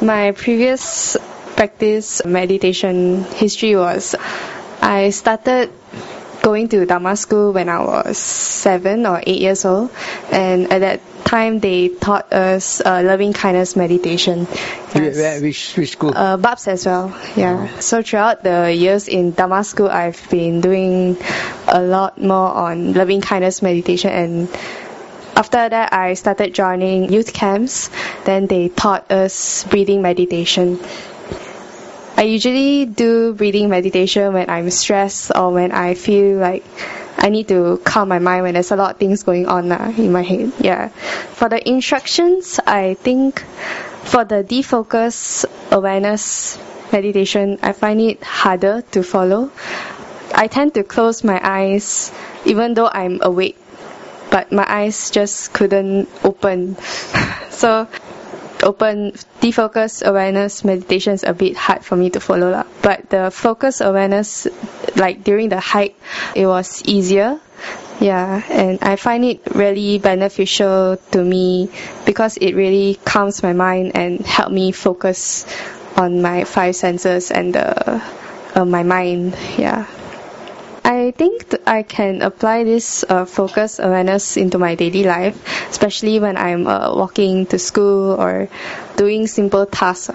my 0.00 0.32
previous 0.32 1.16
practice 1.56 2.24
meditation 2.24 3.24
history 3.24 3.76
was 3.76 4.14
I 4.80 5.10
started 5.10 5.70
going 6.44 6.68
to 6.68 6.84
Dharma 6.84 7.16
school 7.16 7.52
when 7.52 7.70
I 7.70 7.80
was 7.80 8.18
seven 8.18 9.06
or 9.06 9.22
eight 9.26 9.40
years 9.40 9.64
old, 9.64 9.90
and 10.30 10.70
at 10.70 10.80
that 10.80 11.00
time 11.24 11.58
they 11.58 11.88
taught 11.88 12.32
us 12.32 12.82
uh, 12.84 13.02
loving 13.02 13.32
kindness 13.32 13.76
meditation. 13.76 14.44
Where, 14.92 15.40
which, 15.40 15.74
which 15.76 15.92
school? 15.92 16.12
Uh, 16.14 16.36
Babs 16.36 16.68
as 16.68 16.84
well, 16.84 17.16
yeah. 17.34 17.80
So 17.80 18.02
throughout 18.02 18.44
the 18.44 18.72
years 18.72 19.08
in 19.08 19.32
Dharma 19.32 19.64
school, 19.64 19.88
I've 19.88 20.20
been 20.30 20.60
doing 20.60 21.16
a 21.66 21.80
lot 21.80 22.20
more 22.20 22.50
on 22.52 22.92
loving 22.92 23.22
kindness 23.22 23.62
meditation 23.62 24.10
and 24.10 24.48
after 25.36 25.68
that 25.68 25.92
I 25.92 26.14
started 26.14 26.54
joining 26.54 27.12
youth 27.12 27.32
camps. 27.32 27.90
Then 28.24 28.46
they 28.46 28.68
taught 28.68 29.10
us 29.10 29.64
breathing 29.64 30.02
meditation. 30.02 30.78
I 32.16 32.22
usually 32.22 32.86
do 32.86 33.34
breathing 33.34 33.68
meditation 33.68 34.32
when 34.32 34.48
I'm 34.48 34.70
stressed 34.70 35.32
or 35.34 35.50
when 35.50 35.72
I 35.72 35.94
feel 35.94 36.38
like 36.38 36.64
I 37.18 37.28
need 37.28 37.48
to 37.48 37.80
calm 37.84 38.08
my 38.08 38.18
mind 38.18 38.42
when 38.44 38.54
there's 38.54 38.70
a 38.70 38.76
lot 38.76 38.92
of 38.92 38.96
things 38.98 39.22
going 39.24 39.46
on 39.46 39.72
uh, 39.72 39.92
in 39.96 40.12
my 40.12 40.22
head. 40.22 40.52
Yeah. 40.60 40.88
For 40.88 41.48
the 41.48 41.66
instructions, 41.68 42.60
I 42.66 42.94
think 42.94 43.40
for 44.04 44.24
the 44.24 44.44
defocus 44.44 45.44
awareness 45.72 46.58
meditation, 46.92 47.58
I 47.62 47.72
find 47.72 48.00
it 48.00 48.22
harder 48.22 48.82
to 48.92 49.02
follow. 49.02 49.50
I 50.34 50.46
tend 50.46 50.74
to 50.74 50.84
close 50.84 51.24
my 51.24 51.40
eyes 51.42 52.12
even 52.44 52.74
though 52.74 52.88
I'm 52.88 53.20
awake, 53.22 53.56
but 54.30 54.52
my 54.52 54.64
eyes 54.68 55.10
just 55.10 55.52
couldn't 55.52 56.08
open. 56.22 56.76
so 57.50 57.88
open 58.64 59.12
defocus 59.40 60.02
awareness 60.02 60.64
meditation 60.64 61.12
is 61.12 61.22
a 61.22 61.32
bit 61.32 61.56
hard 61.56 61.84
for 61.84 61.96
me 61.96 62.10
to 62.10 62.20
follow 62.20 62.50
lah. 62.50 62.64
But 62.82 63.10
the 63.10 63.30
focus 63.30 63.80
awareness, 63.80 64.48
like 64.96 65.22
during 65.22 65.48
the 65.50 65.60
hike, 65.60 65.96
it 66.34 66.46
was 66.46 66.82
easier. 66.84 67.40
Yeah, 68.00 68.42
and 68.50 68.82
I 68.82 68.96
find 68.96 69.24
it 69.24 69.54
really 69.54 69.98
beneficial 69.98 70.98
to 71.12 71.22
me 71.22 71.70
because 72.04 72.36
it 72.36 72.54
really 72.54 72.98
calms 73.04 73.42
my 73.42 73.52
mind 73.52 73.92
and 73.94 74.26
help 74.26 74.50
me 74.50 74.72
focus 74.72 75.46
on 75.96 76.20
my 76.20 76.42
five 76.42 76.74
senses 76.74 77.30
and 77.30 77.56
uh, 77.56 78.00
my 78.66 78.82
mind. 78.82 79.36
Yeah. 79.56 79.86
I 80.84 81.12
think 81.16 81.48
th- 81.48 81.62
I 81.66 81.82
can 81.82 82.20
apply 82.22 82.64
this 82.64 83.04
uh, 83.08 83.24
focus 83.24 83.78
awareness 83.78 84.36
into 84.36 84.58
my 84.58 84.74
daily 84.74 85.02
life, 85.04 85.34
especially 85.70 86.20
when 86.20 86.36
I'm 86.36 86.66
uh, 86.66 86.94
walking 86.94 87.46
to 87.46 87.58
school 87.58 88.12
or 88.20 88.48
doing 88.96 89.26
simple 89.26 89.64
tasks. 89.66 90.10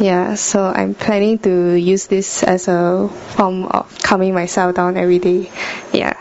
Yeah, 0.00 0.34
so 0.36 0.64
I'm 0.64 0.94
planning 0.94 1.38
to 1.40 1.74
use 1.74 2.06
this 2.06 2.42
as 2.42 2.68
a 2.68 3.08
form 3.36 3.64
of 3.66 3.98
calming 4.02 4.32
myself 4.32 4.74
down 4.74 4.96
every 4.96 5.18
day. 5.18 5.50
Yeah. 5.92 6.16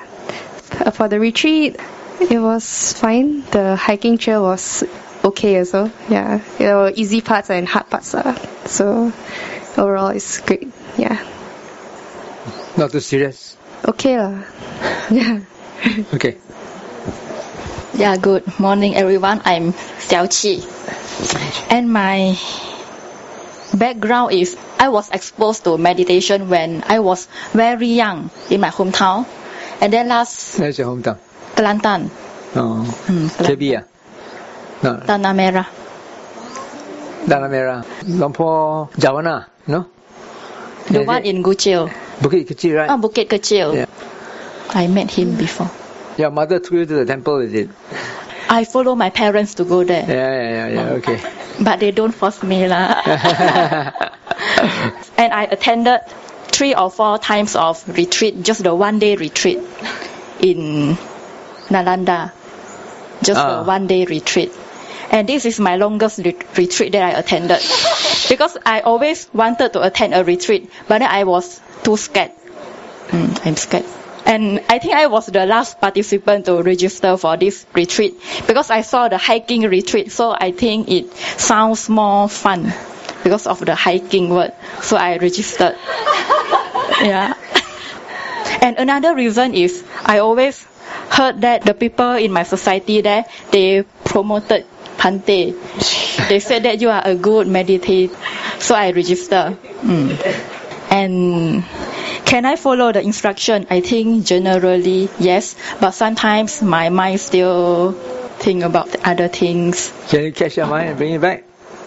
Uh, 0.79 0.91
For 0.91 1.07
the 1.07 1.19
retreat, 1.19 1.77
it 2.19 2.39
was 2.39 2.93
fine. 2.93 3.43
The 3.51 3.77
hiking 3.77 4.17
trail 4.17 4.43
was 4.43 4.83
okay 5.23 5.63
well. 5.71 5.89
Yeah, 6.09 6.41
there 6.57 6.75
were 6.75 6.91
easy 6.93 7.21
parts 7.21 7.49
and 7.49 7.67
hard 7.67 7.89
parts. 7.89 8.13
Uh. 8.13 8.35
So 8.67 9.13
overall, 9.77 10.09
it's 10.09 10.39
great. 10.41 10.67
Yeah. 10.97 11.17
Not 12.77 12.91
too 12.91 12.99
serious. 12.99 13.48
Okay 13.89 14.21
lah. 14.21 14.37
Yeah. 15.09 15.41
Okay. 16.13 16.37
Yeah, 17.97 18.13
good 18.21 18.45
morning 18.61 18.93
everyone. 18.93 19.41
I'm 19.41 19.73
Xiao 19.73 20.29
Qi. 20.29 20.61
And 21.73 21.89
my 21.89 22.37
background 23.73 24.37
is 24.37 24.53
I 24.77 24.93
was 24.93 25.09
exposed 25.09 25.65
to 25.65 25.81
meditation 25.81 26.53
when 26.53 26.85
I 26.85 27.01
was 27.01 27.25
very 27.57 27.89
young 27.89 28.29
in 28.53 28.61
my 28.61 28.69
hometown. 28.69 29.25
And 29.81 29.89
then 29.89 30.05
last 30.13 30.61
Where's 30.61 30.77
your 30.77 30.93
hometown? 30.93 31.17
Kelantan, 31.57 32.13
Oh. 32.53 32.85
Hmm, 33.09 33.25
ah? 33.41 33.83
No. 34.85 34.91
Tanah 35.01 35.33
Merah. 35.33 35.67
Tanah 37.25 37.49
Merah. 37.49 37.81
Lumpur 38.05 38.93
Jawana, 39.01 39.49
no? 39.65 39.89
The 40.93 41.01
Is 41.01 41.07
one 41.09 41.25
it 41.25 41.33
in 41.33 41.41
Guchil. 41.41 41.89
Bukit 42.21 42.47
Kecil, 42.47 42.75
right? 42.75 42.89
Oh, 42.89 42.97
Bukit 42.97 43.27
Kecil. 43.29 43.75
Yeah. 43.75 43.85
I 44.69 44.87
met 44.87 45.11
him 45.11 45.35
before. 45.37 45.69
Your 46.17 46.31
mother 46.31 46.59
took 46.59 46.73
you 46.73 46.85
to 46.85 46.93
the 46.93 47.05
temple, 47.05 47.39
is 47.39 47.53
it? 47.53 47.69
I 48.49 48.65
follow 48.65 48.95
my 48.95 49.09
parents 49.09 49.55
to 49.55 49.63
go 49.63 49.83
there. 49.83 50.03
Yeah, 50.07 50.31
yeah, 50.33 50.49
yeah, 50.49 50.67
yeah. 50.67 50.89
Okay. 50.99 51.19
But 51.63 51.79
they 51.79 51.91
don't 51.91 52.11
force 52.13 52.41
me 52.43 52.67
lah. 52.67 53.01
and 55.17 55.33
I 55.33 55.47
attended 55.49 56.01
three 56.51 56.73
or 56.75 56.89
four 56.91 57.19
times 57.19 57.55
of 57.55 57.87
retreat, 57.87 58.41
just 58.43 58.63
the 58.63 58.73
one 58.75 58.99
day 58.99 59.15
retreat 59.15 59.59
in 60.41 60.97
Nalanda. 61.69 62.31
Just 63.21 63.39
Ah. 63.39 63.61
a 63.61 63.63
one 63.63 63.87
day 63.87 64.05
retreat. 64.05 64.51
And 65.11 65.27
this 65.27 65.45
is 65.45 65.59
my 65.59 65.75
longest 65.75 66.19
re- 66.19 66.37
retreat 66.55 66.91
that 66.93 67.03
I 67.03 67.19
attended. 67.19 67.59
because 68.29 68.57
I 68.65 68.81
always 68.81 69.27
wanted 69.33 69.73
to 69.73 69.81
attend 69.81 70.13
a 70.13 70.23
retreat, 70.23 70.69
but 70.87 70.99
then 70.99 71.09
I 71.09 71.23
was 71.23 71.59
too 71.83 71.97
scared. 71.97 72.31
Mm, 73.07 73.45
I'm 73.45 73.55
scared. 73.55 73.85
And 74.25 74.61
I 74.69 74.77
think 74.79 74.93
I 74.93 75.07
was 75.07 75.25
the 75.25 75.45
last 75.45 75.79
participant 75.81 76.45
to 76.45 76.61
register 76.61 77.17
for 77.17 77.37
this 77.37 77.65
retreat 77.73 78.19
because 78.45 78.69
I 78.69 78.81
saw 78.81 79.07
the 79.07 79.17
hiking 79.17 79.63
retreat, 79.63 80.11
so 80.11 80.35
I 80.37 80.51
think 80.51 80.89
it 80.89 81.11
sounds 81.13 81.89
more 81.89 82.29
fun 82.29 82.71
because 83.23 83.47
of 83.47 83.65
the 83.65 83.75
hiking 83.75 84.29
word. 84.29 84.53
So 84.81 84.97
I 84.97 85.17
registered. 85.17 85.75
yeah. 87.01 87.33
And 88.61 88.77
another 88.77 89.15
reason 89.15 89.53
is 89.53 89.83
I 90.05 90.19
always 90.19 90.63
heard 91.09 91.41
that 91.41 91.63
the 91.63 91.73
people 91.73 92.13
in 92.13 92.31
my 92.31 92.43
society 92.43 93.01
there 93.01 93.25
they 93.51 93.83
promoted 94.03 94.65
Bante. 94.97 95.55
They 96.27 96.39
said 96.39 96.63
that 96.63 96.81
you 96.81 96.89
are 96.89 97.01
a 97.03 97.15
good 97.15 97.47
meditator. 97.47 98.15
So 98.61 98.75
I 98.75 98.91
register. 98.91 99.57
Mm. 99.81 100.57
And 100.91 101.63
can 102.25 102.45
I 102.45 102.55
follow 102.55 102.91
the 102.91 103.01
instruction? 103.01 103.67
I 103.69 103.81
think 103.81 104.25
generally 104.25 105.09
yes, 105.19 105.55
but 105.79 105.91
sometimes 105.91 106.61
my 106.61 106.89
mind 106.89 107.19
still 107.19 107.93
think 108.39 108.63
about 108.63 108.95
other 109.05 109.27
things. 109.27 109.93
Can 110.09 110.23
you 110.23 110.31
catch 110.31 110.57
your 110.57 110.67
mind 110.67 110.89
and 110.89 110.97
bring 110.97 111.13
it 111.13 111.21
back? 111.21 111.43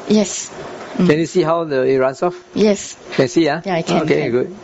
Yes. 0.08 0.52
Can 0.96 1.18
you 1.18 1.26
see 1.26 1.42
how 1.42 1.64
the, 1.64 1.82
it 1.84 1.98
runs 1.98 2.22
off? 2.22 2.36
Yes. 2.54 2.96
Can 3.14 3.26
see, 3.28 3.48
ah? 3.48 3.62
Yeah, 3.64 3.74
I 3.76 3.82
can, 3.82 4.02
Okay, 4.02 4.22
can. 4.22 4.30
good. 4.30 4.56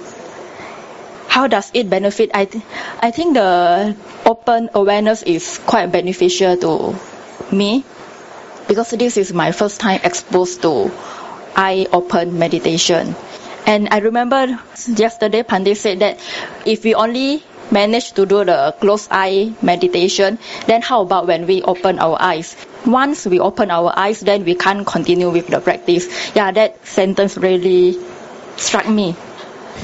How 1.29 1.47
does 1.47 1.71
it 1.75 1.89
benefit? 1.89 2.31
I, 2.35 2.45
th- 2.45 2.65
I 3.01 3.11
think 3.11 3.35
the 3.35 3.97
open 4.27 4.71
awareness 4.75 5.23
is 5.23 5.59
quite 5.59 5.87
beneficial 5.93 6.57
to 6.59 7.55
me 7.55 7.85
because 8.67 8.91
this 8.91 9.17
is 9.17 9.33
my 9.33 9.53
first 9.53 9.81
time 9.81 10.01
exposed 10.05 10.61
to 10.63 10.91
eye 11.57 11.87
open 11.93 12.39
meditation. 12.39 13.15
And 13.69 13.89
I 13.93 13.99
remember 13.99 14.59
yesterday 14.89 15.43
Bante 15.43 15.77
said 15.77 15.99
that 16.01 16.19
if 16.65 16.85
we 16.85 16.95
only 16.95 17.43
manage 17.71 18.13
to 18.13 18.25
do 18.25 18.43
the 18.43 18.75
closed 18.81 19.09
eye 19.11 19.53
meditation, 19.61 20.39
then 20.67 20.81
how 20.81 21.03
about 21.03 21.27
when 21.27 21.47
we 21.47 21.61
open 21.61 21.99
our 21.99 22.17
eyes? 22.19 22.57
Once 22.87 23.27
we 23.27 23.41
open 23.41 23.71
our 23.71 23.93
eyes, 23.95 24.21
then 24.21 24.47
we 24.47 24.55
can't 24.55 24.87
continue 24.87 25.29
with 25.29 25.49
the 25.49 25.61
practice. 25.61 26.09
Yeah, 26.35 26.51
that 26.53 26.87
sentence 26.87 27.37
really 27.37 27.99
struck 28.57 28.89
me. 28.89 29.15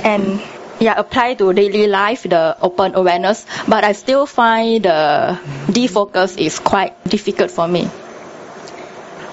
And 0.03 0.41
yeah, 0.81 0.95
apply 0.97 1.35
to 1.35 1.53
daily 1.53 1.87
life, 1.87 2.23
the 2.23 2.57
open 2.63 2.95
awareness, 2.95 3.45
but 3.69 3.85
I 3.85 3.93
still 3.93 4.25
find 4.25 4.83
the 4.83 5.39
defocus 5.69 6.39
is 6.39 6.59
quite 6.59 6.97
difficult 7.05 7.51
for 7.51 7.69
me. 7.69 7.91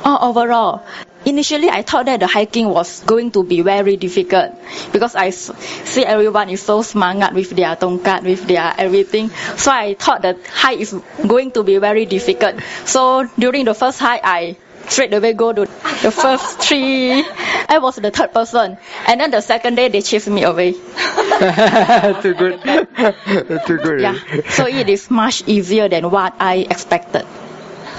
Oh, 0.03 0.17
overall, 0.29 0.83
initially 1.25 1.69
I 1.69 1.81
thought 1.81 2.05
that 2.05 2.19
the 2.19 2.27
hiking 2.27 2.67
was 2.69 3.03
going 3.03 3.31
to 3.31 3.43
be 3.43 3.61
very 3.61 3.97
difficult 3.97 4.55
because 4.91 5.15
I 5.15 5.29
see 5.29 6.03
everyone 6.05 6.49
is 6.49 6.61
so 6.61 6.81
smart 6.81 7.33
with 7.33 7.51
their 7.51 7.75
tongkat, 7.75 8.23
with 8.23 8.47
their 8.47 8.73
everything. 8.77 9.29
So 9.57 9.71
I 9.71 9.93
thought 9.95 10.21
that 10.23 10.37
hike 10.47 10.79
is 10.79 10.93
going 11.25 11.51
to 11.51 11.63
be 11.63 11.77
very 11.77 12.05
difficult. 12.05 12.61
So 12.85 13.27
during 13.37 13.65
the 13.65 13.73
first 13.73 13.99
hike, 13.99 14.21
I 14.23 14.57
straight 14.87 15.13
away 15.13 15.33
go 15.33 15.53
to 15.53 15.61
the 15.61 16.11
first 16.11 16.61
tree. 16.67 17.23
I 17.69 17.79
was 17.79 17.95
the 17.95 18.11
third 18.11 18.33
person, 18.33 18.77
and 19.07 19.21
then 19.21 19.31
the 19.31 19.41
second 19.41 19.75
day 19.75 19.87
they 19.89 20.01
chased 20.01 20.27
me 20.27 20.43
away. 20.43 20.73
Too 22.21 22.33
good. 22.33 22.61
Too 23.67 23.77
good. 23.77 24.01
Yeah, 24.01 24.17
so 24.49 24.67
it 24.67 24.89
is 24.89 25.09
much 25.09 25.43
easier 25.47 25.87
than 25.87 26.09
what 26.11 26.35
I 26.39 26.67
expected. 26.69 27.25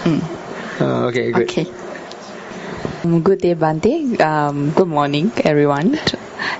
Uh, 0.04 1.06
okay, 1.06 1.32
good. 1.32 1.48
Okay. 1.48 1.66
Um, 3.02 3.22
Good 3.22 3.40
day, 3.40 3.54
Bante. 3.54 4.20
Um, 4.20 4.70
good 4.70 4.86
morning, 4.86 5.32
everyone. 5.44 5.98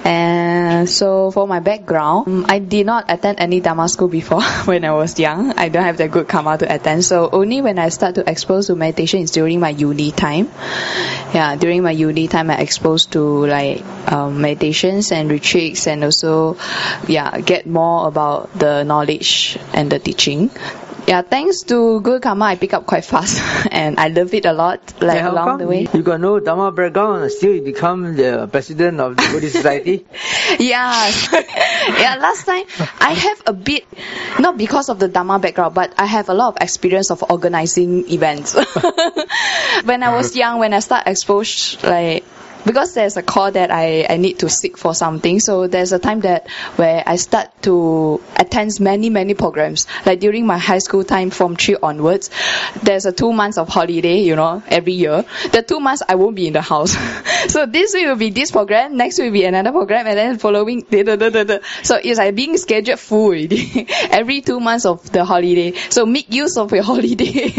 And 0.05 0.88
so, 0.88 1.30
for 1.30 1.47
my 1.47 1.61
background, 1.61 2.26
um, 2.26 2.47
I 2.49 2.59
did 2.59 2.86
not 2.86 3.05
attend 3.09 3.38
any 3.38 3.61
Dharma 3.61 3.88
school 3.88 4.09
before 4.09 4.43
when 4.64 4.84
I 4.84 4.93
was 4.93 5.18
young. 5.18 5.53
I 5.53 5.68
don't 5.68 5.84
have 5.84 5.99
that 5.99 6.11
good 6.11 6.26
karma 6.28 6.59
to 6.59 6.72
attend. 6.72 7.05
So, 7.05 7.30
only 7.30 7.61
when 7.61 7.78
I 7.78 7.90
start 7.90 8.16
to 8.16 8.28
expose 8.28 8.66
to 8.66 8.74
meditation 8.74 9.20
is 9.20 9.30
during 9.30 9.61
my 9.61 9.70
uni 9.70 10.11
time. 10.11 10.51
Yeah, 11.34 11.57
during 11.57 11.82
my 11.82 11.93
uni 11.93 12.26
time, 12.28 12.51
I 12.51 12.59
exposed 12.59 13.12
to 13.12 13.47
like 13.47 13.84
um, 14.11 14.40
meditations 14.40 15.12
and 15.12 15.30
retreats, 15.30 15.86
and 15.86 16.03
also, 16.03 16.57
yeah, 17.07 17.40
get 17.40 17.66
more 17.66 18.09
about 18.09 18.53
the 18.59 18.82
knowledge 18.82 19.59
and 19.72 19.90
the 19.90 19.99
teaching. 19.99 20.51
Yeah, 21.07 21.22
thanks 21.22 21.62
to 21.62 22.00
good 22.00 22.22
karma, 22.22 22.44
I 22.44 22.57
pick 22.57 22.74
up 22.74 22.86
quite 22.86 23.05
fast, 23.05 23.42
and 23.72 23.98
I 23.98 24.09
love 24.09 24.32
it 24.34 24.46
a 24.46 24.53
lot. 24.53 24.80
Like 25.00 25.18
And 25.18 25.26
how 25.26 25.32
along 25.32 25.48
come 25.48 25.59
the 25.59 25.66
way. 25.66 25.88
You 25.92 26.03
got 26.03 26.20
no 26.20 26.38
Dharma 26.38 26.70
background 26.70 27.30
still 27.32 27.55
you 27.55 27.62
become 27.62 28.14
the 28.14 28.48
president 28.50 29.00
of 29.00 29.16
the 29.16 29.28
Buddhist 29.32 29.57
Society? 29.57 30.07
yeah, 30.61 31.11
yeah. 31.98 32.16
Last 32.20 32.46
time 32.46 32.64
I 33.00 33.14
have 33.14 33.42
a 33.46 33.53
bit, 33.53 33.84
not 34.38 34.57
because 34.57 34.88
of 34.88 35.00
the 35.00 35.09
Dharma 35.09 35.38
background, 35.40 35.74
but 35.74 35.92
I 35.98 36.07
have 36.07 36.28
a 36.28 36.34
lot 36.34 36.55
of 36.55 36.62
experience 36.62 37.11
of 37.11 37.24
organizing 37.28 38.09
events. 38.09 38.55
when 39.84 40.03
I 40.03 40.14
was 40.14 40.36
young, 40.36 40.61
when 40.61 40.72
I 40.72 40.78
start 40.78 41.09
exposed, 41.09 41.82
like 41.82 42.24
because 42.64 42.94
there's 42.94 43.16
a 43.16 43.22
call 43.22 43.50
that 43.50 43.70
I, 43.70 44.06
I 44.08 44.16
need 44.16 44.38
to 44.40 44.48
seek 44.48 44.76
for 44.76 44.94
something. 44.94 45.40
So 45.40 45.66
there's 45.66 45.92
a 45.92 45.98
time 45.98 46.20
that 46.20 46.48
where 46.76 47.02
I 47.06 47.16
start 47.16 47.50
to 47.62 48.22
attend 48.36 48.78
many 48.80 49.10
many 49.10 49.34
programs. 49.34 49.86
Like 50.06 50.20
during 50.20 50.46
my 50.46 50.58
high 50.58 50.78
school 50.78 51.04
time, 51.04 51.30
from 51.30 51.56
three 51.56 51.76
onwards, 51.82 52.30
there's 52.82 53.06
a 53.06 53.12
two 53.12 53.32
months 53.32 53.58
of 53.58 53.68
holiday. 53.68 54.20
You 54.20 54.36
know, 54.36 54.62
every 54.68 54.92
year. 54.92 55.24
The 55.50 55.62
two 55.62 55.80
months 55.80 56.02
I 56.08 56.14
won't 56.14 56.36
be 56.36 56.46
in 56.46 56.52
the 56.52 56.62
house. 56.62 56.96
so 57.48 57.66
this 57.66 57.94
week 57.94 58.06
will 58.06 58.16
be 58.16 58.30
this 58.30 58.50
program, 58.50 58.96
next 58.96 59.18
week 59.18 59.26
will 59.26 59.32
be 59.32 59.44
another 59.44 59.72
program, 59.72 60.06
and 60.06 60.16
then 60.16 60.38
following. 60.38 60.82
So 61.82 61.96
it's 61.96 62.18
like 62.18 62.34
being 62.34 62.56
scheduled 62.56 63.00
full 63.00 63.32
already. 63.32 63.86
every 64.10 64.40
two 64.40 64.60
months 64.60 64.84
of 64.84 65.10
the 65.12 65.24
holiday. 65.24 65.72
So 65.90 66.06
make 66.06 66.32
use 66.32 66.56
of 66.56 66.72
your 66.72 66.82
holiday 66.90 67.50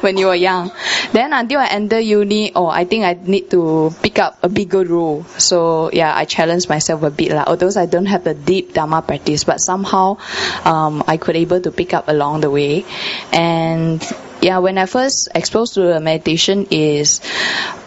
when 0.00 0.16
you 0.16 0.26
were 0.26 0.34
young. 0.34 0.72
Then 1.12 1.32
until 1.32 1.60
I 1.60 1.66
enter 1.66 2.00
uni, 2.00 2.52
oh, 2.54 2.66
I 2.66 2.84
think 2.84 3.04
I 3.04 3.14
need 3.14 3.50
to 3.50 3.94
pick 4.02 4.09
up 4.18 4.42
a 4.42 4.48
bigger 4.48 4.84
role. 4.84 5.24
So 5.38 5.90
yeah, 5.92 6.14
I 6.14 6.24
challenged 6.24 6.68
myself 6.68 7.02
a 7.02 7.10
bit 7.10 7.32
lah. 7.32 7.44
Although 7.46 7.70
I 7.76 7.86
don't 7.86 8.06
have 8.06 8.24
the 8.24 8.34
deep 8.34 8.74
Dharma 8.74 9.02
practice, 9.02 9.44
but 9.44 9.58
somehow 9.58 10.18
um, 10.64 11.04
I 11.06 11.16
could 11.16 11.36
able 11.36 11.60
to 11.60 11.70
pick 11.70 11.94
up 11.94 12.08
along 12.08 12.40
the 12.40 12.50
way. 12.50 12.84
And 13.32 14.02
yeah, 14.42 14.58
when 14.58 14.78
I 14.78 14.86
first 14.86 15.28
exposed 15.34 15.74
to 15.74 15.82
the 15.82 16.00
meditation 16.00 16.66
is, 16.70 17.20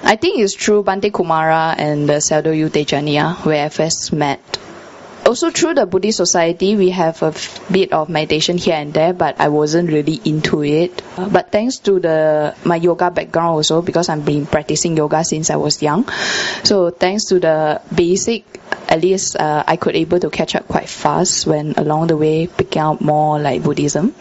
I 0.04 0.16
think 0.16 0.40
it's 0.40 0.56
through 0.56 0.84
Bante 0.84 1.10
Kumara 1.10 1.76
and 1.78 2.08
the 2.08 2.22
Saldo 2.22 2.52
Yu 2.52 2.70
where 2.70 3.66
I 3.66 3.70
first 3.70 4.14
met 4.14 4.40
also 5.26 5.52
through 5.52 5.74
the 5.76 5.86
Buddhist 5.86 6.18
society, 6.18 6.76
we 6.76 6.90
have 6.92 7.22
a 7.24 7.34
bit 7.72 7.94
of 7.94 8.10
meditation 8.10 8.58
here 8.58 8.76
and 8.76 8.94
there, 8.94 9.14
but 9.14 9.40
I 9.40 9.50
wasn't 9.50 9.90
really 9.90 10.20
into 10.26 10.64
it. 10.64 11.02
But 11.16 11.52
thanks 11.52 11.78
to 11.80 12.00
the 12.00 12.56
my 12.64 12.76
yoga 12.76 13.12
background 13.12 13.56
also, 13.56 13.82
because 13.82 14.10
I've 14.10 14.26
been 14.26 14.46
practicing 14.46 14.98
yoga 14.98 15.24
since 15.24 15.50
I 15.50 15.56
was 15.56 15.82
young, 15.82 16.08
so 16.64 16.90
thanks 16.90 17.26
to 17.26 17.40
the 17.40 17.82
basic, 17.94 18.46
at 18.90 19.02
least 19.02 19.36
uh, 19.36 19.64
I 19.66 19.78
could 19.78 19.96
able 19.96 20.20
to 20.20 20.30
catch 20.30 20.56
up 20.56 20.68
quite 20.68 20.90
fast 20.90 21.48
when 21.48 21.74
along 21.78 22.08
the 22.08 22.18
way 22.18 22.48
picking 22.48 22.82
up 22.82 23.02
more 23.02 23.40
like 23.40 23.64
Buddhism. 23.64 24.14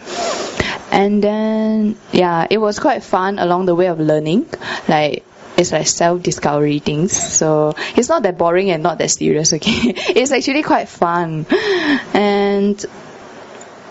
And 0.90 1.24
then 1.24 1.96
yeah, 2.12 2.46
it 2.50 2.58
was 2.58 2.78
quite 2.78 3.02
fun 3.02 3.38
along 3.38 3.66
the 3.66 3.74
way 3.74 3.86
of 3.86 3.98
learning, 3.98 4.46
like 4.88 5.24
it's 5.56 5.72
like 5.72 5.86
self-discovery 5.86 6.78
things. 6.80 7.12
So 7.12 7.74
it's 7.96 8.08
not 8.08 8.22
that 8.24 8.38
boring 8.38 8.70
and 8.70 8.82
not 8.82 8.98
that 8.98 9.10
serious. 9.10 9.52
Okay, 9.52 9.70
it's 10.16 10.32
actually 10.32 10.62
quite 10.62 10.88
fun, 10.88 11.46
and 12.14 12.84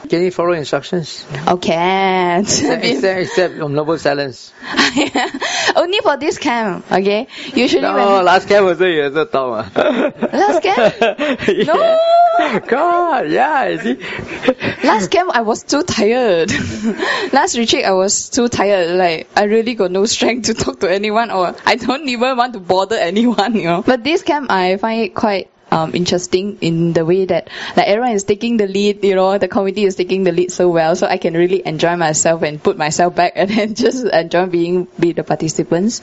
can 0.09 0.23
you 0.23 0.31
follow 0.31 0.51
instructions? 0.51 1.25
Can. 1.61 2.41
Except, 2.41 2.83
except, 2.83 3.19
except 3.21 3.59
um, 3.61 3.73
noble 3.73 3.97
silence. 3.97 4.51
Only 5.75 5.99
for 6.01 6.17
this 6.17 6.37
camp, 6.37 6.91
okay? 6.91 7.27
Usually 7.55 7.81
No, 7.81 7.95
when 7.95 8.25
last 8.25 8.47
camp 8.49 8.67
also 8.67 8.85
you 8.87 9.03
also 9.03 9.25
talk. 9.25 9.73
last 9.75 10.61
camp, 10.63 10.99
no. 11.65 11.97
Oh 12.43 12.59
God, 12.59 13.29
yeah, 13.29 13.67
you 13.67 13.77
see. 13.77 13.93
Last 14.83 15.11
camp 15.11 15.29
I 15.31 15.41
was 15.41 15.61
too 15.61 15.83
tired. 15.83 16.51
Last 17.33 17.55
retreat 17.55 17.85
I 17.85 17.91
was 17.91 18.29
too 18.29 18.49
tired. 18.49 18.97
Like 18.97 19.29
I 19.35 19.43
really 19.43 19.75
got 19.75 19.91
no 19.91 20.05
strength 20.07 20.47
to 20.47 20.55
talk 20.55 20.79
to 20.79 20.91
anyone, 20.91 21.29
or 21.29 21.55
I 21.65 21.75
don't 21.75 22.09
even 22.09 22.35
want 22.35 22.53
to 22.53 22.59
bother 22.59 22.95
anyone. 22.95 23.55
You 23.55 23.63
know. 23.63 23.81
But 23.83 24.03
this 24.03 24.23
camp 24.23 24.49
I 24.49 24.77
find 24.77 25.01
it 25.01 25.13
quite 25.13 25.51
um, 25.71 25.95
interesting 25.95 26.57
in 26.61 26.93
the 26.93 27.05
way 27.05 27.25
that 27.25 27.49
like 27.75 27.87
everyone 27.87 28.11
is 28.11 28.23
taking 28.23 28.57
the 28.57 28.67
lead, 28.67 29.03
you 29.03 29.15
know, 29.15 29.37
the 29.37 29.47
committee 29.47 29.85
is 29.85 29.95
taking 29.95 30.23
the 30.23 30.31
lead 30.31 30.51
so 30.51 30.69
well, 30.69 30.95
so 30.95 31.07
I 31.07 31.17
can 31.17 31.33
really 31.33 31.65
enjoy 31.65 31.95
myself 31.95 32.43
and 32.43 32.61
put 32.61 32.77
myself 32.77 33.15
back 33.15 33.33
and 33.35 33.49
then 33.49 33.75
just 33.75 34.05
enjoy 34.05 34.45
being 34.47 34.87
with 34.99 35.15
the 35.15 35.23
participants. 35.23 36.01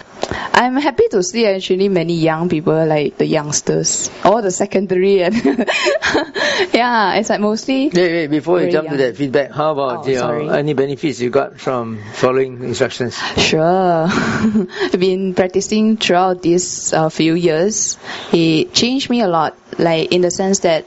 I'm 0.52 0.76
happy 0.76 1.08
to 1.10 1.22
see 1.22 1.46
actually 1.46 1.88
many 1.88 2.14
young 2.14 2.48
people 2.48 2.86
like 2.86 3.18
the 3.18 3.26
youngsters, 3.26 4.10
all 4.24 4.42
the 4.42 4.50
secondary 4.50 5.22
and 5.22 5.34
yeah, 6.72 7.14
it's 7.14 7.28
like 7.30 7.40
mostly. 7.40 7.88
Wait, 7.88 7.94
wait, 7.94 8.26
before 8.28 8.60
you 8.62 8.70
jump 8.70 8.88
to 8.88 8.96
that 8.96 9.16
feedback, 9.16 9.50
how 9.50 9.72
about 9.72 9.88
Oh, 10.06 10.08
you 10.08 10.16
know, 10.16 10.48
any 10.48 10.74
benefits 10.74 11.20
you 11.20 11.30
got 11.30 11.58
from 11.60 11.98
following 12.12 12.62
instructions? 12.62 13.16
Sure. 13.36 14.06
I've 14.08 14.98
been 14.98 15.34
practicing 15.34 15.96
throughout 15.96 16.42
these 16.42 16.92
uh, 16.92 17.08
few 17.08 17.34
years. 17.34 17.98
It 18.32 18.72
changed 18.72 19.10
me 19.10 19.20
a 19.22 19.28
lot, 19.28 19.57
like 19.78 20.12
in 20.12 20.22
the 20.22 20.30
sense 20.30 20.60
that 20.60 20.86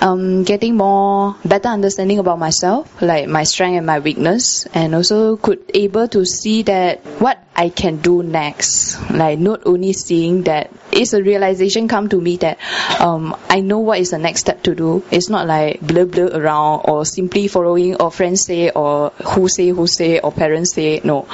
um, 0.00 0.44
getting 0.44 0.76
more 0.76 1.36
better 1.44 1.68
understanding 1.68 2.18
about 2.18 2.38
myself, 2.38 3.02
like 3.02 3.28
my 3.28 3.44
strength 3.44 3.76
and 3.76 3.86
my 3.86 3.98
weakness, 3.98 4.66
and 4.66 4.94
also 4.94 5.36
could 5.36 5.58
able 5.74 6.08
to 6.08 6.24
see 6.24 6.62
that 6.62 7.00
what 7.20 7.38
I 7.56 7.68
can 7.68 7.98
do 7.98 8.22
next. 8.22 9.10
Like 9.10 9.38
not 9.38 9.66
only 9.66 9.92
seeing 9.92 10.44
that 10.44 10.70
it's 10.92 11.12
a 11.12 11.22
realization 11.22 11.88
come 11.88 12.08
to 12.08 12.20
me 12.20 12.36
that 12.38 12.58
um, 13.00 13.36
I 13.48 13.60
know 13.60 13.80
what 13.80 14.00
is 14.00 14.10
the 14.10 14.18
next 14.18 14.40
step 14.40 14.62
to 14.64 14.74
do. 14.74 15.04
It's 15.10 15.28
not 15.28 15.46
like 15.46 15.80
blur 15.80 16.06
blur 16.06 16.30
around 16.32 16.82
or 16.84 17.04
simply 17.04 17.48
following 17.48 17.96
or 17.96 18.10
friends 18.10 18.44
say 18.46 18.70
or 18.70 19.10
who 19.10 19.48
say 19.48 19.68
who 19.68 19.86
say 19.86 20.20
or 20.20 20.32
parents 20.32 20.74
say. 20.74 21.00
No. 21.04 21.28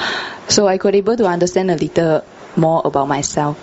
So 0.49 0.67
I 0.67 0.79
could 0.79 0.95
able 0.95 1.17
to 1.17 1.27
understand 1.27 1.71
a 1.71 1.77
little 1.77 2.25
more 2.57 2.83
about 2.85 3.09
myself. 3.09 3.59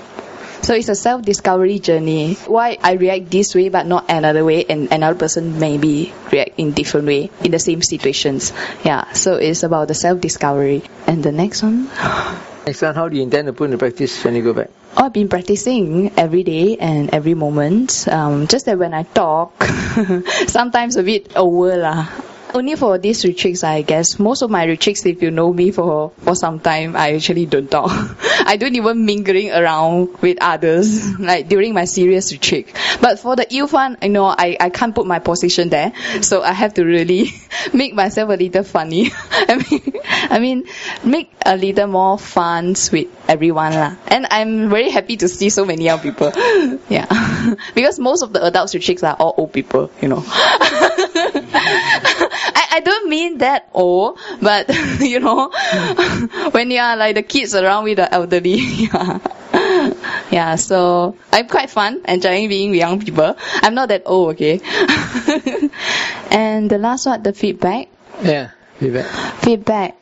So 0.64 0.74
it's 0.74 0.88
a 0.88 0.96
self-discovery 0.96 1.80
journey. 1.80 2.36
Why 2.48 2.78
I 2.82 2.94
react 2.94 3.30
this 3.30 3.54
way 3.54 3.68
but 3.68 3.86
not 3.86 4.10
another 4.10 4.46
way, 4.46 4.64
and 4.64 4.92
another 4.94 5.20
person 5.20 5.60
maybe 5.60 6.14
react 6.32 6.52
in 6.58 6.72
different 6.72 7.06
way 7.06 7.30
in 7.44 7.52
the 7.52 7.60
same 7.60 7.82
situations. 7.82 8.54
Yeah. 8.86 9.12
So 9.12 9.36
it's 9.36 9.64
about 9.64 9.90
the 9.90 9.94
self-discovery. 9.94 10.84
And 11.06 11.22
the 11.22 11.34
next 11.34 11.64
one. 11.64 11.90
Next 12.66 12.82
one, 12.82 12.96
how 12.96 13.10
do 13.10 13.18
you 13.18 13.24
intend 13.24 13.48
to 13.48 13.52
put 13.52 13.66
into 13.66 13.78
practice 13.78 14.24
when 14.24 14.38
you 14.38 14.42
go 14.42 14.54
back? 14.54 14.70
Oh, 14.96 15.04
I've 15.04 15.12
been 15.12 15.28
practicing 15.28 16.18
every 16.18 16.44
day 16.44 16.78
and 16.78 17.10
every 17.14 17.34
moment. 17.34 18.08
Um, 18.08 18.48
just 18.48 18.68
that 18.68 18.80
when 18.80 18.94
I 18.94 19.04
talk, 19.04 19.62
sometimes 20.48 20.96
a 20.96 21.04
bit 21.04 21.36
over 21.36 21.76
lah. 21.76 22.08
Only 22.54 22.76
for 22.76 22.98
these 23.00 23.26
retreats, 23.26 23.66
I 23.66 23.82
guess. 23.82 24.18
Most 24.18 24.44
of 24.44 24.50
my 24.50 24.64
retreats, 24.64 25.06
if 25.06 25.22
you 25.22 25.30
know 25.30 25.52
me 25.52 25.72
for, 25.72 26.12
for 26.20 26.36
some 26.36 26.62
time, 26.62 26.96
I 26.96 27.16
actually 27.16 27.48
don't 27.48 27.70
talk. 27.70 27.92
I 28.46 28.58
don't 28.58 28.76
even 28.76 29.06
mingling 29.06 29.52
around 29.52 30.22
with 30.22 30.38
others, 30.42 31.20
like 31.20 31.48
during 31.48 31.74
my 31.74 31.86
serious 31.86 32.32
retreat. 32.32 32.68
But 33.02 33.20
for 33.20 33.36
the 33.36 33.48
youth 33.50 33.74
one, 33.74 33.98
you 34.02 34.10
know, 34.10 34.26
I, 34.26 34.58
I 34.60 34.70
can't 34.70 34.94
put 34.94 35.08
my 35.08 35.20
position 35.20 35.70
there. 35.70 35.94
So 36.22 36.42
I 36.42 36.52
have 36.52 36.76
to 36.76 36.86
really 36.86 37.32
make 37.74 37.94
myself 37.94 38.30
a 38.30 38.36
little 38.36 38.64
funny. 38.64 39.12
I 39.32 39.66
mean, 39.70 39.94
I 40.06 40.40
mean, 40.40 40.66
make 41.04 41.32
a 41.46 41.58
little 41.58 41.88
more 41.88 42.18
fun 42.18 42.76
with 42.92 43.08
everyone 43.28 43.74
lah. 43.74 43.96
And 44.08 44.28
I'm 44.30 44.70
very 44.70 44.90
happy 44.90 45.18
to 45.18 45.28
see 45.28 45.50
so 45.50 45.66
many 45.66 45.86
young 45.86 46.00
people. 46.00 46.32
Yeah. 46.90 47.08
because 47.76 48.00
most 48.00 48.24
of 48.24 48.34
the 48.34 48.46
adults 48.46 48.74
retreats 48.74 49.04
are 49.04 49.16
all 49.16 49.34
old 49.38 49.54
people, 49.54 49.92
you 50.02 50.10
know. 50.10 50.22
Mm-hmm. 50.22 52.53
I, 52.74 52.80
don't 52.80 53.10
mean 53.10 53.38
that 53.40 53.70
old, 53.74 54.20
but 54.42 54.70
you 55.00 55.20
know, 55.20 55.50
when 56.52 56.72
you 56.72 56.80
are 56.80 56.96
like 56.98 57.16
the 57.16 57.24
kids 57.24 57.56
around 57.56 57.86
with 57.86 57.98
the 57.98 58.14
elderly, 58.14 58.56
yeah. 58.58 59.20
Yeah, 60.32 60.56
so 60.56 61.16
I'm 61.32 61.48
quite 61.48 61.70
fun, 61.70 62.02
enjoying 62.08 62.50
being 62.50 62.72
with 62.72 62.80
young 62.80 63.00
people. 63.00 63.36
I'm 63.62 63.76
not 63.76 63.90
that 63.90 64.04
old, 64.06 64.36
okay. 64.36 64.60
and 66.32 66.70
the 66.70 66.80
last 66.80 67.06
one, 67.06 67.22
the 67.22 67.34
feedback. 67.34 67.88
Yeah, 68.22 68.52
feedback. 68.80 69.06
Feedback. 69.44 69.96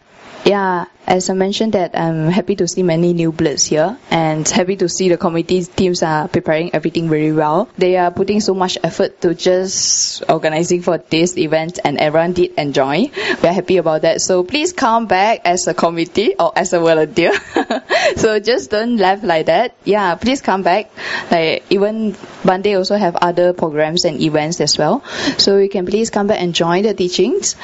Yeah, 0.46 0.86
as 1.12 1.30
I 1.30 1.34
mentioned 1.34 1.74
that 1.74 1.92
I'm 1.94 2.30
happy 2.30 2.56
to 2.56 2.68
see 2.70 2.84
many 2.84 3.12
new 3.12 3.34
bloods 3.34 3.66
here 3.66 3.98
and 4.10 4.48
happy 4.48 4.78
to 4.78 4.88
see 4.88 5.10
the 5.10 5.18
committee 5.18 5.62
teams 5.66 6.04
are 6.04 6.30
preparing 6.30 6.74
everything 6.74 7.10
very 7.10 7.34
well. 7.34 7.68
They 7.78 7.98
are 7.98 8.12
putting 8.12 8.40
so 8.40 8.54
much 8.54 8.78
effort 8.82 9.20
to 9.22 9.36
just 9.36 10.24
organizing 10.30 10.82
for 10.82 11.00
this 11.00 11.38
event 11.38 11.80
and 11.84 11.98
everyone 11.98 12.32
did 12.32 12.54
enjoy. 12.58 13.12
We're 13.44 13.52
happy 13.52 13.76
about 13.76 14.04
that. 14.04 14.22
So 14.22 14.46
please 14.46 14.72
come 14.72 15.08
back 15.08 15.42
as 15.44 15.68
a 15.68 15.74
committee 15.74 16.36
or 16.40 16.54
as 16.56 16.72
a 16.72 16.80
volunteer. 16.80 17.34
so 18.16 18.40
just 18.40 18.72
don't 18.72 18.96
laugh 18.96 19.22
like 19.22 19.48
that. 19.48 19.76
Yeah, 19.84 20.16
please 20.16 20.40
come 20.40 20.64
back. 20.64 20.92
Like 21.30 21.66
even 21.70 22.16
Bante 22.46 22.74
also 22.78 22.96
have 22.96 23.18
other 23.18 23.52
programs 23.52 24.06
and 24.06 24.22
events 24.22 24.62
as 24.62 24.78
well. 24.78 25.04
So 25.38 25.58
you 25.58 25.68
can 25.68 25.86
please 25.86 26.10
come 26.10 26.28
back 26.28 26.40
and 26.42 26.56
join 26.56 26.84
the 26.84 26.94
teachings. 26.94 27.58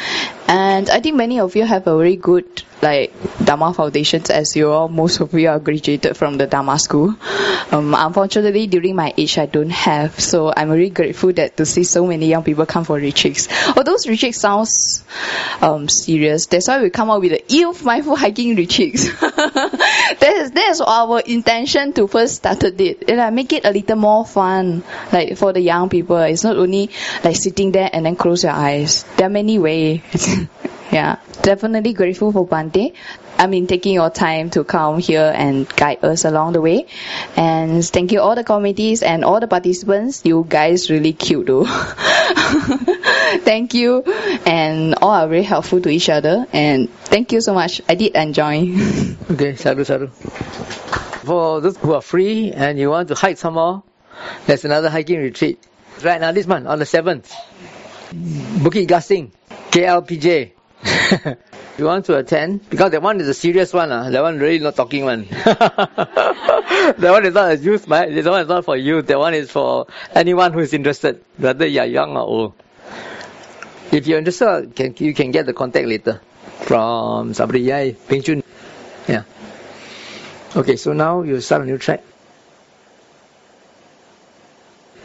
And 0.49 0.89
I 0.89 0.99
think 0.99 1.15
many 1.15 1.39
of 1.39 1.55
you 1.55 1.63
have 1.63 1.87
a 1.87 1.95
very 1.95 2.17
good 2.17 2.63
like 2.81 3.13
Dharma 3.43 3.73
foundations 3.73 4.29
as 4.29 4.55
you 4.55 4.71
all 4.71 4.87
most 4.87 5.19
of 5.19 5.33
you 5.33 5.49
are 5.49 5.59
graduated 5.59 6.15
from 6.15 6.37
the 6.37 6.47
Dharma 6.47 6.77
school. 6.79 7.15
Um, 7.71 7.95
unfortunately 7.97 8.67
during 8.67 8.95
my 8.95 9.13
age 9.17 9.37
I 9.37 9.45
don't 9.45 9.69
have 9.69 10.19
so 10.19 10.53
I'm 10.55 10.69
really 10.69 10.89
grateful 10.89 11.33
that 11.33 11.57
to 11.57 11.65
see 11.65 11.83
so 11.83 12.05
many 12.05 12.27
young 12.27 12.43
people 12.43 12.65
come 12.65 12.83
for 12.83 12.97
retreats. 12.97 13.47
Although 13.75 13.97
retreats 14.07 14.39
sounds 14.39 15.03
um, 15.61 15.89
serious, 15.89 16.45
that's 16.45 16.67
why 16.67 16.81
we 16.81 16.89
come 16.89 17.09
up 17.09 17.21
with 17.21 17.31
the 17.31 17.43
youth 17.53 17.83
mindful 17.83 18.15
hiking 18.15 18.55
retreats. 18.55 19.09
that 19.19 20.23
is 20.23 20.51
that 20.51 20.69
is 20.69 20.81
our 20.81 21.19
intention 21.21 21.93
to 21.93 22.07
first 22.07 22.35
started 22.35 22.79
it. 22.79 23.09
And 23.09 23.21
I 23.21 23.29
make 23.29 23.53
it 23.53 23.65
a 23.65 23.71
little 23.71 23.95
more 23.95 24.25
fun, 24.25 24.83
like 25.11 25.37
for 25.37 25.53
the 25.53 25.61
young 25.61 25.89
people. 25.89 26.17
It's 26.17 26.43
not 26.43 26.57
only 26.57 26.89
like 27.23 27.35
sitting 27.35 27.71
there 27.71 27.89
and 27.91 28.05
then 28.05 28.15
close 28.15 28.43
your 28.43 28.53
eyes. 28.53 29.03
There 29.17 29.27
are 29.27 29.29
many 29.29 29.59
ways. 29.59 30.01
yeah, 30.91 31.19
definitely 31.41 31.93
grateful 31.93 32.31
for 32.31 32.45
Bante. 32.45 32.93
I 33.37 33.45
mean, 33.45 33.67
taking 33.67 33.93
your 33.93 34.09
time 34.09 34.49
to 34.51 34.63
come 34.63 34.97
here 34.97 35.31
and 35.35 35.69
guide 35.69 36.03
us 36.03 36.25
along 36.25 36.53
the 36.53 36.61
way. 36.61 36.87
And 37.35 37.85
thank 37.85 38.11
you 38.11 38.19
all 38.19 38.35
the 38.35 38.43
committees 38.43 39.03
and 39.03 39.23
all 39.23 39.39
the 39.39 39.47
participants. 39.47 40.23
You 40.25 40.45
guys 40.47 40.89
really 40.89 41.13
cute 41.13 41.45
though. 41.45 41.65
thank 43.45 43.75
you. 43.75 44.01
And 44.45 44.95
all 44.95 45.11
are 45.11 45.27
very 45.27 45.43
helpful 45.43 45.81
to 45.81 45.89
each 45.89 46.09
other. 46.09 46.47
And 46.51 46.89
thank 46.89 47.31
you 47.31 47.41
so 47.41 47.53
much. 47.53 47.81
I 47.87 47.95
did 47.95 48.15
enjoy. 48.15 48.75
Okay, 49.29 49.55
sadhu, 49.55 49.83
sadhu. 49.83 50.07
For 50.07 51.59
those 51.59 51.77
who 51.77 51.93
are 51.93 52.01
free 52.01 52.53
and 52.53 52.79
you 52.79 52.89
want 52.89 53.09
to 53.09 53.15
hike 53.15 53.37
some 53.37 53.55
more, 53.55 53.83
there's 54.45 54.63
another 54.63 54.89
hiking 54.89 55.19
retreat. 55.19 55.59
Right 56.01 56.21
now, 56.21 56.31
this 56.31 56.47
month, 56.47 56.65
on 56.65 56.79
the 56.79 56.85
7th. 56.85 57.29
Bukit 58.63 58.87
Gasing, 58.87 59.31
KLPJ. 59.69 60.56
you 61.77 61.85
want 61.85 62.05
to 62.05 62.17
attend? 62.17 62.69
Because 62.69 62.91
that 62.91 63.01
one 63.01 63.19
is 63.19 63.27
a 63.27 63.33
serious 63.33 63.73
one. 63.73 63.91
Uh. 63.91 64.09
That 64.09 64.21
one 64.21 64.39
really 64.39 64.59
not 64.59 64.75
talking 64.75 65.05
one. 65.05 65.25
that 65.31 66.97
one 66.97 67.25
is 67.25 67.33
not 67.33 67.51
a 67.51 67.57
youth, 67.57 67.87
man. 67.87 68.13
That 68.13 68.25
one 68.25 68.41
is 68.41 68.47
not 68.47 68.65
for 68.65 68.75
youth. 68.75 69.07
That 69.07 69.19
one 69.19 69.33
is 69.33 69.51
for 69.51 69.87
anyone 70.13 70.53
who 70.53 70.59
is 70.59 70.73
interested, 70.73 71.23
whether 71.37 71.65
you 71.65 71.79
are 71.79 71.85
young 71.85 72.15
or 72.15 72.21
old. 72.21 72.53
If 73.91 74.05
you're 74.05 74.19
interested, 74.19 74.75
can, 74.75 74.93
you 74.97 75.13
can 75.13 75.31
get 75.31 75.45
the 75.45 75.53
contact 75.53 75.87
later 75.87 76.21
from. 76.61 77.33
Yeah, 77.33 77.91
Peng 78.07 78.21
Chun. 78.21 78.43
Yeah. 79.07 79.23
Okay, 80.55 80.75
so 80.75 80.93
now 80.93 81.23
you 81.23 81.39
start 81.41 81.61
a 81.61 81.65
new 81.65 81.77
track. 81.77 82.03